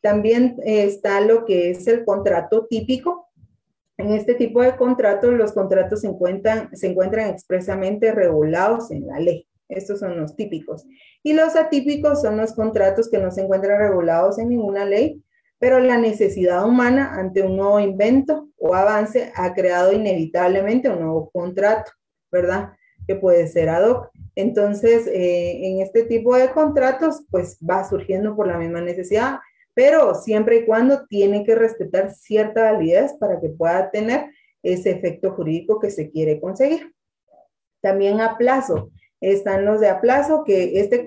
También 0.03 0.57
eh, 0.65 0.85
está 0.85 1.21
lo 1.21 1.45
que 1.45 1.71
es 1.71 1.87
el 1.87 2.05
contrato 2.05 2.67
típico. 2.67 3.29
En 3.97 4.11
este 4.11 4.35
tipo 4.35 4.61
de 4.61 4.77
contratos, 4.77 5.33
los 5.33 5.53
contratos 5.53 6.01
se 6.01 6.09
encuentran, 6.09 6.77
se 6.77 6.89
encuentran 6.89 7.31
expresamente 7.31 8.13
regulados 8.13 8.91
en 8.91 9.07
la 9.07 9.21
ley. 9.21 9.47
Estos 9.69 10.01
son 10.01 10.21
los 10.21 10.35
típicos. 10.35 10.85
Y 11.23 11.35
los 11.35 11.55
atípicos 11.55 12.21
son 12.21 12.37
los 12.37 12.53
contratos 12.53 13.09
que 13.09 13.19
no 13.19 13.31
se 13.31 13.43
encuentran 13.43 13.79
regulados 13.79 14.39
en 14.41 14.49
ninguna 14.49 14.85
ley, 14.85 15.23
pero 15.59 15.79
la 15.79 15.97
necesidad 15.97 16.67
humana 16.67 17.15
ante 17.15 17.43
un 17.43 17.57
nuevo 17.57 17.79
invento 17.79 18.49
o 18.59 18.75
avance 18.75 19.33
ha 19.37 19.55
creado 19.55 19.93
inevitablemente 19.93 20.91
un 20.91 20.99
nuevo 20.99 21.31
contrato, 21.31 21.93
¿verdad? 22.33 22.73
Que 23.07 23.15
puede 23.15 23.47
ser 23.47 23.69
ad 23.69 23.89
hoc. 23.89 24.11
Entonces, 24.35 25.07
eh, 25.07 25.69
en 25.69 25.81
este 25.81 26.03
tipo 26.03 26.37
de 26.37 26.51
contratos, 26.51 27.25
pues 27.31 27.57
va 27.59 27.89
surgiendo 27.89 28.35
por 28.35 28.49
la 28.49 28.59
misma 28.59 28.81
necesidad 28.81 29.39
pero 29.75 30.15
siempre 30.15 30.57
y 30.57 30.67
cuando 30.67 31.07
tiene 31.07 31.45
que 31.45 31.55
respetar 31.55 32.13
cierta 32.13 32.73
validez 32.73 33.15
para 33.19 33.41
que 33.41 33.49
pueda 33.49 33.91
tener 33.91 34.27
ese 34.63 34.91
efecto 34.91 35.33
jurídico 35.33 35.81
que 35.81 35.91
se 35.91 36.11
quiere 36.11 36.41
conseguir. 36.41 36.95
También 37.81 38.21
a 38.21 38.37
plazo. 38.37 38.91
Están 39.21 39.65
los 39.65 39.81
de 39.81 39.89
a 39.89 40.01
plazo, 40.01 40.43
que 40.45 40.81
este, 40.81 41.07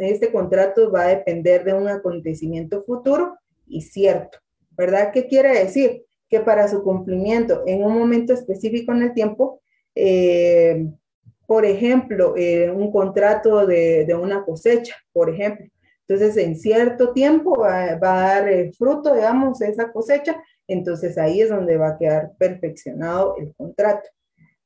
este 0.00 0.32
contrato 0.32 0.90
va 0.90 1.02
a 1.02 1.08
depender 1.08 1.64
de 1.64 1.74
un 1.74 1.88
acontecimiento 1.88 2.82
futuro 2.82 3.36
y 3.66 3.82
cierto, 3.82 4.38
¿verdad? 4.70 5.10
¿Qué 5.12 5.26
quiere 5.26 5.58
decir? 5.58 6.04
Que 6.28 6.40
para 6.40 6.68
su 6.68 6.82
cumplimiento 6.84 7.64
en 7.66 7.82
un 7.82 7.98
momento 7.98 8.32
específico 8.32 8.92
en 8.92 9.02
el 9.02 9.14
tiempo, 9.14 9.60
eh, 9.96 10.86
por 11.46 11.64
ejemplo, 11.64 12.34
eh, 12.36 12.70
un 12.70 12.92
contrato 12.92 13.66
de, 13.66 14.04
de, 14.04 14.14
una 14.14 14.44
cosecha, 14.44 14.94
por 15.12 15.30
ejemplo. 15.30 15.66
Entonces, 16.08 16.36
en 16.36 16.56
cierto 16.56 17.12
tiempo 17.12 17.58
va, 17.58 17.82
a 17.82 17.98
dar 17.98 18.48
eh, 18.48 18.72
fruto, 18.72 19.14
digamos, 19.14 19.60
esa 19.60 19.90
cosecha, 19.90 20.40
entonces 20.68 21.18
ahí 21.18 21.40
es 21.40 21.50
donde 21.50 21.76
va 21.76 21.90
a 21.90 21.98
quedar 21.98 22.32
perfeccionado 22.38 23.36
el 23.38 23.52
contrato. 23.56 24.08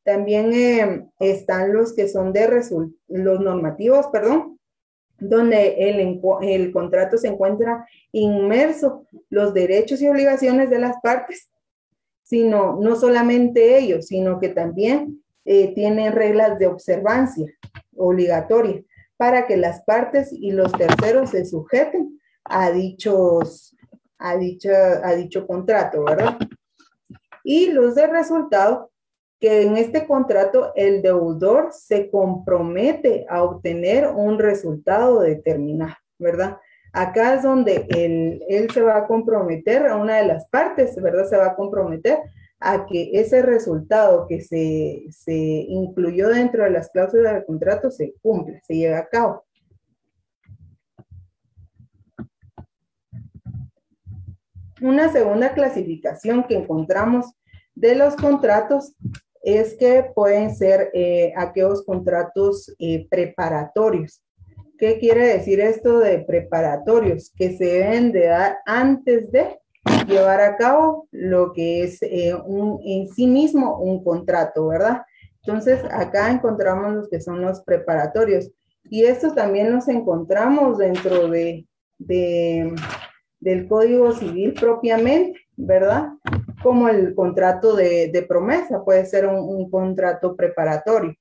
También 0.05 0.53
eh, 0.53 1.07
están 1.19 1.73
los 1.73 1.95
que 1.95 2.09
son 2.09 2.33
de 2.33 2.63
los 3.09 3.41
normativos, 3.41 4.09
perdón, 4.09 4.59
donde 5.19 5.77
el, 5.79 6.21
el 6.43 6.73
contrato 6.73 7.17
se 7.17 7.29
encuentra 7.29 7.87
inmerso 8.13 9.07
los 9.29 9.55
derechos 9.55 10.01
y 10.03 10.09
obligaciones 10.09 10.71
de 10.71 10.79
las 10.79 10.97
partes, 11.03 11.51
sino 12.23 12.79
no 12.81 12.97
solamente 12.97 13.79
ellos, 13.79 14.07
sino 14.07 14.41
que 14.41 14.51
también 14.51 15.23
eh, 15.45 15.75
tienen 15.75 16.13
reglas 16.13 16.59
de 16.59 16.67
observancia 16.67 17.47
obligatoria 17.97 18.83
para 19.21 19.47
que 19.47 19.59
las 19.59 19.85
partes 19.85 20.33
y 20.33 20.51
los 20.53 20.73
terceros 20.73 21.29
se 21.29 21.45
sujeten 21.45 22.19
a 22.43 22.71
dichos, 22.71 23.77
a, 24.19 24.39
dicha, 24.39 25.07
a 25.07 25.15
dicho 25.15 25.47
contrato, 25.47 26.05
¿verdad? 26.05 26.39
Y 27.45 27.67
los 27.67 27.95
de 27.97 28.07
resultado 28.07 28.91
que 29.39 29.61
en 29.61 29.77
este 29.77 30.07
contrato 30.07 30.73
el 30.75 31.03
deudor 31.03 31.69
se 31.71 32.11
compromete 32.11 33.27
a 33.29 33.43
obtener 33.43 34.07
un 34.07 34.39
resultado 34.39 35.21
determinado, 35.21 35.97
¿verdad? 36.19 36.57
Acá 36.95 37.35
es 37.35 37.43
donde 37.43 37.87
él, 37.91 38.43
él, 38.49 38.71
se 38.71 38.81
va 38.81 38.97
a 38.97 39.07
comprometer, 39.07 39.87
a 39.87 39.97
una 39.97 40.17
de 40.17 40.29
las 40.29 40.49
partes, 40.49 40.97
¿verdad? 40.97 41.27
Se 41.27 41.37
va 41.37 41.49
a 41.49 41.57
comprometer 41.57 42.21
a 42.61 42.87
que 42.87 43.11
ese 43.15 43.43
resultado 43.43 44.27
que 44.29 44.43
se, 44.43 45.07
se 45.11 45.35
incluyó 45.35 46.29
dentro 46.29 46.65
de 46.65 46.71
las 46.71 46.91
cláusulas 46.91 47.35
del 47.35 47.47
contrato 47.47 47.91
se 47.91 48.15
cumpla, 48.23 48.61
se 48.67 48.77
lleve 48.77 48.97
a 48.97 49.09
cabo. 49.09 49.45
Una 54.83 55.11
segunda 55.11 55.53
clasificación 55.53 56.45
que 56.45 56.57
encontramos 56.57 57.27
de 57.75 57.95
los 57.95 58.17
contratos 58.17 58.95
es 59.43 59.75
que 59.75 60.11
pueden 60.15 60.55
ser 60.55 60.91
eh, 60.93 61.33
aquellos 61.37 61.85
contratos 61.85 62.75
eh, 62.79 63.07
preparatorios. 63.11 64.23
¿Qué 64.79 64.99
quiere 64.99 65.27
decir 65.27 65.61
esto 65.61 65.99
de 65.99 66.21
preparatorios? 66.21 67.31
Que 67.37 67.57
se 67.57 67.65
deben 67.65 68.13
de 68.13 68.27
dar 68.27 68.59
antes 68.65 69.31
de 69.31 69.60
llevar 70.11 70.41
a 70.41 70.57
cabo 70.57 71.09
lo 71.11 71.53
que 71.53 71.85
es 71.85 72.03
eh, 72.03 72.35
un, 72.35 72.81
en 72.85 73.09
sí 73.09 73.27
mismo 73.27 73.79
un 73.79 74.05
contrato, 74.05 74.67
¿verdad? 74.69 75.03
Entonces, 75.43 75.83
acá 75.91 76.31
encontramos 76.31 76.93
los 76.93 77.09
que 77.09 77.21
son 77.21 77.41
los 77.41 77.63
preparatorios. 77.63 78.51
Y 78.85 79.05
estos 79.05 79.35
también 79.35 79.73
los 79.73 79.89
encontramos 79.89 80.79
dentro 80.79 81.29
de, 81.29 81.67
de 81.99 82.75
del 83.39 83.67
Código 83.69 84.13
Civil 84.13 84.53
propiamente, 84.53 85.41
¿verdad? 85.57 86.11
como 86.63 86.89
el 86.89 87.15
contrato 87.15 87.75
de, 87.75 88.25
promesa, 88.29 88.85
puede 88.85 89.07
ser 89.07 89.27
un, 89.27 89.71
contrato 89.71 90.37
preparatorio. 90.37 91.15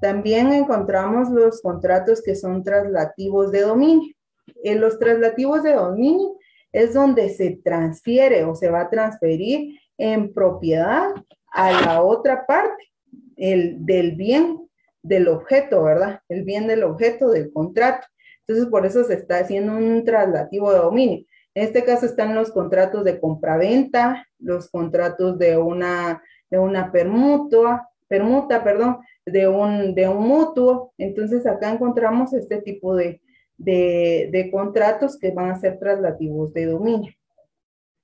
También 0.00 0.52
encontramos 0.52 1.30
los 1.30 1.60
contratos 1.62 2.22
que 2.22 2.36
son 2.36 2.62
traslativos 2.62 3.50
de 3.50 3.62
dominio. 3.62 4.14
En 4.62 4.80
los 4.80 4.98
traslativos 4.98 5.62
de 5.62 5.74
dominio 5.74 6.36
es 6.74 6.92
donde 6.92 7.30
se 7.30 7.60
transfiere 7.64 8.44
o 8.44 8.56
se 8.56 8.68
va 8.68 8.82
a 8.82 8.90
transferir 8.90 9.78
en 9.96 10.34
propiedad 10.34 11.14
a 11.52 11.70
la 11.70 12.02
otra 12.02 12.44
parte 12.46 12.92
el, 13.36 13.86
del 13.86 14.16
bien 14.16 14.68
del 15.00 15.28
objeto, 15.28 15.84
¿verdad? 15.84 16.20
El 16.28 16.42
bien 16.42 16.66
del 16.66 16.82
objeto 16.82 17.30
del 17.30 17.52
contrato. 17.52 18.08
Entonces, 18.40 18.66
por 18.66 18.84
eso 18.84 19.04
se 19.04 19.14
está 19.14 19.38
haciendo 19.38 19.76
un 19.76 20.04
traslativo 20.04 20.72
de 20.72 20.78
dominio. 20.78 21.24
En 21.54 21.64
este 21.64 21.84
caso 21.84 22.06
están 22.06 22.34
los 22.34 22.50
contratos 22.50 23.04
de 23.04 23.20
compraventa, 23.20 24.26
los 24.40 24.68
contratos 24.68 25.38
de 25.38 25.56
una, 25.56 26.20
de 26.50 26.58
una 26.58 26.90
permuta, 26.90 27.88
permuta, 28.08 28.64
perdón, 28.64 28.98
de 29.24 29.46
un, 29.46 29.94
de 29.94 30.08
un 30.08 30.26
mutuo. 30.26 30.92
Entonces 30.98 31.46
acá 31.46 31.70
encontramos 31.70 32.32
este 32.32 32.60
tipo 32.62 32.96
de, 32.96 33.20
de, 33.56 34.48
contratos 34.52 35.18
que 35.18 35.30
van 35.30 35.50
a 35.50 35.58
ser 35.58 35.78
traslativos 35.78 36.52
de 36.52 36.66
dominio. 36.66 37.12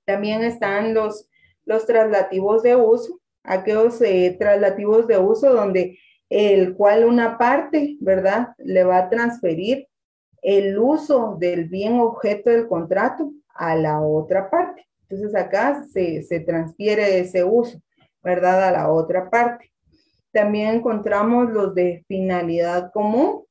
También 0.05 0.43
están 0.43 0.93
los, 0.93 1.29
los 1.65 1.85
traslativos 1.85 2.63
de 2.63 2.75
uso, 2.75 3.19
aquellos 3.43 4.01
eh, 4.01 4.35
traslativos 4.39 5.07
de 5.07 5.17
uso 5.17 5.53
donde 5.53 5.97
el 6.29 6.75
cual 6.75 7.05
una 7.05 7.37
parte, 7.37 7.97
¿verdad? 7.99 8.49
Le 8.57 8.85
va 8.85 8.99
a 8.99 9.09
transferir 9.09 9.87
el 10.41 10.79
uso 10.79 11.35
del 11.37 11.67
bien 11.67 11.99
objeto 11.99 12.49
del 12.49 12.67
contrato 12.67 13.31
a 13.53 13.75
la 13.75 14.01
otra 14.01 14.49
parte. 14.49 14.87
Entonces 15.09 15.35
acá 15.35 15.83
se, 15.91 16.23
se 16.23 16.39
transfiere 16.39 17.19
ese 17.19 17.43
uso, 17.43 17.81
¿verdad? 18.23 18.63
A 18.63 18.71
la 18.71 18.91
otra 18.91 19.29
parte. 19.29 19.71
También 20.31 20.75
encontramos 20.75 21.51
los 21.51 21.75
de 21.75 22.05
finalidad 22.07 22.91
común. 22.93 23.43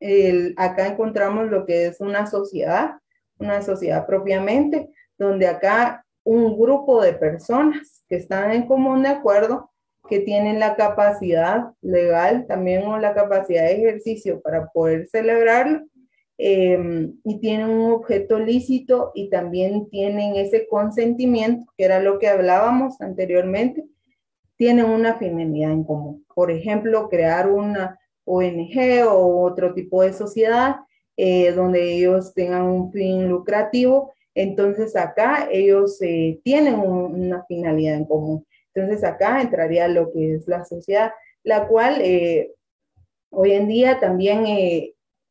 El, 0.00 0.54
acá 0.56 0.88
encontramos 0.88 1.48
lo 1.50 1.66
que 1.66 1.86
es 1.86 2.00
una 2.00 2.26
sociedad, 2.26 2.96
una 3.38 3.62
sociedad 3.62 4.06
propiamente, 4.06 4.90
donde 5.18 5.46
acá 5.46 6.04
un 6.24 6.58
grupo 6.58 7.02
de 7.02 7.12
personas 7.12 8.02
que 8.08 8.16
están 8.16 8.50
en 8.52 8.66
común 8.66 9.02
de 9.02 9.10
acuerdo, 9.10 9.70
que 10.08 10.20
tienen 10.20 10.58
la 10.58 10.74
capacidad 10.74 11.72
legal 11.82 12.46
también 12.48 12.84
o 12.84 12.98
la 12.98 13.14
capacidad 13.14 13.62
de 13.62 13.76
ejercicio 13.76 14.40
para 14.40 14.66
poder 14.68 15.06
celebrarlo, 15.06 15.86
Em, 16.42 17.18
y 17.22 17.38
tienen 17.38 17.68
un 17.68 17.92
objeto 17.92 18.38
lícito 18.38 19.12
y 19.14 19.28
también 19.28 19.90
tienen 19.90 20.36
ese 20.36 20.66
consentimiento, 20.68 21.70
que 21.76 21.84
era 21.84 22.00
lo 22.00 22.18
que 22.18 22.28
hablábamos 22.28 22.98
anteriormente, 23.02 23.84
tienen 24.56 24.86
una 24.86 25.18
finalidad 25.18 25.70
en 25.70 25.84
común. 25.84 26.24
Por 26.34 26.50
ejemplo, 26.50 27.10
crear 27.10 27.50
una 27.50 27.99
ONG 28.30 29.04
o 29.08 29.42
otro 29.42 29.74
tipo 29.74 30.02
de 30.02 30.12
sociedad 30.12 30.76
eh, 31.16 31.52
donde 31.52 31.96
ellos 31.96 32.32
tengan 32.32 32.62
un 32.62 32.92
fin 32.92 33.28
lucrativo. 33.28 34.14
Entonces 34.34 34.96
acá 34.96 35.48
ellos 35.50 36.00
eh, 36.00 36.40
tienen 36.44 36.78
una 36.78 37.44
finalidad 37.44 37.96
en 37.96 38.06
común. 38.06 38.46
Entonces 38.72 39.04
acá 39.04 39.42
entraría 39.42 39.86
lo 39.88 40.12
que 40.12 40.36
es 40.36 40.48
la 40.48 40.64
sociedad, 40.64 41.12
la 41.42 41.66
cual 41.66 42.00
eh, 42.00 42.54
hoy 43.30 43.52
en 43.52 43.68
día 43.68 43.98
también 44.00 44.46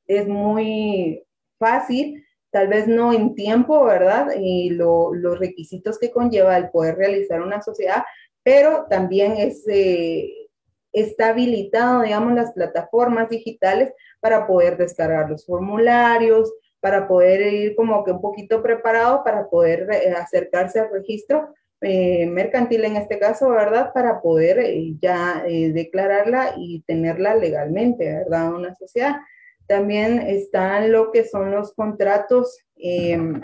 es 0.05 0.27
muy 0.27 1.23
fácil, 1.57 2.23
tal 2.51 2.67
vez 2.67 2.87
no 2.87 3.11
en 3.13 3.33
tiempo, 3.33 3.85
¿verdad? 3.85 4.33
Y 4.39 4.69
los 4.71 5.39
requisitos 5.39 5.97
que 5.97 6.11
conlleva 6.11 6.55
el 6.57 6.69
poder 6.69 6.97
realizar 6.97 7.41
una 7.41 7.61
sociedad, 7.63 8.03
pero 8.43 8.85
también 8.89 9.37
es, 9.37 9.65
está 10.93 11.29
habilitado, 11.29 12.01
digamos, 12.01 12.33
las 12.33 12.51
plataformas 12.53 13.29
digitales 13.29 13.91
para 14.19 14.47
poder 14.47 14.77
descargar 14.77 15.29
los 15.29 15.45
formularios, 15.45 16.51
para 16.79 17.07
poder 17.07 17.53
ir 17.53 17.75
como 17.75 18.03
que 18.03 18.11
un 18.11 18.21
poquito 18.21 18.63
preparado 18.63 19.23
para 19.23 19.49
poder 19.49 19.87
eh, 19.91 20.11
acercarse 20.11 20.79
al 20.79 20.91
registro 20.91 21.53
eh, 21.81 22.25
mercantil 22.25 22.85
en 22.85 22.95
este 22.97 23.19
caso, 23.19 23.49
¿verdad? 23.49 23.91
Para 23.93 24.21
poder 24.21 24.65
ya 24.99 25.43
declararla 25.45 26.55
y 26.57 26.81
tenerla 26.81 27.35
legalmente, 27.35 28.05
¿verdad? 28.05 28.53
Una 28.53 28.75
sociedad. 28.75 29.15
También 29.69 30.17
están 30.21 30.91
lo 30.91 31.11
que 31.11 31.25
son 31.25 31.51
los 31.51 31.75
contratos 31.75 32.57
em, 32.75 33.39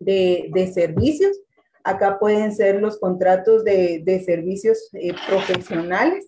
de, 0.00 0.70
servicios. 0.72 1.38
Acá 1.84 2.18
pueden 2.18 2.54
ser 2.54 2.80
los 2.80 2.98
contratos 2.98 3.62
de, 3.62 4.22
servicios 4.24 4.88
eh, 4.94 5.12
profesionales, 5.28 6.26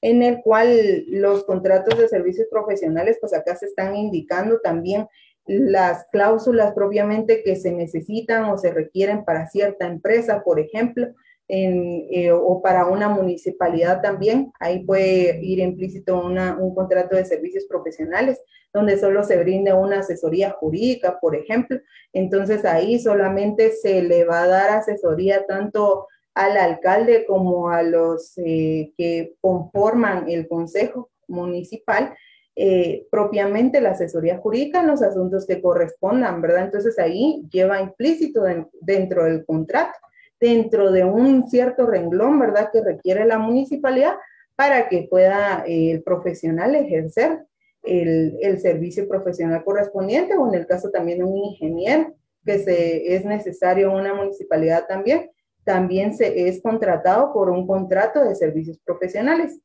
en 0.00 0.22
el 0.22 0.40
cual 0.42 1.04
los 1.08 1.44
contratos 1.44 1.98
de 1.98 2.08
servicios 2.08 2.46
profesionales, 2.50 3.18
pues 3.20 3.34
acá 3.34 3.56
se 3.56 3.66
están 3.66 3.96
indicando 3.96 4.60
también 4.60 5.08
las 5.46 6.06
cláusulas 6.12 6.74
propiamente 6.74 7.42
que 7.42 7.56
se 7.56 7.72
necesitan 7.72 8.44
o 8.44 8.58
se 8.58 8.70
requieren 8.72 9.24
para 9.24 9.48
cierta 9.48 9.86
empresa, 9.86 10.42
por 10.44 10.60
ejemplo, 10.60 11.08
eh, 11.50 12.30
o 12.30 12.60
para 12.60 12.86
una 12.86 13.08
municipalidad 13.08 14.02
también. 14.02 14.52
Ahí 14.60 14.84
puede 14.84 15.40
ir 15.42 15.60
implícito 15.60 16.20
un 16.20 16.74
contrato 16.74 17.16
de 17.16 17.24
servicios 17.24 17.64
profesionales, 17.64 18.38
donde 18.74 18.98
solo 18.98 19.24
se 19.24 19.38
brinde 19.38 19.72
una 19.72 20.00
asesoría 20.00 20.50
jurídica, 20.50 21.18
por 21.18 21.34
ejemplo. 21.34 21.80
Entonces 22.12 22.66
ahí 22.66 22.98
solamente 22.98 23.72
se 23.72 24.02
le 24.02 24.24
va 24.26 24.42
a 24.42 24.48
dar 24.48 24.70
asesoría 24.70 25.46
tanto 25.46 26.06
al 26.38 26.56
alcalde 26.56 27.26
como 27.26 27.68
a 27.68 27.82
los 27.82 28.38
eh, 28.38 28.92
que 28.96 29.34
conforman 29.40 30.30
el 30.30 30.46
consejo 30.46 31.10
municipal, 31.26 32.14
eh, 32.54 33.08
propiamente 33.10 33.80
la 33.80 33.90
asesoría 33.90 34.38
jurídica 34.38 34.78
en 34.78 34.86
los 34.86 35.02
asuntos 35.02 35.48
que 35.48 35.60
correspondan, 35.60 36.40
¿verdad? 36.40 36.66
Entonces 36.66 36.96
ahí 37.00 37.42
lleva 37.50 37.82
implícito 37.82 38.42
dentro 38.80 39.24
del 39.24 39.44
contrato, 39.44 39.98
dentro 40.40 40.92
de 40.92 41.02
un 41.02 41.50
cierto 41.50 41.86
renglón, 41.86 42.38
¿verdad? 42.38 42.70
Que 42.72 42.82
requiere 42.82 43.24
la 43.24 43.38
municipalidad 43.38 44.14
para 44.54 44.88
que 44.88 45.08
pueda 45.10 45.64
eh, 45.66 45.90
el 45.90 46.04
profesional 46.04 46.76
ejercer 46.76 47.40
el, 47.82 48.38
el, 48.42 48.60
servicio 48.60 49.08
profesional 49.08 49.64
correspondiente 49.64 50.36
o 50.36 50.46
en 50.46 50.54
el 50.54 50.66
caso 50.68 50.90
también 50.90 51.18
de 51.18 51.24
un 51.24 51.36
ingeniero 51.36 52.14
que 52.44 52.60
se, 52.60 53.16
es 53.16 53.24
necesario 53.24 53.90
una 53.90 54.14
municipalidad 54.14 54.86
también, 54.86 55.30
también 55.68 56.14
se 56.16 56.48
es 56.48 56.62
contratado 56.62 57.30
por 57.34 57.50
un 57.50 57.66
contrato 57.66 58.24
de 58.24 58.34
servicios 58.34 58.78
profesionales. 58.78 59.60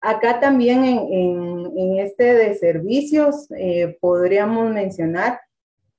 Acá 0.00 0.40
también 0.40 0.82
en, 0.82 1.70
en, 1.76 1.98
este 1.98 2.32
de 2.32 2.54
servicios 2.54 3.48
eh, 3.54 3.98
podríamos 4.00 4.72
mencionar 4.72 5.40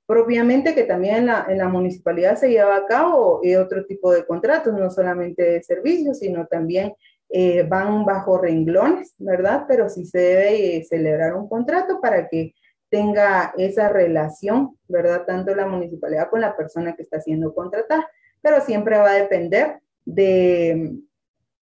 propiamente 0.08 0.74
que 0.74 0.86
también 0.86 1.18
en 1.18 1.26
la, 1.28 1.46
en 1.48 1.60
la, 1.60 1.68
municipalidad 1.68 2.36
se 2.36 2.50
lleva 2.50 2.78
a 2.78 2.88
cabo 2.88 3.42
eh, 3.44 3.58
otro 3.58 3.86
tipo 3.86 4.12
de 4.12 4.26
contratos, 4.26 4.74
no 4.74 4.90
solamente 4.90 5.44
de 5.44 5.62
servicios, 5.62 6.18
sino 6.18 6.48
también 6.48 6.96
eh, 7.30 7.62
van 7.62 8.06
bajo 8.06 8.40
renglones, 8.40 9.14
¿verdad? 9.20 9.66
Pero 9.68 9.88
sí 9.88 10.04
se 10.04 10.18
debe 10.18 10.84
celebrar 10.84 11.36
un 11.36 11.48
contrato 11.48 12.02
para 12.02 12.28
que 12.28 12.56
tenga 12.90 13.54
esa 13.56 13.90
relación, 13.90 14.76
¿verdad? 14.88 15.26
Tanto 15.28 15.54
la 15.54 15.68
municipalidad 15.68 16.32
con 16.32 16.42
la 16.42 16.58
persona 16.58 16.96
que 16.96 17.04
está 17.04 17.22
siendo 17.22 17.54
contratada, 17.54 18.10
pero 18.42 18.62
siempre 18.62 18.98
va 18.98 19.12
a 19.12 19.22
depender 19.22 19.80
de, 20.06 20.98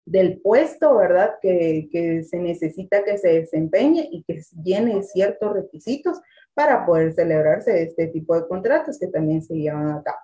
del 0.05 0.41
puesto, 0.41 0.97
¿verdad? 0.97 1.35
Que, 1.43 1.89
que, 1.91 2.25
se 2.25 2.39
necesita 2.39 3.05
que 3.05 3.19
se 3.19 3.41
desempeñe 3.41 4.09
y 4.11 4.23
que 4.25 4.41
llene 4.63 5.03
ciertos 5.03 5.53
requisitos 5.53 6.21
para 6.55 6.87
poder 6.87 7.13
celebrarse 7.13 7.83
este 7.83 8.07
tipo 8.09 8.35
de 8.35 8.47
contratos 8.47 8.99
que 8.99 9.09
también 9.09 9.43
se 9.43 9.55
llevan 9.55 9.89
a 9.89 10.03
cabo. 10.03 10.19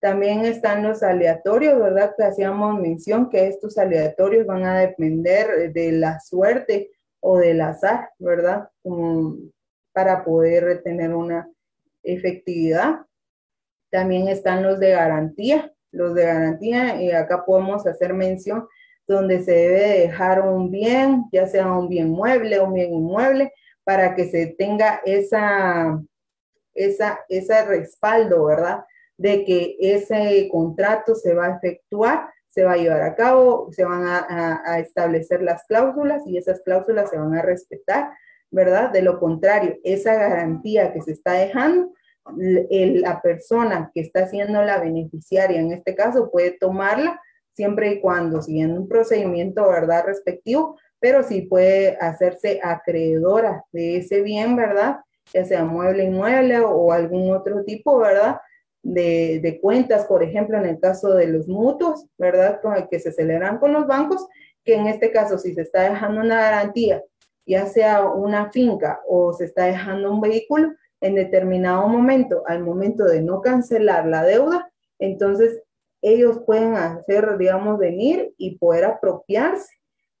También 0.00 0.44
están 0.44 0.82
los 0.82 1.02
aleatorios, 1.04 1.78
¿verdad? 1.78 2.14
Que 2.16 2.24
hacíamos 2.24 2.80
mención 2.80 3.30
que 3.30 3.46
estos 3.46 3.78
aleatorios 3.78 4.44
van 4.46 4.64
a 4.64 4.80
depender 4.80 5.72
de 5.72 5.92
la 5.92 6.18
suerte 6.18 6.90
o 7.20 7.38
del 7.38 7.60
azar, 7.60 8.10
¿verdad? 8.18 8.68
Como 8.82 9.36
para 9.92 10.24
poder 10.24 10.82
tener 10.82 11.14
una 11.14 11.48
efectividad. 12.02 13.06
También 13.92 14.26
están 14.26 14.64
los 14.64 14.80
de 14.80 14.90
garantía. 14.90 15.72
Los 15.92 16.14
de 16.14 16.24
garantía, 16.24 17.00
y 17.02 17.12
acá 17.12 17.44
podemos 17.44 17.86
hacer 17.86 18.14
mención 18.14 18.66
donde 19.06 19.42
se 19.42 19.52
debe 19.52 20.00
dejar 20.00 20.40
un 20.40 20.70
bien, 20.70 21.24
ya 21.30 21.46
sea 21.46 21.70
un 21.70 21.88
bien 21.88 22.08
mueble, 22.08 22.60
un 22.60 22.72
bien 22.72 22.94
inmueble, 22.94 23.52
para 23.84 24.14
que 24.14 24.24
se 24.30 24.46
tenga 24.46 25.02
esa, 25.04 26.00
esa, 26.74 27.20
ese 27.28 27.64
respaldo, 27.66 28.46
¿verdad? 28.46 28.84
De 29.18 29.44
que 29.44 29.76
ese 29.80 30.48
contrato 30.50 31.14
se 31.14 31.34
va 31.34 31.46
a 31.46 31.56
efectuar, 31.56 32.30
se 32.48 32.64
va 32.64 32.72
a 32.72 32.76
llevar 32.76 33.02
a 33.02 33.14
cabo, 33.14 33.70
se 33.72 33.84
van 33.84 34.06
a, 34.06 34.62
a, 34.64 34.78
establecer 34.78 35.42
las 35.42 35.64
cláusulas 35.64 36.22
y 36.26 36.38
esas 36.38 36.60
cláusulas 36.60 37.10
se 37.10 37.18
van 37.18 37.34
a 37.34 37.42
respetar, 37.42 38.10
¿verdad? 38.50 38.90
De 38.90 39.02
lo 39.02 39.18
contrario, 39.18 39.76
esa 39.84 40.14
garantía 40.14 40.92
que 40.92 41.02
se 41.02 41.12
está 41.12 41.32
dejando, 41.32 41.92
la 42.36 43.20
persona 43.20 43.90
que 43.94 44.00
está 44.00 44.28
siendo 44.28 44.62
la 44.62 44.78
beneficiaria 44.80 45.60
en 45.60 45.72
este 45.72 45.94
caso 45.94 46.30
puede 46.30 46.52
tomarla 46.52 47.20
siempre 47.52 47.92
y 47.92 48.00
cuando 48.00 48.40
siguiendo 48.40 48.80
un 48.80 48.88
procedimiento, 48.88 49.68
¿verdad? 49.68 50.04
Respectivo, 50.06 50.78
pero 51.00 51.22
sí 51.22 51.42
puede 51.42 51.96
hacerse 51.98 52.60
acreedora 52.62 53.64
de 53.72 53.98
ese 53.98 54.22
bien, 54.22 54.56
¿verdad? 54.56 55.00
Ya 55.32 55.44
sea 55.44 55.64
mueble, 55.64 56.04
inmueble 56.04 56.60
o 56.60 56.92
algún 56.92 57.30
otro 57.32 57.64
tipo, 57.64 57.98
¿verdad? 57.98 58.38
De, 58.82 59.40
de, 59.42 59.60
cuentas, 59.60 60.06
por 60.06 60.22
ejemplo, 60.22 60.58
en 60.58 60.66
el 60.66 60.80
caso 60.80 61.14
de 61.14 61.26
los 61.26 61.46
mutuos, 61.46 62.06
¿verdad? 62.18 62.60
Con 62.60 62.76
el 62.76 62.88
que 62.88 62.98
se 62.98 63.12
celebran 63.12 63.58
con 63.58 63.72
los 63.72 63.86
bancos, 63.86 64.26
que 64.64 64.74
en 64.74 64.86
este 64.86 65.12
caso, 65.12 65.38
si 65.38 65.54
se 65.54 65.62
está 65.62 65.90
dejando 65.90 66.20
una 66.20 66.36
garantía, 66.36 67.02
ya 67.46 67.66
sea 67.66 68.04
una 68.04 68.50
finca 68.50 69.00
o 69.08 69.32
se 69.32 69.44
está 69.44 69.64
dejando 69.64 70.10
un 70.10 70.20
vehículo, 70.20 70.72
en 71.02 71.16
determinado 71.16 71.86
momento, 71.88 72.44
al 72.46 72.62
momento 72.62 73.04
de 73.04 73.20
no 73.20 73.42
cancelar 73.42 74.06
la 74.06 74.24
deuda, 74.24 74.70
entonces 74.98 75.60
ellos 76.00 76.40
pueden 76.46 76.76
hacer, 76.76 77.36
digamos, 77.38 77.78
venir 77.78 78.32
y 78.38 78.56
poder 78.56 78.84
apropiarse, 78.84 79.68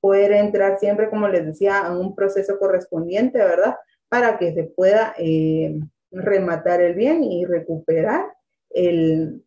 poder 0.00 0.32
entrar 0.32 0.78
siempre, 0.78 1.08
como 1.08 1.28
les 1.28 1.46
decía, 1.46 1.84
en 1.86 1.94
un 1.94 2.14
proceso 2.16 2.58
correspondiente, 2.58 3.38
¿verdad? 3.38 3.76
Para 4.08 4.38
que 4.38 4.52
se 4.54 4.64
pueda 4.64 5.14
eh, 5.18 5.80
rematar 6.10 6.80
el 6.80 6.94
bien 6.94 7.22
y 7.22 7.44
recuperar 7.44 8.26
el, 8.70 9.44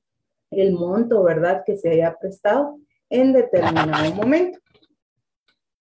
el 0.51 0.71
monto, 0.71 1.21
¿verdad? 1.21 1.63
Que 1.65 1.77
se 1.77 1.89
haya 1.89 2.17
prestado 2.17 2.79
en 3.09 3.33
determinado 3.33 4.15
momento. 4.15 4.59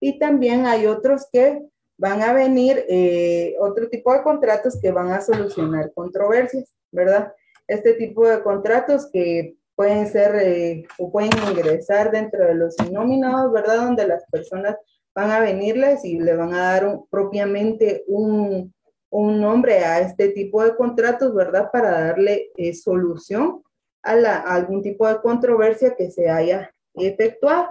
Y 0.01 0.19
también 0.19 0.65
hay 0.65 0.85
otros 0.85 1.27
que 1.31 1.65
van 1.97 2.21
a 2.21 2.33
venir, 2.33 2.85
eh, 2.89 3.55
otro 3.59 3.87
tipo 3.89 4.13
de 4.13 4.21
contratos 4.21 4.79
que 4.81 4.91
van 4.91 5.11
a 5.11 5.21
solucionar 5.21 5.91
controversias, 5.93 6.73
¿verdad? 6.91 7.33
Este 7.67 7.93
tipo 7.93 8.27
de 8.27 8.41
contratos 8.43 9.09
que 9.11 9.55
pueden 9.75 10.07
ser 10.07 10.35
eh, 10.35 10.87
o 10.97 11.11
pueden 11.11 11.31
ingresar 11.49 12.11
dentro 12.11 12.45
de 12.45 12.55
los 12.55 12.75
nominados, 12.91 13.51
¿verdad? 13.51 13.77
Donde 13.77 14.07
las 14.07 14.25
personas 14.29 14.75
van 15.13 15.31
a 15.31 15.39
venirles 15.39 16.03
y 16.03 16.19
le 16.19 16.35
van 16.35 16.53
a 16.53 16.73
dar 16.73 16.99
propiamente 17.09 18.03
un, 18.07 18.73
un, 19.09 19.41
nombre 19.41 19.85
a 19.85 19.99
este 19.99 20.29
tipo 20.29 20.63
de 20.63 20.75
contratos, 20.75 21.33
¿verdad? 21.33 21.69
Para 21.71 21.91
darle 21.91 22.51
eh, 22.57 22.73
solución 22.73 23.63
a, 24.03 24.13
a, 24.13 24.55
algún 24.55 24.81
tipo 24.81 25.07
de 25.07 25.21
controversia 25.21 25.95
que 25.95 26.11
se 26.11 26.29
haya 26.29 26.69
efectuado. 26.93 27.69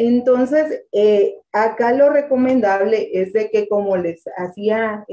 Entonces, 0.00 0.84
eh, 0.92 1.40
acá 1.50 1.92
lo 1.92 2.08
recomendable 2.08 3.10
es 3.14 3.32
de 3.32 3.50
que, 3.50 3.68
como 3.68 3.96
les 3.96 4.22
hacía 4.36 5.04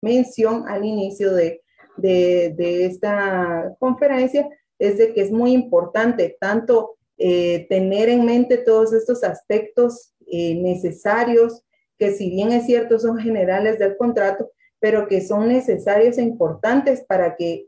mención 0.00 0.66
al 0.66 0.86
inicio 0.86 1.34
de, 1.34 1.60
de, 1.98 2.86
esta 2.86 3.76
conferencia, 3.78 4.48
es 4.78 4.96
de 4.96 5.12
que 5.12 5.20
es 5.20 5.30
muy 5.30 5.52
importante 5.52 6.38
tanto 6.40 6.96
eh, 7.18 7.66
tener 7.68 8.08
en 8.08 8.24
mente 8.24 8.56
todos 8.56 8.94
estos 8.94 9.22
aspectos 9.22 10.14
eh, 10.26 10.54
necesarios, 10.54 11.62
que 11.98 12.12
si 12.12 12.30
bien 12.30 12.52
es 12.52 12.64
cierto 12.64 12.98
son 12.98 13.18
generales 13.18 13.78
del 13.78 13.98
contrato, 13.98 14.52
pero 14.80 15.06
que 15.06 15.20
son 15.20 15.48
necesarios 15.48 16.16
e 16.16 16.22
importantes 16.22 17.04
para 17.06 17.36
que 17.36 17.66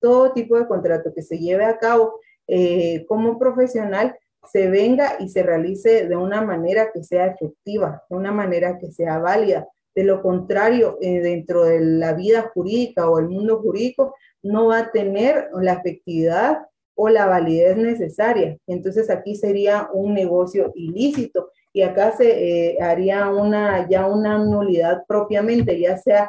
todo 0.00 0.32
tipo 0.32 0.56
de 0.56 0.68
contrato 0.68 1.12
que 1.12 1.22
se 1.22 1.36
lleve 1.36 1.64
a 1.64 1.78
cabo 1.78 2.20
eh, 2.46 3.04
como 3.08 3.40
profesional 3.40 4.16
se 4.50 4.68
venga 4.68 5.16
y 5.18 5.28
se 5.28 5.42
realice 5.42 6.06
de 6.06 6.16
una 6.16 6.42
manera 6.42 6.90
que 6.92 7.02
sea 7.02 7.26
efectiva, 7.26 8.02
de 8.08 8.16
una 8.16 8.32
manera 8.32 8.78
que 8.78 8.90
sea 8.90 9.18
válida. 9.18 9.68
De 9.94 10.04
lo 10.04 10.22
contrario, 10.22 10.96
dentro 11.00 11.64
de 11.64 11.80
la 11.80 12.12
vida 12.12 12.50
jurídica 12.54 13.10
o 13.10 13.18
el 13.18 13.28
mundo 13.28 13.60
jurídico, 13.60 14.14
no 14.42 14.66
va 14.66 14.78
a 14.78 14.90
tener 14.92 15.48
la 15.60 15.74
efectividad 15.74 16.58
o 16.94 17.08
la 17.08 17.26
validez 17.26 17.76
necesaria. 17.76 18.58
Entonces 18.66 19.10
aquí 19.10 19.36
sería 19.36 19.88
un 19.92 20.14
negocio 20.14 20.72
ilícito 20.74 21.50
y 21.72 21.82
acá 21.82 22.12
se 22.12 22.72
eh, 22.72 22.78
haría 22.82 23.28
una, 23.28 23.88
ya 23.88 24.06
una 24.06 24.38
nulidad 24.38 25.04
propiamente, 25.06 25.78
ya 25.78 25.96
sea 25.96 26.28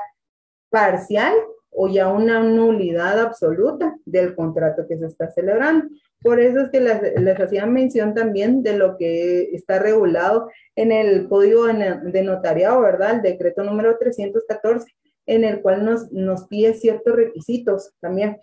parcial 0.70 1.34
o 1.72 1.88
ya 1.88 2.07
una 2.07 2.41
nulidad 2.43 3.20
absoluta 3.20 3.95
del 4.05 4.36
contrato 4.36 4.86
que 4.88 4.97
se 4.97 5.07
está 5.07 5.32
celebrando. 5.32 5.88
Por 6.22 6.39
eso 6.39 6.59
es 6.59 6.70
que 6.70 6.82
les, 6.82 7.22
les 7.22 7.39
hacía 7.39 7.65
mención 7.65 8.13
también 8.13 8.61
de 8.61 8.78
lo 8.78 8.97
que 8.97 9.49
está 9.53 9.80
regulado 9.80 10.49
en 10.76 10.91
el 10.91 11.28
Código 11.30 11.65
de 11.65 12.24
Notariado, 12.24 12.82
¿verdad? 12.82 13.15
El 13.15 13.22
decreto 13.22 13.63
número 13.63 13.97
314 13.97 14.86
en 15.30 15.43
el 15.43 15.61
cual 15.61 15.86
nos, 15.86 16.11
nos 16.11 16.47
pide 16.47 16.74
ciertos 16.74 17.15
requisitos 17.15 17.91
también 17.99 18.38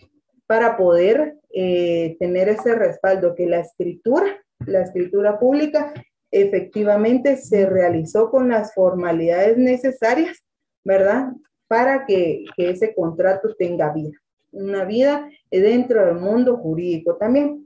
para 0.47 0.77
poder 0.77 1.37
eh, 1.51 2.17
tener 2.21 2.49
ese 2.49 2.77
respaldo, 2.77 3.35
que 3.35 3.47
la 3.47 3.59
escritura, 3.59 4.25
la 4.65 4.83
escritura 4.83 5.39
pública, 5.39 5.93
efectivamente 6.31 7.37
se 7.37 7.67
realizó 7.67 8.31
con 8.31 8.49
las 8.51 8.73
formalidades 8.73 9.59
necesarias, 9.59 10.47
¿verdad? 10.85 11.33
Para 11.67 12.07
que, 12.07 12.45
que 12.57 12.71
ese 12.71 12.95
contrato 12.95 13.55
tenga 13.59 13.93
vida, 13.93 14.13
una 14.53 14.85
vida 14.85 15.29
dentro 15.51 16.07
del 16.07 16.17
mundo 16.17 16.57
jurídico 16.57 17.17
también. 17.17 17.66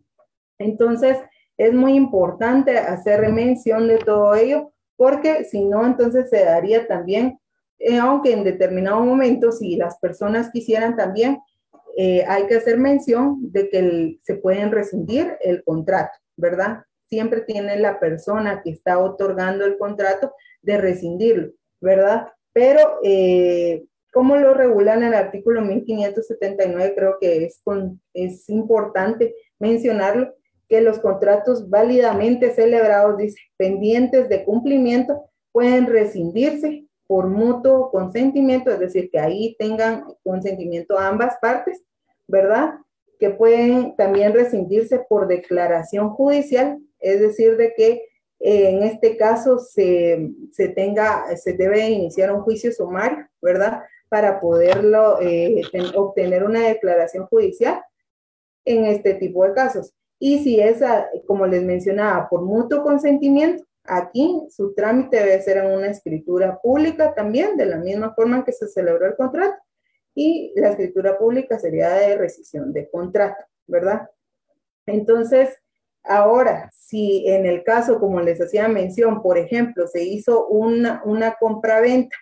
Entonces, 0.60 1.16
es 1.58 1.74
muy 1.74 1.94
importante 1.94 2.78
hacer 2.78 3.30
mención 3.32 3.88
de 3.88 3.98
todo 3.98 4.34
ello, 4.36 4.72
porque 4.96 5.44
si 5.44 5.64
no, 5.64 5.84
entonces 5.84 6.30
se 6.30 6.44
daría 6.44 6.86
también 6.86 7.40
eh, 7.80 7.96
aunque 7.98 8.32
en 8.32 8.44
determinado 8.44 9.00
momento, 9.00 9.50
si 9.50 9.76
las 9.76 9.98
personas 9.98 10.50
quisieran 10.52 10.96
también, 10.96 11.38
eh, 11.96 12.24
hay 12.28 12.46
que 12.46 12.56
hacer 12.56 12.76
mención 12.76 13.38
de 13.50 13.70
que 13.70 14.18
se 14.22 14.36
pueden 14.36 14.70
rescindir 14.70 15.36
el 15.40 15.64
contrato, 15.64 16.12
¿verdad? 16.36 16.84
Siempre 17.08 17.40
tiene 17.40 17.78
la 17.78 17.98
persona 17.98 18.60
que 18.62 18.70
está 18.70 18.98
otorgando 18.98 19.64
el 19.64 19.78
contrato 19.78 20.34
de 20.60 20.76
rescindirlo, 20.76 21.52
¿verdad? 21.80 22.28
Pero, 22.52 22.98
eh, 23.02 23.86
¿cómo 24.12 24.36
lo 24.36 24.52
regulan 24.52 25.02
el 25.02 25.14
artículo 25.14 25.62
1579? 25.62 26.94
Creo 26.94 27.16
que 27.18 27.46
es, 27.46 27.62
es 28.12 28.48
importante 28.50 29.34
mencionarlo, 29.58 30.34
que 30.70 30.80
los 30.80 31.00
contratos 31.00 31.68
válidamente 31.68 32.52
celebrados, 32.52 33.18
dice, 33.18 33.36
pendientes 33.58 34.28
de 34.28 34.44
cumplimiento, 34.44 35.24
pueden 35.52 35.86
rescindirse 35.86 36.86
por 37.08 37.26
mutuo 37.26 37.90
consentimiento, 37.90 38.70
es 38.70 38.78
decir, 38.78 39.10
que 39.10 39.18
ahí 39.18 39.56
tengan 39.58 40.04
consentimiento 40.22 40.96
ambas 40.96 41.36
partes, 41.42 41.82
¿verdad? 42.28 42.74
Que 43.18 43.30
pueden 43.30 43.96
también 43.96 44.32
rescindirse 44.32 45.00
por 45.08 45.26
declaración 45.26 46.10
judicial, 46.10 46.78
es 47.00 47.20
decir, 47.20 47.56
de 47.56 47.74
que 47.74 47.92
eh, 48.38 48.70
en 48.70 48.84
este 48.84 49.16
caso 49.16 49.58
se, 49.58 50.30
se, 50.52 50.68
tenga, 50.68 51.36
se 51.36 51.54
debe 51.54 51.90
iniciar 51.90 52.32
un 52.32 52.42
juicio 52.42 52.70
sumario, 52.72 53.26
¿verdad? 53.42 53.82
Para 54.08 54.40
poderlo 54.40 55.20
eh, 55.20 55.62
obtener 55.96 56.44
una 56.44 56.68
declaración 56.68 57.26
judicial 57.26 57.82
en 58.64 58.84
este 58.84 59.14
tipo 59.14 59.44
de 59.44 59.52
casos. 59.52 59.92
Y 60.20 60.44
si 60.44 60.60
es, 60.60 60.80
como 61.26 61.46
les 61.46 61.64
mencionaba, 61.64 62.28
por 62.28 62.42
mutuo 62.42 62.84
consentimiento, 62.84 63.64
Aquí 63.84 64.46
su 64.50 64.74
trámite 64.74 65.16
debe 65.16 65.42
ser 65.42 65.56
en 65.58 65.72
una 65.72 65.88
escritura 65.88 66.60
pública 66.60 67.14
también, 67.14 67.56
de 67.56 67.66
la 67.66 67.78
misma 67.78 68.14
forma 68.14 68.36
en 68.36 68.44
que 68.44 68.52
se 68.52 68.68
celebró 68.68 69.06
el 69.06 69.16
contrato. 69.16 69.56
Y 70.14 70.52
la 70.54 70.70
escritura 70.70 71.18
pública 71.18 71.58
sería 71.58 71.90
de 71.90 72.16
rescisión 72.16 72.72
de 72.72 72.90
contrato, 72.90 73.42
¿verdad? 73.66 74.08
Entonces, 74.86 75.56
ahora, 76.04 76.70
si 76.72 77.26
en 77.26 77.46
el 77.46 77.64
caso, 77.64 77.98
como 77.98 78.20
les 78.20 78.40
hacía 78.40 78.68
mención, 78.68 79.22
por 79.22 79.38
ejemplo, 79.38 79.86
se 79.86 80.04
hizo 80.04 80.46
una, 80.48 81.02
una 81.04 81.34
compraventa, 81.34 82.16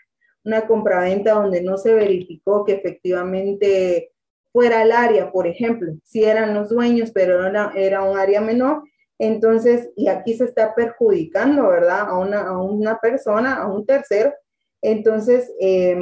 una 0.45 0.67
compraventa 0.67 1.33
donde 1.33 1.63
no 1.63 1.77
se 1.77 1.93
verificó 1.93 2.65
que 2.65 2.75
efectivamente 2.75 4.13
fuera 4.53 4.83
el 4.83 4.93
área, 4.93 5.31
por 5.31 5.47
ejemplo, 5.47 5.93
si 6.05 6.25
eran 6.25 6.55
los 6.55 6.71
dueños, 6.71 7.11
pero 7.13 7.47
era, 7.47 7.73
era 7.75 8.03
un 8.03 8.19
área 8.19 8.41
menor, 8.41 8.83
entonces, 9.19 9.91
y 9.97 10.09
aquí 10.09 10.35
se 10.35 10.45
está 10.45 10.75
perjudicando, 10.75 11.69
¿verdad? 11.69 12.09
A 12.09 12.19
una, 12.19 12.43
a 12.43 12.63
una 12.63 12.99
persona, 12.99 13.57
a 13.57 13.67
un 13.67 13.85
tercero. 13.85 14.33
Entonces, 14.81 15.53
eh, 15.61 15.99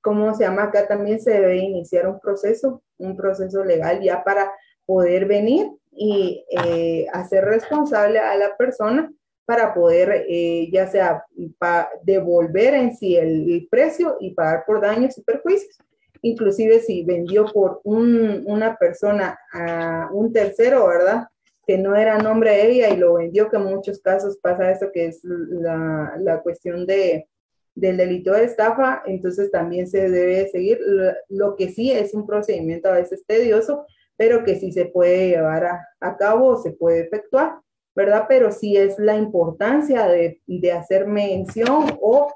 ¿cómo 0.00 0.32
se 0.34 0.44
llama? 0.44 0.64
Acá 0.64 0.86
también 0.86 1.20
se 1.20 1.32
debe 1.32 1.56
iniciar 1.56 2.06
un 2.06 2.20
proceso, 2.20 2.82
un 2.98 3.16
proceso 3.16 3.64
legal 3.64 4.00
ya 4.00 4.22
para 4.22 4.52
poder 4.86 5.26
venir 5.26 5.70
y 5.90 6.44
eh, 6.50 7.06
hacer 7.12 7.44
responsable 7.44 8.18
a 8.20 8.36
la 8.36 8.56
persona 8.56 9.12
para 9.44 9.74
poder 9.74 10.24
eh, 10.28 10.70
ya 10.72 10.86
sea 10.86 11.24
devolver 12.02 12.74
en 12.74 12.96
sí 12.96 13.16
el, 13.16 13.66
precio 13.70 14.16
y 14.20 14.34
pagar 14.34 14.64
por 14.66 14.80
daños 14.80 15.18
y 15.18 15.22
perjuicios. 15.22 15.76
Inclusive 16.22 16.80
si 16.80 17.04
vendió 17.04 17.46
por 17.46 17.80
una 17.84 18.76
persona 18.76 19.38
a 19.52 20.08
un 20.12 20.32
tercero, 20.32 20.86
¿verdad? 20.86 21.26
que 21.66 21.78
no 21.78 21.94
era 21.94 22.18
nombre 22.18 22.50
de 22.50 22.70
ella 22.70 22.88
y 22.88 22.96
lo 22.96 23.14
vendió, 23.14 23.48
que 23.48 23.56
en 23.56 23.64
muchos 23.64 24.00
casos 24.00 24.38
pasa 24.38 24.70
eso, 24.72 24.90
que 24.92 25.06
es 25.06 25.20
la, 25.22 26.14
la 26.18 26.42
cuestión 26.42 26.86
de, 26.86 27.28
del 27.74 27.96
delito 27.96 28.32
de 28.32 28.44
estafa, 28.44 29.02
entonces 29.06 29.50
también 29.50 29.86
se 29.86 30.10
debe 30.10 30.48
seguir. 30.48 30.80
Lo, 31.28 31.56
que 31.56 31.70
sí 31.70 31.92
es 31.92 32.14
un 32.14 32.26
procedimiento 32.26 32.88
a 32.88 32.94
veces 32.94 33.24
tedioso, 33.26 33.86
pero 34.16 34.44
que 34.44 34.56
sí 34.56 34.72
se 34.72 34.86
puede 34.86 35.30
llevar 35.30 35.64
a, 35.64 35.88
a 36.00 36.16
cabo 36.16 36.48
o 36.48 36.62
se 36.62 36.72
puede 36.72 37.00
efectuar, 37.00 37.60
¿verdad? 37.94 38.26
Pero 38.28 38.50
sí 38.50 38.76
es 38.76 38.98
la 38.98 39.16
importancia 39.16 40.06
de, 40.08 40.40
de 40.46 40.72
hacer 40.72 41.06
mención 41.06 41.86
o 42.00 42.32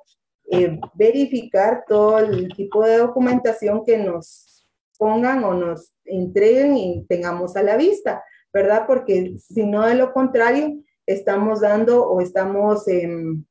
eh, 0.50 0.78
verificar 0.94 1.84
todo 1.88 2.18
el 2.18 2.48
tipo 2.54 2.84
de 2.84 2.98
documentación 2.98 3.84
que 3.84 3.98
nos 3.98 4.66
pongan 4.98 5.44
o 5.44 5.54
nos 5.54 5.92
entreguen 6.04 6.76
y 6.76 7.04
tengamos 7.08 7.56
a 7.56 7.62
la 7.62 7.76
vista 7.76 8.22
¿verdad? 8.56 8.84
Porque 8.86 9.36
si 9.38 9.66
no, 9.66 9.86
de 9.86 9.96
lo 9.96 10.14
contrario, 10.14 10.82
estamos 11.04 11.60
dando 11.60 12.08
o 12.08 12.22
estamos 12.22 12.88
em, 12.88 13.44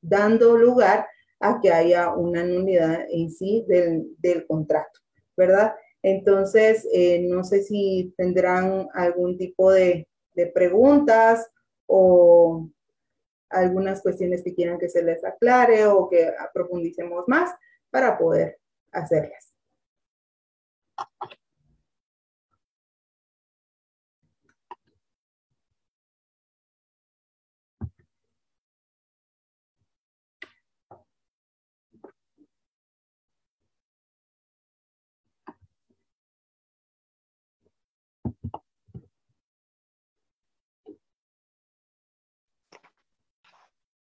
dando 0.00 0.56
lugar 0.56 1.08
a 1.40 1.58
que 1.60 1.72
haya 1.72 2.14
una 2.14 2.44
nulidad 2.44 3.06
en 3.10 3.28
sí 3.32 3.64
del, 3.66 4.46
contrato, 4.46 5.00
¿verdad? 5.36 5.74
Entonces, 6.00 6.86
eh, 6.92 7.26
no 7.28 7.42
sé 7.42 7.64
si 7.64 8.14
tendrán 8.16 8.86
algún 8.94 9.36
tipo 9.36 9.72
de 9.72 10.06
preguntas 10.54 11.50
o 11.86 12.68
algunas 13.50 14.00
cuestiones 14.00 14.42
que 14.42 14.54
quieran 14.54 14.78
que 14.78 14.88
se 14.88 15.02
les 15.02 15.24
aclare 15.24 15.86
o 15.86 16.08
que 16.08 16.32
profundicemos 16.54 17.24
más 17.26 17.54
para 17.90 18.16
poder 18.16 18.58
hacerlas. 18.92 19.52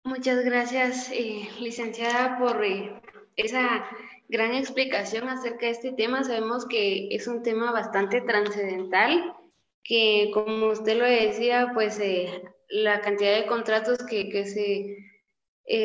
Muchas 0.04 0.44
gracias, 0.44 1.12
eh, 1.12 1.48
licenciada, 1.60 2.40
por 2.40 2.66
eh, 2.66 2.92
esa 3.36 3.86
gran 4.30 4.56
explicación 4.56 5.30
acerca 5.30 5.68
de 5.68 5.74
este 5.74 5.92
tema. 5.92 6.24
Sabemos 6.24 6.66
que 6.66 7.10
es 7.12 7.28
un 7.28 7.44
tema 7.44 7.72
bastante 7.72 8.22
trascendental, 8.22 9.36
que 9.84 10.32
como 10.34 10.70
usted 10.70 10.98
lo 10.98 11.06
decía, 11.06 11.70
pues 11.76 12.00
eh, 12.00 12.42
la 12.68 13.02
cantidad 13.02 13.36
de 13.36 13.46
contratos 13.46 14.00
que, 14.00 14.30
que 14.30 14.46
se 14.48 14.98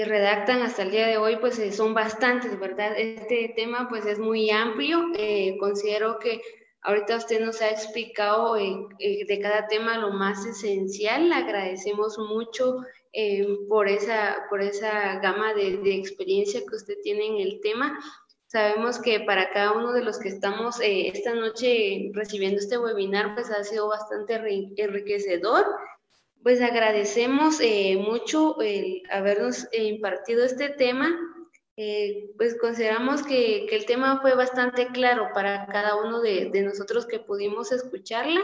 redactan 0.06 0.62
hasta 0.62 0.84
el 0.84 0.92
día 0.92 1.06
de 1.08 1.18
hoy, 1.18 1.36
pues 1.36 1.60
son 1.76 1.92
bastantes, 1.92 2.58
¿verdad? 2.58 2.98
Este 2.98 3.52
tema 3.54 3.86
pues 3.90 4.06
es 4.06 4.18
muy 4.18 4.50
amplio. 4.50 5.12
considero 5.60 6.18
que 6.18 6.40
ahorita 6.80 7.16
usted 7.18 7.44
nos 7.44 7.60
ha 7.60 7.68
explicado 7.68 8.54
de 8.54 9.38
cada 9.42 9.66
tema 9.68 9.98
lo 9.98 10.10
más 10.12 10.44
esencial. 10.46 11.30
agradecemos 11.32 12.18
mucho 12.18 12.78
eh, 13.18 13.46
por, 13.66 13.88
esa, 13.88 14.44
por 14.50 14.60
esa 14.60 15.18
gama 15.20 15.54
de, 15.54 15.80
experiencia 15.94 16.60
que 16.60 16.76
usted 16.76 16.96
tiene 17.02 17.26
en 17.26 17.36
el 17.38 17.62
tema. 17.62 17.98
Sabemos 18.46 18.98
que 18.98 19.20
para 19.20 19.50
cada 19.54 19.72
uno 19.72 19.94
de 19.94 20.04
los 20.04 20.18
que 20.18 20.28
estamos 20.28 20.78
eh, 20.80 21.08
esta 21.08 21.32
noche 21.32 22.10
recibiendo 22.12 22.58
este 22.58 22.76
webinar, 22.76 23.34
pues 23.34 23.50
ha 23.50 23.64
sido 23.64 23.88
bastante 23.88 24.34
enriquecedor. 24.76 25.64
Pues 26.42 26.60
agradecemos 26.60 27.58
eh, 27.62 27.96
mucho 27.96 28.60
el 28.60 29.02
habernos 29.10 29.66
impartido 29.72 30.44
este 30.44 30.68
tema. 30.68 31.08
pues 32.36 32.58
consideramos 32.60 33.22
que, 33.22 33.64
que, 33.66 33.76
el 33.76 33.86
tema 33.86 34.20
fue 34.20 34.34
bastante 34.34 34.88
claro 34.88 35.28
para 35.32 35.64
cada 35.68 35.96
uno 35.96 36.20
de, 36.20 36.50
de 36.52 36.60
nosotros 36.60 37.06
que 37.06 37.18
pudimos 37.18 37.72
escucharla. 37.72 38.42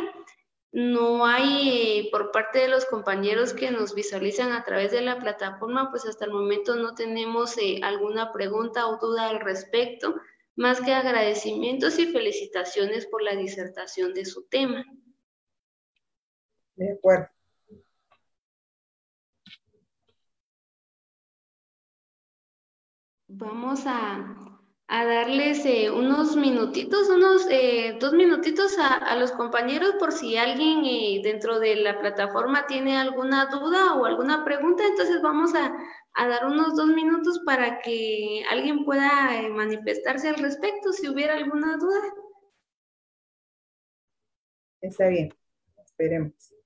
No 0.72 1.26
hay 1.26 1.68
eh, 1.68 2.08
por 2.10 2.32
parte 2.32 2.60
de 2.60 2.68
los 2.68 2.86
compañeros 2.86 3.52
que 3.52 3.70
nos 3.70 3.94
visualizan 3.94 4.52
a 4.52 4.64
través 4.64 4.90
de 4.90 5.02
la 5.02 5.18
plataforma, 5.18 5.90
pues 5.90 6.06
hasta 6.06 6.24
el 6.24 6.32
momento 6.32 6.76
no 6.76 6.94
tenemos 6.94 7.58
eh, 7.58 7.80
alguna 7.82 8.32
pregunta 8.32 8.86
o 8.88 8.98
duda 8.98 9.28
al 9.28 9.40
respecto, 9.40 10.14
más 10.56 10.80
que 10.80 10.94
agradecimientos 10.94 11.98
y 11.98 12.06
felicitaciones 12.06 13.06
por 13.06 13.22
la 13.22 13.36
disertación 13.36 14.14
de 14.14 14.24
su 14.24 14.44
tema. 14.48 14.82
De 16.74 16.92
acuerdo. 16.92 17.28
Vamos 23.28 23.82
a 23.86 24.51
a 24.88 25.04
darles 25.04 25.64
eh, 25.64 25.90
unos 25.90 26.36
minutitos, 26.36 27.08
unos 27.08 27.46
eh, 27.50 27.96
dos 27.98 28.12
minutitos 28.12 28.76
a, 28.78 29.16
los 29.16 29.32
compañeros 29.32 29.94
por 29.98 30.12
si 30.12 30.36
alguien 30.36 30.84
eh, 30.84 31.20
dentro 31.22 31.60
de 31.60 31.76
la 31.76 31.98
plataforma 31.98 32.66
tiene 32.66 32.96
alguna 32.96 33.46
duda 33.46 33.94
o 33.94 34.04
alguna 34.04 34.44
pregunta. 34.44 34.86
Entonces 34.86 35.22
vamos 35.22 35.54
a, 35.54 35.74
a 36.14 36.28
dar 36.28 36.46
unos 36.46 36.76
dos 36.76 36.88
minutos 36.88 37.40
para 37.46 37.80
que 37.80 38.44
alguien 38.50 38.84
pueda 38.84 39.10
manifestarse 39.50 40.28
al 40.28 40.36
respecto 40.36 40.92
si 40.92 41.08
hubiera 41.08 41.34
alguna 41.34 41.76
duda. 41.78 42.14
Está 44.80 45.08
bien, 45.08 45.32
esperemos. 45.84 46.61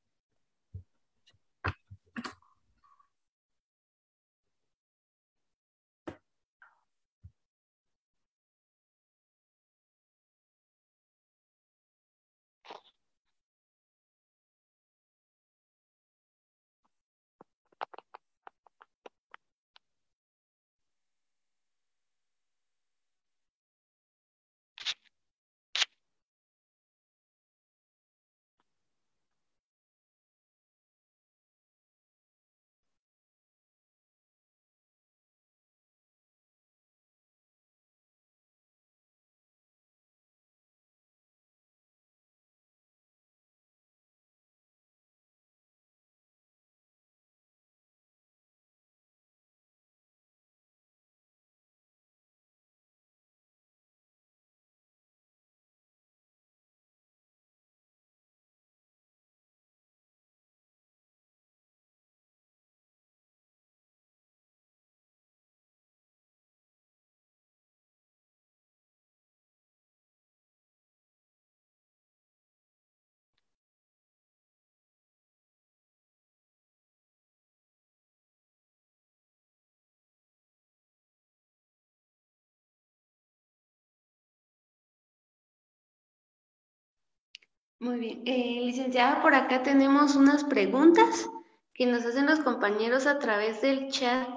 Muy 87.79 87.99
bien. 87.99 88.23
Eh, 88.25 88.61
licenciada, 88.65 89.21
por 89.21 89.35
acá 89.35 89.63
tenemos 89.63 90.17
unas 90.17 90.45
preguntas 90.45 91.29
que 91.75 91.85
nos 91.87 92.07
hacen 92.07 92.27
los 92.27 92.41
compañeros 92.41 93.07
a 93.07 93.19
través 93.19 93.61
del 93.61 93.91
chat 93.91 94.29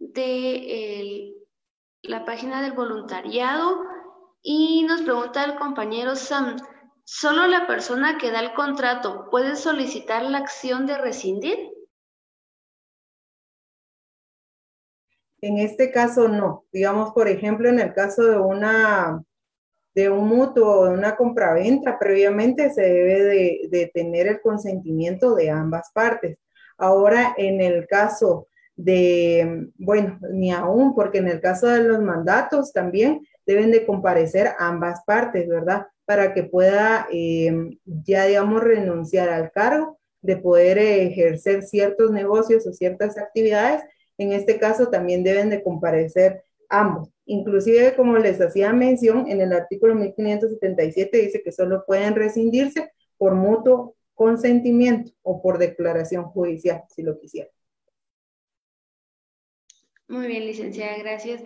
de 0.00 1.34
la 2.02 2.24
página 2.24 2.60
del 2.60 2.72
voluntariado 2.72 3.84
y 4.42 4.84
nos 4.84 5.02
pregunta 5.02 5.44
el 5.44 5.56
compañero 5.56 6.16
Sam, 6.16 6.56
¿solo 7.04 7.46
la 7.46 7.66
persona 7.66 8.18
que 8.18 8.30
da 8.30 8.40
el 8.40 8.54
contrato 8.54 9.28
puede 9.30 9.54
solicitar 9.54 10.22
la 10.24 10.38
acción 10.38 10.86
de 10.86 10.98
rescindir? 10.98 11.58
En 15.40 15.58
este 15.58 15.92
caso 15.92 16.28
no. 16.28 16.64
Digamos, 16.72 17.12
por 17.12 17.28
ejemplo, 17.28 17.68
en 17.68 17.78
el 17.78 17.94
caso 17.94 18.24
de 18.24 18.38
una 18.38 19.24
de 19.98 20.08
un 20.08 20.28
mutuo 20.28 20.78
o 20.78 20.84
de 20.84 20.94
una 20.94 21.16
compraventa, 21.16 21.98
previamente 21.98 22.70
se 22.70 22.82
debe 22.82 23.68
de, 23.68 23.90
tener 23.92 24.28
el 24.28 24.40
consentimiento 24.40 25.34
de 25.34 25.50
ambas 25.50 25.90
partes. 25.92 26.38
Ahora, 26.76 27.34
en 27.36 27.60
el 27.60 27.84
caso 27.88 28.46
de, 28.76 29.66
bueno, 29.76 30.20
ni 30.30 30.52
aún, 30.52 30.94
porque 30.94 31.18
en 31.18 31.26
el 31.26 31.40
caso 31.40 31.66
de 31.66 31.82
los 31.82 32.00
mandatos 32.00 32.72
también 32.72 33.26
deben 33.44 33.72
de 33.72 33.84
comparecer 33.84 34.52
ambas 34.60 35.02
partes, 35.04 35.48
¿verdad? 35.48 35.88
Para 36.04 36.32
que 36.32 36.44
pueda 36.44 37.08
eh, 37.10 37.52
ya, 37.84 38.26
digamos, 38.26 38.62
renunciar 38.62 39.28
al 39.30 39.50
cargo 39.50 39.98
de 40.22 40.36
poder 40.36 40.78
ejercer 40.78 41.64
ciertos 41.64 42.12
negocios 42.12 42.64
o 42.68 42.72
ciertas 42.72 43.18
actividades. 43.18 43.82
En 44.16 44.30
este 44.30 44.60
caso 44.60 44.90
también 44.90 45.24
deben 45.24 45.50
de 45.50 45.60
comparecer 45.60 46.44
ambos. 46.68 47.17
Inclusive, 47.30 47.94
como 47.94 48.16
les 48.16 48.40
hacía 48.40 48.72
mención, 48.72 49.28
en 49.28 49.42
el 49.42 49.52
artículo 49.52 49.94
1577 49.94 51.18
dice 51.18 51.42
que 51.42 51.52
solo 51.52 51.84
pueden 51.86 52.14
rescindirse 52.14 52.90
por 53.18 53.34
mutuo 53.34 53.96
consentimiento 54.14 55.12
o 55.20 55.42
por 55.42 55.58
declaración 55.58 56.24
judicial, 56.24 56.84
si 56.88 57.02
lo 57.02 57.20
quisieran. 57.20 57.52
Muy 60.08 60.26
bien, 60.26 60.46
licenciada, 60.46 60.96
gracias. 60.96 61.42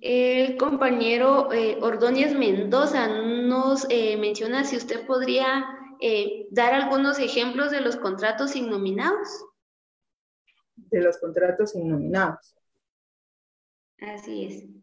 El 0.00 0.56
compañero 0.56 1.52
eh, 1.52 1.78
Ordóñez 1.80 2.34
Mendoza 2.34 3.06
nos 3.06 3.86
eh, 3.90 4.16
menciona 4.16 4.64
si 4.64 4.76
usted 4.76 5.06
podría 5.06 5.64
eh, 6.00 6.48
dar 6.50 6.74
algunos 6.74 7.20
ejemplos 7.20 7.70
de 7.70 7.80
los 7.80 7.94
contratos 7.94 8.56
innominados. 8.56 9.44
De 10.74 11.00
los 11.00 11.16
contratos 11.18 11.76
innominados. 11.76 12.56
Así 14.00 14.46
es. 14.46 14.81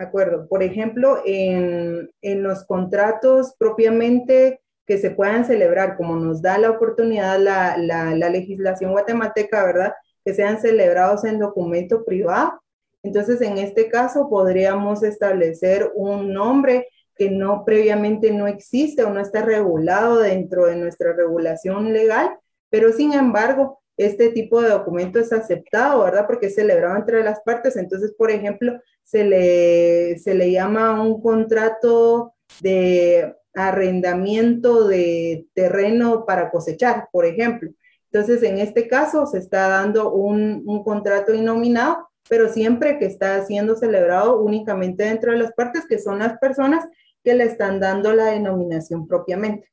De 0.00 0.06
acuerdo. 0.06 0.48
Por 0.48 0.62
ejemplo, 0.62 1.20
en, 1.26 2.08
los 2.22 2.64
contratos 2.64 3.54
propiamente 3.58 4.62
que 4.86 4.96
se 4.96 5.10
puedan 5.10 5.44
celebrar, 5.44 5.98
como 5.98 6.16
nos 6.16 6.40
da 6.40 6.56
la 6.56 6.70
oportunidad 6.70 7.38
la, 7.38 7.76
la, 7.76 8.30
legislación 8.30 8.92
guatemalteca, 8.92 9.62
¿verdad? 9.62 9.92
Que 10.24 10.32
sean 10.32 10.58
celebrados 10.58 11.24
en 11.24 11.38
documento 11.38 12.02
privado. 12.06 12.62
Entonces, 13.02 13.42
en 13.42 13.58
este 13.58 13.90
caso, 13.90 14.30
podríamos 14.30 15.02
establecer 15.02 15.92
un 15.94 16.32
nombre 16.32 16.88
que 17.14 17.30
no 17.30 17.66
previamente 17.66 18.30
no 18.30 18.46
existe 18.46 19.04
o 19.04 19.10
no 19.10 19.20
está 19.20 19.42
regulado 19.42 20.20
dentro 20.20 20.64
de 20.64 20.76
nuestra 20.76 21.12
regulación 21.12 21.92
legal, 21.92 22.38
pero 22.70 22.90
sin 22.90 23.12
embargo, 23.12 23.79
este 24.06 24.30
tipo 24.30 24.62
de 24.62 24.70
documento 24.70 25.18
es 25.18 25.32
aceptado, 25.32 26.04
¿verdad? 26.04 26.26
Porque 26.26 26.46
es 26.46 26.54
celebrado 26.54 26.96
entre 26.96 27.22
las 27.22 27.40
partes. 27.40 27.76
Entonces, 27.76 28.12
por 28.16 28.30
ejemplo, 28.30 28.80
se 29.02 29.24
le, 29.24 30.18
se 30.18 30.34
le 30.34 30.50
llama 30.50 31.02
un 31.02 31.20
contrato 31.20 32.34
de 32.60 33.34
arrendamiento 33.54 34.86
de 34.86 35.46
terreno 35.54 36.24
para 36.24 36.50
cosechar, 36.50 37.08
por 37.12 37.26
ejemplo. 37.26 37.70
Entonces, 38.12 38.42
en 38.42 38.58
este 38.58 38.88
caso 38.88 39.26
se 39.26 39.38
está 39.38 39.68
dando 39.68 40.12
un, 40.12 40.62
un 40.66 40.82
contrato 40.82 41.34
inominado, 41.34 42.08
pero 42.28 42.48
siempre 42.48 42.98
que 42.98 43.06
está 43.06 43.44
siendo 43.44 43.76
celebrado 43.76 44.40
únicamente 44.40 45.04
dentro 45.04 45.32
de 45.32 45.38
las 45.38 45.52
partes, 45.52 45.86
que 45.86 45.98
son 45.98 46.20
las 46.20 46.38
personas 46.38 46.84
que 47.22 47.34
le 47.34 47.44
están 47.44 47.80
dando 47.80 48.12
la 48.12 48.26
denominación 48.26 49.06
propiamente. 49.06 49.68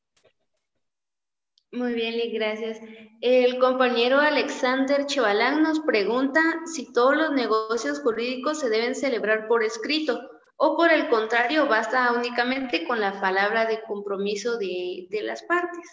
Muy 1.77 1.93
bien, 1.93 2.15
y 2.15 2.31
gracias. 2.31 2.79
El 3.21 3.59
compañero 3.59 4.17
Alexander 4.17 5.05
Chevalán 5.05 5.61
nos 5.61 5.79
pregunta 5.81 6.41
si 6.65 6.91
todos 6.91 7.15
los 7.15 7.31
negocios 7.33 7.99
jurídicos 7.99 8.59
se 8.59 8.69
deben 8.69 8.95
celebrar 8.95 9.47
por 9.47 9.63
escrito 9.63 10.19
o 10.55 10.75
por 10.75 10.91
el 10.91 11.07
contrario, 11.07 11.67
basta 11.67 12.11
únicamente 12.13 12.87
con 12.87 12.99
la 12.99 13.21
palabra 13.21 13.67
de 13.67 13.83
compromiso 13.83 14.57
de, 14.57 15.07
las 15.21 15.43
partes. 15.43 15.85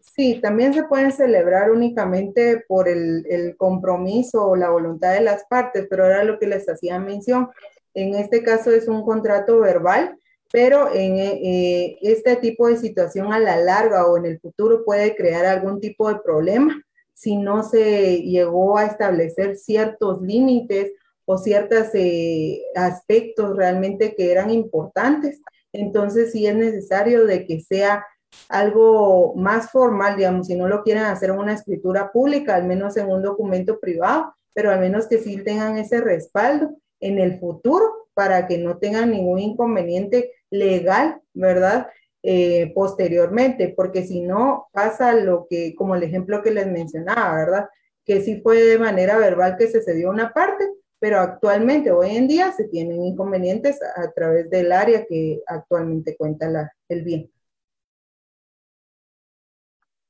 Sí, 0.00 0.38
también 0.42 0.74
se 0.74 0.84
pueden 0.84 1.10
celebrar 1.10 1.70
únicamente 1.70 2.62
por 2.68 2.88
el, 2.88 3.24
el, 3.26 3.56
compromiso 3.56 4.48
o 4.48 4.54
la 4.56 4.68
voluntad 4.68 5.14
de 5.14 5.22
las 5.22 5.44
partes, 5.46 5.86
pero 5.88 6.04
ahora 6.04 6.24
lo 6.24 6.38
que 6.38 6.46
les 6.46 6.68
hacía 6.68 6.98
mención, 6.98 7.48
en 7.94 8.14
este 8.14 8.42
caso 8.42 8.70
es 8.70 8.86
un 8.86 9.02
contrato 9.02 9.60
verbal 9.60 10.19
pero 10.52 10.92
en 10.92 11.16
eh, 11.18 11.98
este 12.02 12.36
tipo 12.36 12.66
de 12.66 12.76
situación 12.76 13.32
a 13.32 13.38
la 13.38 13.56
larga 13.56 14.06
o 14.06 14.16
en 14.16 14.26
el 14.26 14.40
futuro 14.40 14.84
puede 14.84 15.14
crear 15.14 15.46
algún 15.46 15.80
tipo 15.80 16.08
de 16.08 16.20
problema 16.20 16.82
si 17.20 17.36
no 17.36 17.62
se 17.62 18.22
llegó 18.22 18.78
a 18.78 18.86
establecer 18.86 19.56
ciertos 19.56 20.22
límites 20.22 20.92
o 21.26 21.36
ciertos 21.36 21.88
eh, 21.92 22.62
aspectos 22.74 23.54
realmente 23.56 24.14
que 24.16 24.32
eran 24.32 24.50
importantes. 24.50 25.40
Entonces 25.72 26.32
sí 26.32 26.46
es 26.46 26.56
necesario 26.56 27.26
de 27.26 27.46
que 27.46 27.60
sea 27.60 28.06
algo 28.48 29.34
más 29.36 29.70
formal, 29.70 30.16
digamos, 30.16 30.46
si 30.46 30.56
no 30.56 30.66
lo 30.66 30.82
quieren 30.82 31.04
hacer 31.04 31.30
en 31.30 31.38
una 31.38 31.52
escritura 31.52 32.10
pública, 32.10 32.54
al 32.56 32.64
menos 32.64 32.96
en 32.96 33.08
un 33.08 33.22
documento 33.22 33.78
privado, 33.78 34.34
pero 34.54 34.70
al 34.70 34.80
menos 34.80 35.06
que 35.06 35.18
sí 35.18 35.36
tengan 35.44 35.76
ese 35.76 36.00
respaldo 36.00 36.74
en 37.00 37.18
el 37.18 37.38
futuro 37.38 38.08
para 38.14 38.46
que 38.46 38.58
no 38.58 38.78
tengan 38.78 39.10
ningún 39.10 39.40
inconveniente 39.40 40.32
legal, 40.50 41.20
¿verdad? 41.32 41.88
Eh, 42.22 42.72
posteriormente, 42.74 43.72
porque 43.74 44.04
si 44.04 44.20
no 44.20 44.68
pasa 44.72 45.14
lo 45.14 45.46
que, 45.48 45.74
como 45.74 45.94
el 45.94 46.02
ejemplo 46.02 46.42
que 46.42 46.50
les 46.50 46.66
mencionaba, 46.66 47.34
¿verdad? 47.34 47.68
Que 48.04 48.20
sí 48.20 48.40
fue 48.42 48.62
de 48.62 48.78
manera 48.78 49.16
verbal 49.16 49.56
que 49.56 49.68
se 49.68 49.82
cedió 49.82 50.10
una 50.10 50.32
parte, 50.32 50.68
pero 50.98 51.18
actualmente, 51.18 51.90
hoy 51.90 52.16
en 52.16 52.28
día, 52.28 52.52
se 52.52 52.68
tienen 52.68 53.02
inconvenientes 53.02 53.80
a, 53.96 54.10
través 54.12 54.50
del 54.50 54.70
área 54.70 55.06
que 55.06 55.40
actualmente 55.46 56.14
cuenta 56.16 56.70
el 56.88 57.04
bien. 57.04 57.30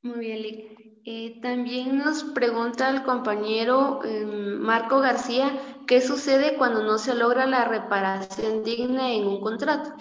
Muy 0.03 0.19
bien, 0.19 0.43
Lick. 0.43 0.81
Eh, 1.05 1.41
también 1.41 1.99
nos 1.99 2.25
pregunta 2.25 2.91
el 2.91 3.05
compañero 3.05 4.01
em, 4.05 4.59
Marco 4.59 5.01
García, 5.01 5.59
¿qué 5.87 6.01
sucede 6.01 6.57
cuando 6.59 6.83
no 6.83 6.99
se 6.99 7.15
logra 7.15 7.47
la 7.47 7.65
reparación 7.67 8.65
digna 8.65 9.13
en 9.13 9.27
un 9.27 9.41
contrato? 9.41 9.95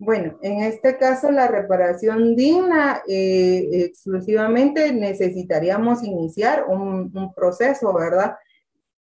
Bueno, 0.00 0.38
en 0.42 0.62
este 0.62 0.96
caso 0.96 1.32
la 1.32 1.48
reparación 1.48 2.36
digna 2.36 3.02
eh, 3.08 3.68
exclusivamente 3.72 4.92
necesitaríamos 4.92 6.04
iniciar 6.04 6.66
un, 6.68 7.32
proceso, 7.34 7.92
¿verdad? 7.92 8.36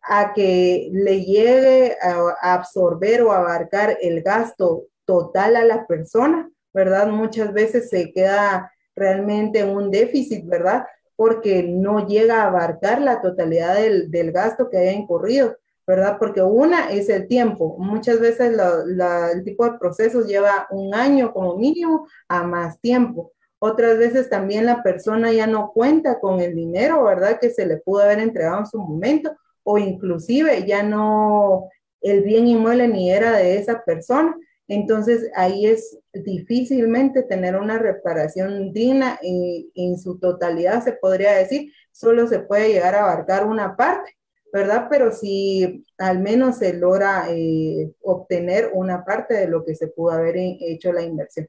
A 0.03 0.33
que 0.33 0.89
le 0.91 1.25
llegue 1.25 1.97
a, 1.99 2.53
absorber 2.53 3.23
o 3.23 3.31
abarcar 3.31 3.97
el 4.01 4.21
gasto 4.21 4.83
total 5.05 5.55
a 5.55 5.65
la 5.65 5.87
persona, 5.87 6.51
¿verdad? 6.73 7.07
Muchas 7.07 7.53
veces 7.53 7.89
se 7.89 8.11
queda 8.11 8.71
realmente 8.95 9.63
un 9.63 9.89
déficit, 9.89 10.45
¿verdad? 10.45 10.85
Porque 11.15 11.63
no 11.63 12.05
llega 12.05 12.43
a 12.43 12.47
abarcar 12.47 13.01
la 13.01 13.19
totalidad 13.19 13.75
del, 13.77 14.11
del 14.11 14.31
gasto 14.31 14.69
que 14.69 14.77
haya 14.77 14.91
incurrido. 14.91 15.57
¿Verdad? 15.85 16.17
Porque 16.19 16.41
una 16.41 16.91
es 16.91 17.09
el 17.09 17.27
tiempo. 17.27 17.75
Muchas 17.77 18.19
veces 18.19 18.57
el 18.57 19.43
tipo 19.43 19.65
de 19.65 19.77
procesos 19.77 20.27
lleva 20.27 20.67
un 20.71 20.93
año 20.95 21.33
como 21.33 21.57
mínimo 21.57 22.07
a 22.27 22.43
más 22.43 22.79
tiempo. 22.79 23.31
Otras 23.59 23.97
veces 23.97 24.29
también 24.29 24.65
la 24.65 24.83
persona 24.83 25.31
ya 25.31 25.47
no 25.47 25.71
cuenta 25.71 26.19
con 26.19 26.41
el 26.41 26.55
dinero, 26.55 27.03
¿verdad? 27.03 27.39
Que 27.39 27.49
se 27.49 27.65
le 27.65 27.77
pudo 27.77 28.03
haber 28.03 28.19
entregado 28.19 28.59
en 28.59 28.65
su 28.65 28.77
momento 28.77 29.35
o 29.63 29.77
inclusive 29.77 30.65
ya 30.67 30.83
no, 30.83 31.69
el 32.01 32.23
bien 32.23 32.47
inmueble 32.47 32.87
ni 32.87 33.11
era 33.11 33.37
de 33.37 33.57
esa 33.57 33.83
persona. 33.83 34.35
Entonces 34.67 35.29
ahí 35.35 35.65
es 35.65 35.97
difícilmente 36.13 37.23
tener 37.23 37.55
una 37.55 37.77
reparación 37.77 38.71
digna 38.73 39.19
y 39.21 39.71
en 39.75 39.97
su 39.97 40.19
totalidad 40.19 40.83
se 40.83 40.93
podría 40.93 41.33
decir, 41.33 41.71
solo 41.91 42.27
se 42.27 42.39
puede 42.39 42.69
llegar 42.69 42.95
a 42.95 43.03
abarcar 43.03 43.45
una 43.45 43.75
parte 43.75 44.17
¿verdad? 44.53 44.85
Pero 44.87 45.11
si 45.11 45.83
al 45.97 46.19
menos 46.19 46.59
se 46.59 46.73
logra 46.73 47.25
eh, 47.31 47.91
obtener 48.01 48.69
una 48.73 49.03
parte 49.03 49.33
de 49.33 49.47
lo 49.47 49.65
que 49.65 49.73
se 49.73 49.87
pudo 49.87 50.11
haber 50.11 50.35
hecho 50.37 50.93
la 50.93 51.01
inversión. 51.01 51.47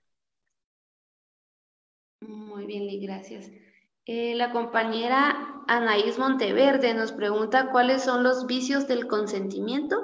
Muy 2.20 2.64
bien, 2.64 2.84
y 2.84 3.06
gracias. 3.06 3.50
Eh, 4.06 4.34
la 4.34 4.52
compañera 4.52 5.62
Anaís 5.68 6.18
Monteverde 6.18 6.94
nos 6.94 7.12
pregunta 7.12 7.70
cuáles 7.70 8.02
son 8.02 8.22
los 8.22 8.46
vicios 8.46 8.88
del 8.88 9.06
consentimiento. 9.06 9.96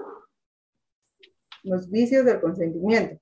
Los 1.62 1.90
vicios 1.90 2.26
del 2.26 2.40
consentimiento. 2.40 3.18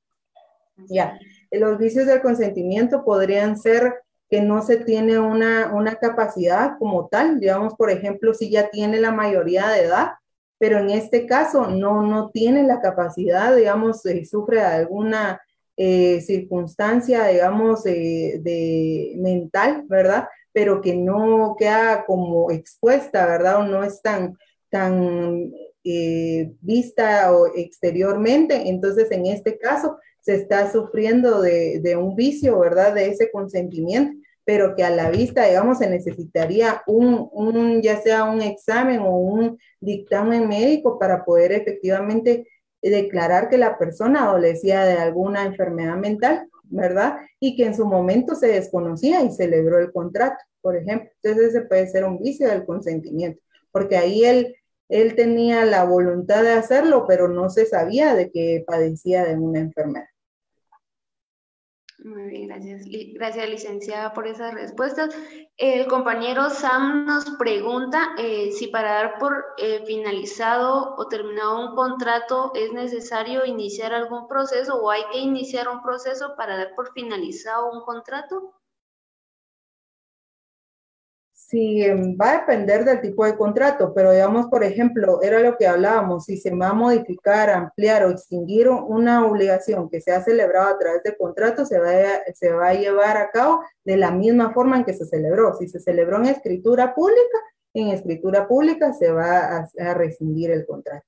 Ya, 0.89 1.19
los 1.53 1.79
vicios 1.79 2.07
del 2.07 2.21
consentimiento 2.21 3.05
podrían 3.05 3.57
ser 3.57 4.03
que 4.31 4.43
no 4.43 4.63
se 4.63 4.77
tiene 4.77 5.19
una, 5.19 5.73
una 5.75 5.97
capacidad 5.97 6.79
como 6.79 7.09
tal, 7.09 7.41
digamos, 7.41 7.75
por 7.75 7.91
ejemplo, 7.91 8.35
si 8.35 8.51
ya 8.51 8.69
tiene 8.69 9.01
la 9.01 9.11
mayoría 9.11 9.69
de 9.69 9.85
edad, 9.85 10.13
pero 10.59 10.79
en 10.79 10.91
este 10.91 11.27
caso 11.27 11.69
no, 11.69 12.03
no 12.03 12.31
tiene 12.31 12.65
la 12.65 12.81
capacidad, 12.81 13.55
digamos, 13.57 14.05
eh, 14.07 14.25
sufre 14.25 14.61
alguna 14.61 15.41
eh, 15.77 16.21
circunstancia, 16.21 17.27
digamos, 17.29 17.85
de 17.85 19.15
mental, 19.19 19.85
¿verdad? 19.87 20.29
Pero 20.53 20.81
que 20.81 20.97
no 20.97 21.55
queda 21.59 22.05
como 22.05 22.51
expuesta, 22.51 23.27
¿verdad? 23.27 23.59
O 23.59 23.63
no 23.63 23.85
es 23.85 24.03
tan, 24.03 24.37
tan 24.69 25.53
eh, 25.85 26.53
vista 26.61 27.33
o 27.33 27.47
exteriormente. 27.55 28.69
Entonces, 28.69 29.11
en 29.13 29.27
este 29.27 29.57
caso, 29.59 29.99
se 30.29 30.35
está 30.35 30.71
sufriendo 30.71 31.41
de, 31.41 31.97
un 31.99 32.15
vicio, 32.15 32.59
¿verdad? 32.59 32.95
De 32.95 33.09
ese 33.09 33.31
consentimiento, 33.31 34.13
pero 34.45 34.77
que 34.77 34.85
a 34.85 34.91
la 34.91 35.09
vista, 35.11 35.47
digamos, 35.47 35.79
se 35.79 35.89
necesitaría 35.89 36.83
un, 36.87 37.31
un 37.33 37.81
ya 37.81 37.99
sea 38.03 38.25
un 38.25 38.43
examen 38.43 39.01
o 39.01 39.17
un 39.17 39.59
dictamen 39.81 40.47
médico 40.47 40.99
para 40.99 41.25
poder 41.25 41.53
efectivamente 41.53 42.47
declarar 42.83 43.49
que 43.49 43.57
la 43.57 43.79
persona 43.79 44.25
adolecía 44.25 44.85
de 44.85 44.99
alguna 44.99 45.47
enfermedad 45.47 45.97
mental, 45.97 46.47
¿verdad? 46.65 47.17
Y 47.41 47.57
que 47.57 47.65
en 47.65 47.75
su 47.75 47.87
momento 47.87 48.35
se 48.35 48.49
desconocía 48.49 49.23
y 49.23 49.31
celebró 49.31 49.79
el 49.79 49.91
contrato, 49.93 50.45
por 50.61 50.77
ejemplo. 50.77 51.09
Entonces 51.23 51.55
ese 51.55 51.63
puede 51.63 51.87
ser 51.89 52.05
un 52.05 52.19
vicio 52.19 52.49
del 52.49 52.67
consentimiento, 52.67 53.41
porque 53.73 53.97
ahí 53.97 54.27
él, 54.27 54.57
él 54.91 55.15
tenía 55.15 55.65
la 55.65 55.85
voluntad 55.85 56.43
de 56.43 56.53
hacerlo, 56.53 57.07
pero 57.09 57.29
no 57.29 57.49
se 57.49 57.65
sabía 57.65 58.15
de 58.15 58.31
que 58.31 58.63
padecía 58.67 59.25
de 59.25 59.37
una 59.37 59.61
enfermedad. 59.61 60.05
Muy 62.09 62.31
bien, 62.31 62.49
gracias. 62.49 62.87
Gracias, 63.13 63.51
licenciada, 63.51 64.15
por 64.15 64.27
esas 64.27 64.55
respuestas. 64.55 65.15
El 65.59 65.87
compañero 65.87 66.49
Sam 66.49 67.05
nos 67.05 67.29
pregunta 67.39 68.15
eh, 68.17 68.51
si 68.53 68.69
para 68.69 68.93
dar 68.93 69.19
por 69.19 69.45
eh, 69.59 69.85
finalizado 69.87 70.95
o 70.97 71.07
terminado 71.09 71.69
un 71.69 71.75
contrato 71.75 72.53
es 72.55 72.73
necesario 72.73 73.45
iniciar 73.45 73.93
algún 73.93 74.27
proceso 74.27 74.81
o 74.81 74.91
hay 74.91 75.03
que 75.13 75.19
iniciar 75.19 75.69
un 75.69 75.83
proceso 75.83 76.35
para 76.35 76.57
dar 76.57 76.75
por 76.75 76.93
finalizado 76.95 77.71
un 77.71 77.83
contrato. 77.83 78.55
Sí, 81.49 81.83
em, 81.83 82.15
va 82.21 82.31
a 82.31 82.39
depender 82.41 82.85
del 82.85 83.01
tipo 83.01 83.25
de 83.25 83.35
contrato, 83.35 83.95
pero 83.95 84.13
digamos, 84.13 84.49
por 84.49 84.63
ejemplo, 84.63 85.23
era 85.23 85.41
lo 85.41 85.57
que 85.57 85.67
hablábamos, 85.67 86.27
si 86.27 86.37
se 86.37 86.55
va 86.55 86.69
a 86.69 86.75
modificar, 86.75 87.49
ampliar 87.49 88.05
o 88.05 88.11
extinguir 88.11 88.69
una 88.69 89.25
obligación 89.25 89.89
que 89.89 90.03
se 90.03 90.13
ha 90.13 90.23
celebrado 90.23 90.69
a 90.69 90.79
través 90.79 91.03
de 91.05 91.17
contrato, 91.17 91.65
se 91.65 91.79
va, 91.79 91.89
a, 91.89 92.35
se 92.35 92.53
va 92.53 92.69
a 92.69 92.75
llevar 92.75 93.17
a 93.17 93.31
cabo 93.31 93.63
de 93.83 93.97
la 93.97 94.11
misma 94.11 94.53
forma 94.53 94.77
en 94.77 94.85
que 94.85 94.93
se 94.93 95.07
celebró. 95.07 95.55
Si 95.55 95.69
se 95.69 95.81
celebró 95.81 96.19
en 96.19 96.27
escritura 96.27 96.95
pública, 96.95 97.39
en 97.73 97.89
escritura 97.89 98.47
pública 98.47 98.93
se 98.93 99.11
va 99.11 99.67
a, 99.81 99.95
rescindir 99.95 100.51
el 100.51 100.67
contrato. 100.67 101.07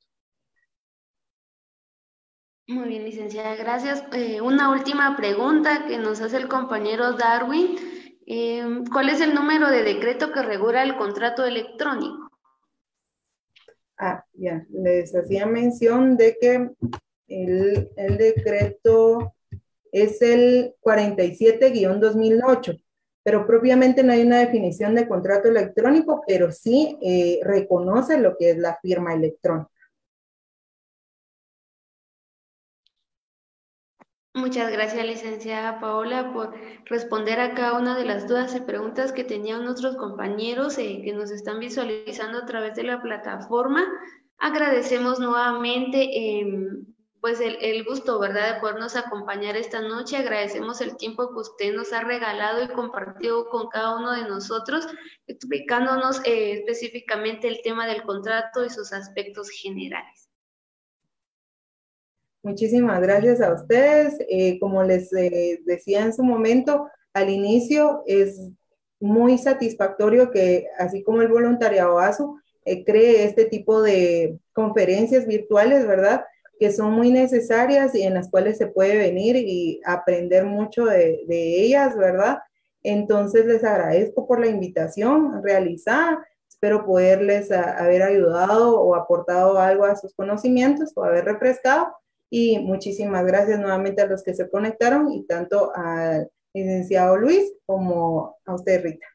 Muy 2.67 2.89
bien, 2.89 3.05
licenciada, 3.05 3.57
gracias. 3.57 4.03
Eh, 4.15 4.41
una 4.41 4.71
última 4.71 5.19
pregunta 5.19 5.85
que 5.87 5.99
nos 5.99 6.23
hace 6.23 6.39
el 6.39 6.49
compañero 6.49 7.13
Darwin. 7.13 8.00
Em, 8.33 8.85
¿Cuál 8.87 9.09
es 9.09 9.21
el 9.21 9.35
número 9.35 9.69
de 9.73 9.83
decreto 9.83 10.31
que 10.31 10.41
regula 10.41 10.85
el 10.85 10.97
contrato 10.97 11.45
electrónico? 11.45 12.31
Ah, 13.99 14.25
ya, 14.35 14.65
les 14.71 15.13
hacía 15.17 15.47
mención 15.47 16.17
de 16.17 16.37
que 16.41 16.71
el, 17.27 17.91
decreto 18.17 19.35
es 19.91 20.23
el 20.23 20.77
47-2008, 20.81 22.81
pero 23.25 23.45
propiamente 23.49 24.05
no 24.05 24.13
hay 24.13 24.23
una 24.23 24.39
definición 24.39 24.95
de 24.95 25.09
contrato 25.09 25.49
electrónico, 25.49 26.23
pero 26.25 26.53
sí 26.53 26.97
eh, 27.03 27.41
reconoce 27.43 28.17
lo 28.17 28.37
que 28.37 28.51
es 28.51 28.59
la 28.59 28.79
firma 28.81 29.13
electrónica. 29.13 29.73
Muchas 34.33 34.71
gracias, 34.71 35.05
licenciada 35.05 35.81
Paola, 35.81 36.33
por 36.33 36.55
responder 36.85 37.41
a 37.41 37.53
cada 37.55 37.77
una 37.77 37.99
de 37.99 38.05
las 38.05 38.29
dudas 38.29 38.55
y 38.55 38.61
preguntas 38.61 39.13
que 39.13 39.25
tenían 39.25 39.65
nuestros 39.65 39.97
compañeros 39.97 40.79
eh, 40.79 41.03
que 41.05 41.13
nos 41.13 41.33
están 41.33 41.59
visualizando 41.59 42.39
a 42.39 42.47
través 42.47 42.77
de 42.77 42.85
la 42.85 43.03
plataforma. 43.03 43.85
Agradecemos 44.39 45.19
nuevamente 45.19 46.11
em, 46.13 46.87
pues 47.21 47.41
el, 47.41 47.85
gusto, 47.85 48.21
¿verdad?, 48.21 48.55
de 48.55 48.61
podernos 48.61 48.95
acompañar 48.95 49.57
esta 49.57 49.83
noche. 49.83 50.17
Agradecemos 50.17 50.81
el 50.81 50.97
tiempo 50.97 51.31
que 51.33 51.41
usted 51.41 51.75
nos 51.75 51.93
ha 51.93 52.03
regalado 52.03 52.63
y 52.63 52.69
compartido 52.69 53.49
con 53.49 53.69
cada 53.69 53.97
uno 53.97 54.13
de 54.13 54.29
nosotros, 54.29 54.87
explicándonos 55.27 56.25
eh, 56.25 56.53
específicamente 56.53 57.49
el 57.49 57.63
tema 57.63 57.85
del 57.89 58.05
contrato 58.05 58.65
y 58.65 58.71
sus 58.71 58.93
aspectos 58.93 59.51
generales. 59.51 60.30
Muchísimas 62.43 63.03
gracias 63.03 63.43
a 63.43 63.53
ustedes. 63.53 64.17
Eh, 64.31 64.59
como 64.61 64.83
les 64.83 65.13
eh, 65.13 65.61
decía 65.67 66.01
en 66.03 66.15
su 66.15 66.25
momento, 66.25 66.89
al 67.13 67.29
inicio 67.29 68.03
es 68.07 68.41
muy 68.99 69.37
satisfactorio 69.37 70.31
que, 70.31 70.67
así 70.79 71.03
como 71.03 71.21
el 71.21 71.29
voluntariado 71.29 71.99
ASU, 71.99 72.41
eh, 72.65 72.85
cree 72.85 73.25
este 73.25 73.45
tipo 73.45 73.83
de 73.83 74.39
conferencias 74.55 75.27
virtuales, 75.27 75.87
¿verdad? 75.87 76.25
Que 76.59 76.73
son 76.73 76.93
muy 76.93 77.11
necesarias 77.11 77.95
y 77.95 78.03
en 78.05 78.15
las 78.15 78.31
cuales 78.31 78.57
se 78.57 78.69
puede 78.69 78.97
venir 78.97 79.37
y 79.37 79.81
aprender 79.85 80.47
mucho 80.47 80.87
de, 80.87 81.25
de 81.27 81.63
ellas, 81.63 81.95
¿verdad? 81.97 82.39
Entonces 82.83 83.45
les 83.45 83.65
agradezco 83.65 84.27
por 84.27 84.41
la 84.41 84.47
invitación 84.47 85.43
realizada. 85.43 86.25
Espero 86.49 86.87
poderles 86.87 87.51
haber 87.53 88.03
ayudado 88.03 88.81
o 88.81 88.95
aportado 88.95 89.59
algo 89.59 89.85
a 89.85 89.97
sus 89.97 90.15
conocimientos 90.15 90.93
o 90.95 91.05
haber 91.05 91.27
refrescado 91.27 91.89
y 92.31 92.59
muchísimas 92.61 93.27
gracias 93.27 93.59
nuevamente 93.59 94.01
a 94.01 94.07
los 94.07 94.23
que 94.23 94.35
se 94.35 94.49
conectaron 94.49 95.13
y 95.13 95.25
tanto 95.25 95.73
al 95.75 96.31
licenciado 96.55 97.17
Luis 97.17 97.53
como 97.67 98.37
a 98.45 98.55
usted, 98.55 98.83
Rita. 98.83 99.07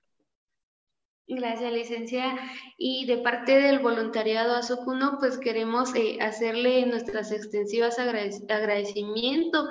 Gracias, 1.27 1.73
licenciada. 1.73 2.37
Y 2.77 3.07
de 3.07 3.17
parte 3.17 3.59
del 3.59 3.79
voluntariado 3.79 4.55
Azocuno, 4.55 5.17
pues 5.19 5.39
queremos 5.39 5.95
eh, 5.95 6.19
hacerle 6.21 6.85
nuestras 6.85 7.31
extensivas 7.31 7.97
agradecimiento 7.97 9.65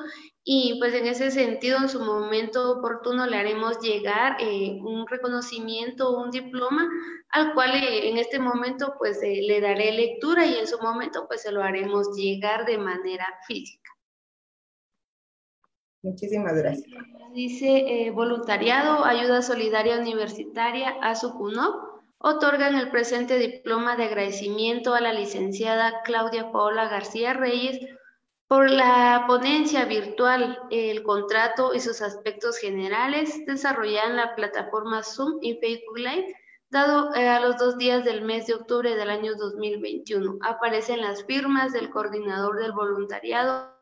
y 0.46 0.78
pues 0.78 0.92
en 0.92 1.06
ese 1.06 1.30
sentido, 1.30 1.78
en 1.78 1.88
su 1.88 2.00
momento 2.00 2.72
oportuno, 2.72 3.26
le 3.26 3.38
haremos 3.38 3.80
llegar 3.80 4.36
eh, 4.38 4.78
un 4.82 5.06
reconocimiento, 5.06 6.18
un 6.18 6.30
diploma, 6.30 6.86
al 7.30 7.54
cual 7.54 7.70
eh, 7.74 8.10
en 8.10 8.18
este 8.18 8.38
momento 8.38 8.94
pues 8.98 9.22
eh, 9.22 9.40
le 9.40 9.62
daré 9.62 9.92
lectura 9.92 10.44
y 10.44 10.58
en 10.58 10.66
su 10.66 10.78
momento 10.80 11.26
pues 11.26 11.40
se 11.40 11.50
lo 11.50 11.62
haremos 11.62 12.14
llegar 12.14 12.66
de 12.66 12.76
manera 12.76 13.26
física. 13.46 13.90
Muchísimas 16.02 16.54
gracias. 16.54 16.92
Dice 17.32 18.10
voluntariado, 18.14 19.02
ayuda 19.06 19.40
solidaria 19.40 19.98
universitaria, 19.98 20.90
ASUCUNOP, 21.00 22.02
otorgan 22.18 22.74
el 22.74 22.90
presente 22.90 23.38
diploma 23.38 23.96
de 23.96 24.04
agradecimiento 24.04 24.92
a 24.92 25.00
la 25.00 25.14
licenciada 25.14 26.02
Claudia 26.04 26.52
Paola 26.52 26.90
García 26.90 27.32
Reyes 27.32 27.78
por 28.48 28.70
la 28.70 29.24
ponencia 29.26 29.84
virtual, 29.86 30.58
el 30.70 31.02
contrato 31.02 31.74
y 31.74 31.80
sus 31.80 32.02
aspectos 32.02 32.58
generales 32.58 33.44
desarrollada 33.46 34.08
en 34.10 34.16
la 34.16 34.34
plataforma 34.34 35.02
Zoom 35.02 35.38
y 35.40 35.54
Facebook 35.54 35.98
Live, 35.98 36.34
dado 36.70 37.14
eh, 37.14 37.28
a 37.28 37.40
los 37.40 37.56
dos 37.56 37.78
días 37.78 38.04
del 38.04 38.22
mes 38.22 38.46
de 38.46 38.54
octubre 38.54 38.94
del 38.96 39.10
año 39.10 39.34
2021. 39.34 40.38
Aparecen 40.42 41.00
las 41.00 41.24
firmas 41.24 41.72
del 41.72 41.90
coordinador 41.90 42.60
del 42.60 42.72
voluntariado, 42.72 43.72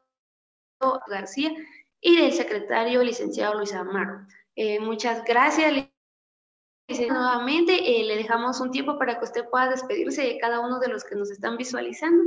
García, 1.09 1.53
y 2.01 2.17
del 2.17 2.33
secretario, 2.33 3.03
licenciado 3.03 3.55
Luis 3.55 3.73
Amaro. 3.75 4.27
Eh, 4.57 4.81
muchas 4.81 5.25
gracias. 5.25 5.89
Nuevamente, 6.89 8.01
eh, 8.01 8.05
le 8.05 8.17
dejamos 8.17 8.61
un 8.61 8.71
tiempo 8.71 8.99
para 8.99 9.19
que 9.19 9.25
usted 9.25 9.49
pueda 9.49 9.71
despedirse 9.71 10.23
de 10.23 10.39
cada 10.39 10.61
uno 10.61 10.79
de 10.79 10.89
los 10.89 11.05
que 11.05 11.15
nos 11.15 11.31
están 11.31 11.57
visualizando. 11.57 12.25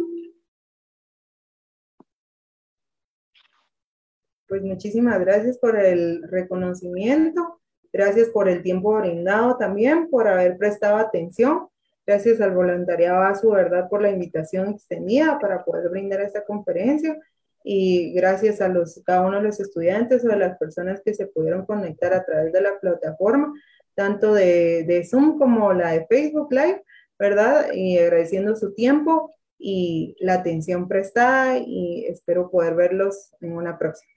Pues 4.47 4.61
muchísimas 4.61 5.19
gracias 5.19 5.57
por 5.57 5.77
el 5.77 6.23
reconocimiento, 6.29 7.59
gracias 7.91 8.29
por 8.29 8.47
el 8.47 8.61
tiempo 8.61 8.99
brindado 8.99 9.57
también, 9.57 10.09
por 10.09 10.27
haber 10.27 10.57
prestado 10.57 10.97
atención, 10.97 11.67
gracias 12.05 12.39
al 12.41 12.53
voluntariado 12.53 13.23
a 13.23 13.33
verdad 13.55 13.89
por 13.89 14.01
la 14.01 14.11
invitación 14.11 14.69
extendida 14.69 15.39
para 15.39 15.65
poder 15.65 15.89
brindar 15.89 16.21
esta 16.21 16.43
conferencia 16.43 17.17
y 17.63 18.13
gracias 18.13 18.61
a 18.61 18.67
los, 18.67 19.01
cada 19.03 19.25
uno 19.25 19.37
de 19.37 19.43
los 19.43 19.59
estudiantes 19.59 20.23
o 20.23 20.27
de 20.27 20.37
las 20.37 20.57
personas 20.59 21.01
que 21.03 21.15
se 21.15 21.25
pudieron 21.25 21.65
conectar 21.65 22.13
a 22.13 22.23
través 22.23 22.53
de 22.53 22.61
la 22.61 22.79
plataforma 22.79 23.51
tanto 23.95 24.33
de, 24.33 24.83
de 24.83 25.03
Zoom 25.05 25.39
como 25.39 25.73
la 25.73 25.93
de 25.93 26.05
Facebook 26.05 26.51
Live, 26.51 26.83
¿verdad? 27.17 27.71
Y 27.73 27.97
agradeciendo 27.97 28.55
su 28.55 28.73
tiempo 28.73 29.31
y 29.57 30.15
la 30.19 30.35
atención 30.35 30.87
prestada 30.87 31.57
y 31.57 32.05
espero 32.05 32.51
poder 32.51 32.75
verlos 32.75 33.31
en 33.41 33.53
una 33.53 33.79
próxima. 33.79 34.14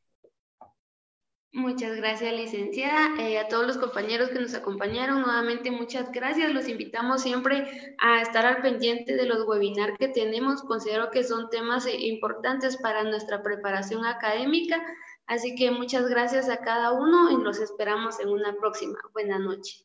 Muchas 1.52 1.96
gracias, 1.96 2.32
licenciada. 2.34 3.20
Eh, 3.20 3.38
a 3.38 3.48
todos 3.48 3.66
los 3.66 3.78
compañeros 3.78 4.28
que 4.28 4.38
nos 4.38 4.54
acompañaron, 4.54 5.22
nuevamente 5.22 5.70
muchas 5.70 6.12
gracias. 6.12 6.52
Los 6.52 6.68
invitamos 6.68 7.22
siempre 7.22 7.96
a 7.98 8.20
estar 8.20 8.44
al 8.44 8.60
pendiente 8.60 9.16
de 9.16 9.24
los 9.24 9.46
webinars 9.46 9.96
que 9.98 10.08
tenemos. 10.08 10.62
Considero 10.62 11.10
que 11.10 11.24
son 11.24 11.48
temas 11.48 11.86
eh, 11.86 11.96
importantes 12.06 12.76
para 12.76 13.02
nuestra 13.02 13.42
preparación 13.42 14.04
académica. 14.04 14.82
Así 15.26 15.54
que 15.54 15.70
muchas 15.70 16.08
gracias 16.08 16.48
a 16.50 16.58
cada 16.58 16.92
uno 16.92 17.30
y 17.30 17.42
los 17.42 17.58
esperamos 17.60 18.20
en 18.20 18.28
una 18.28 18.54
próxima. 18.56 18.98
Buenas 19.14 19.40
noches. 19.40 19.84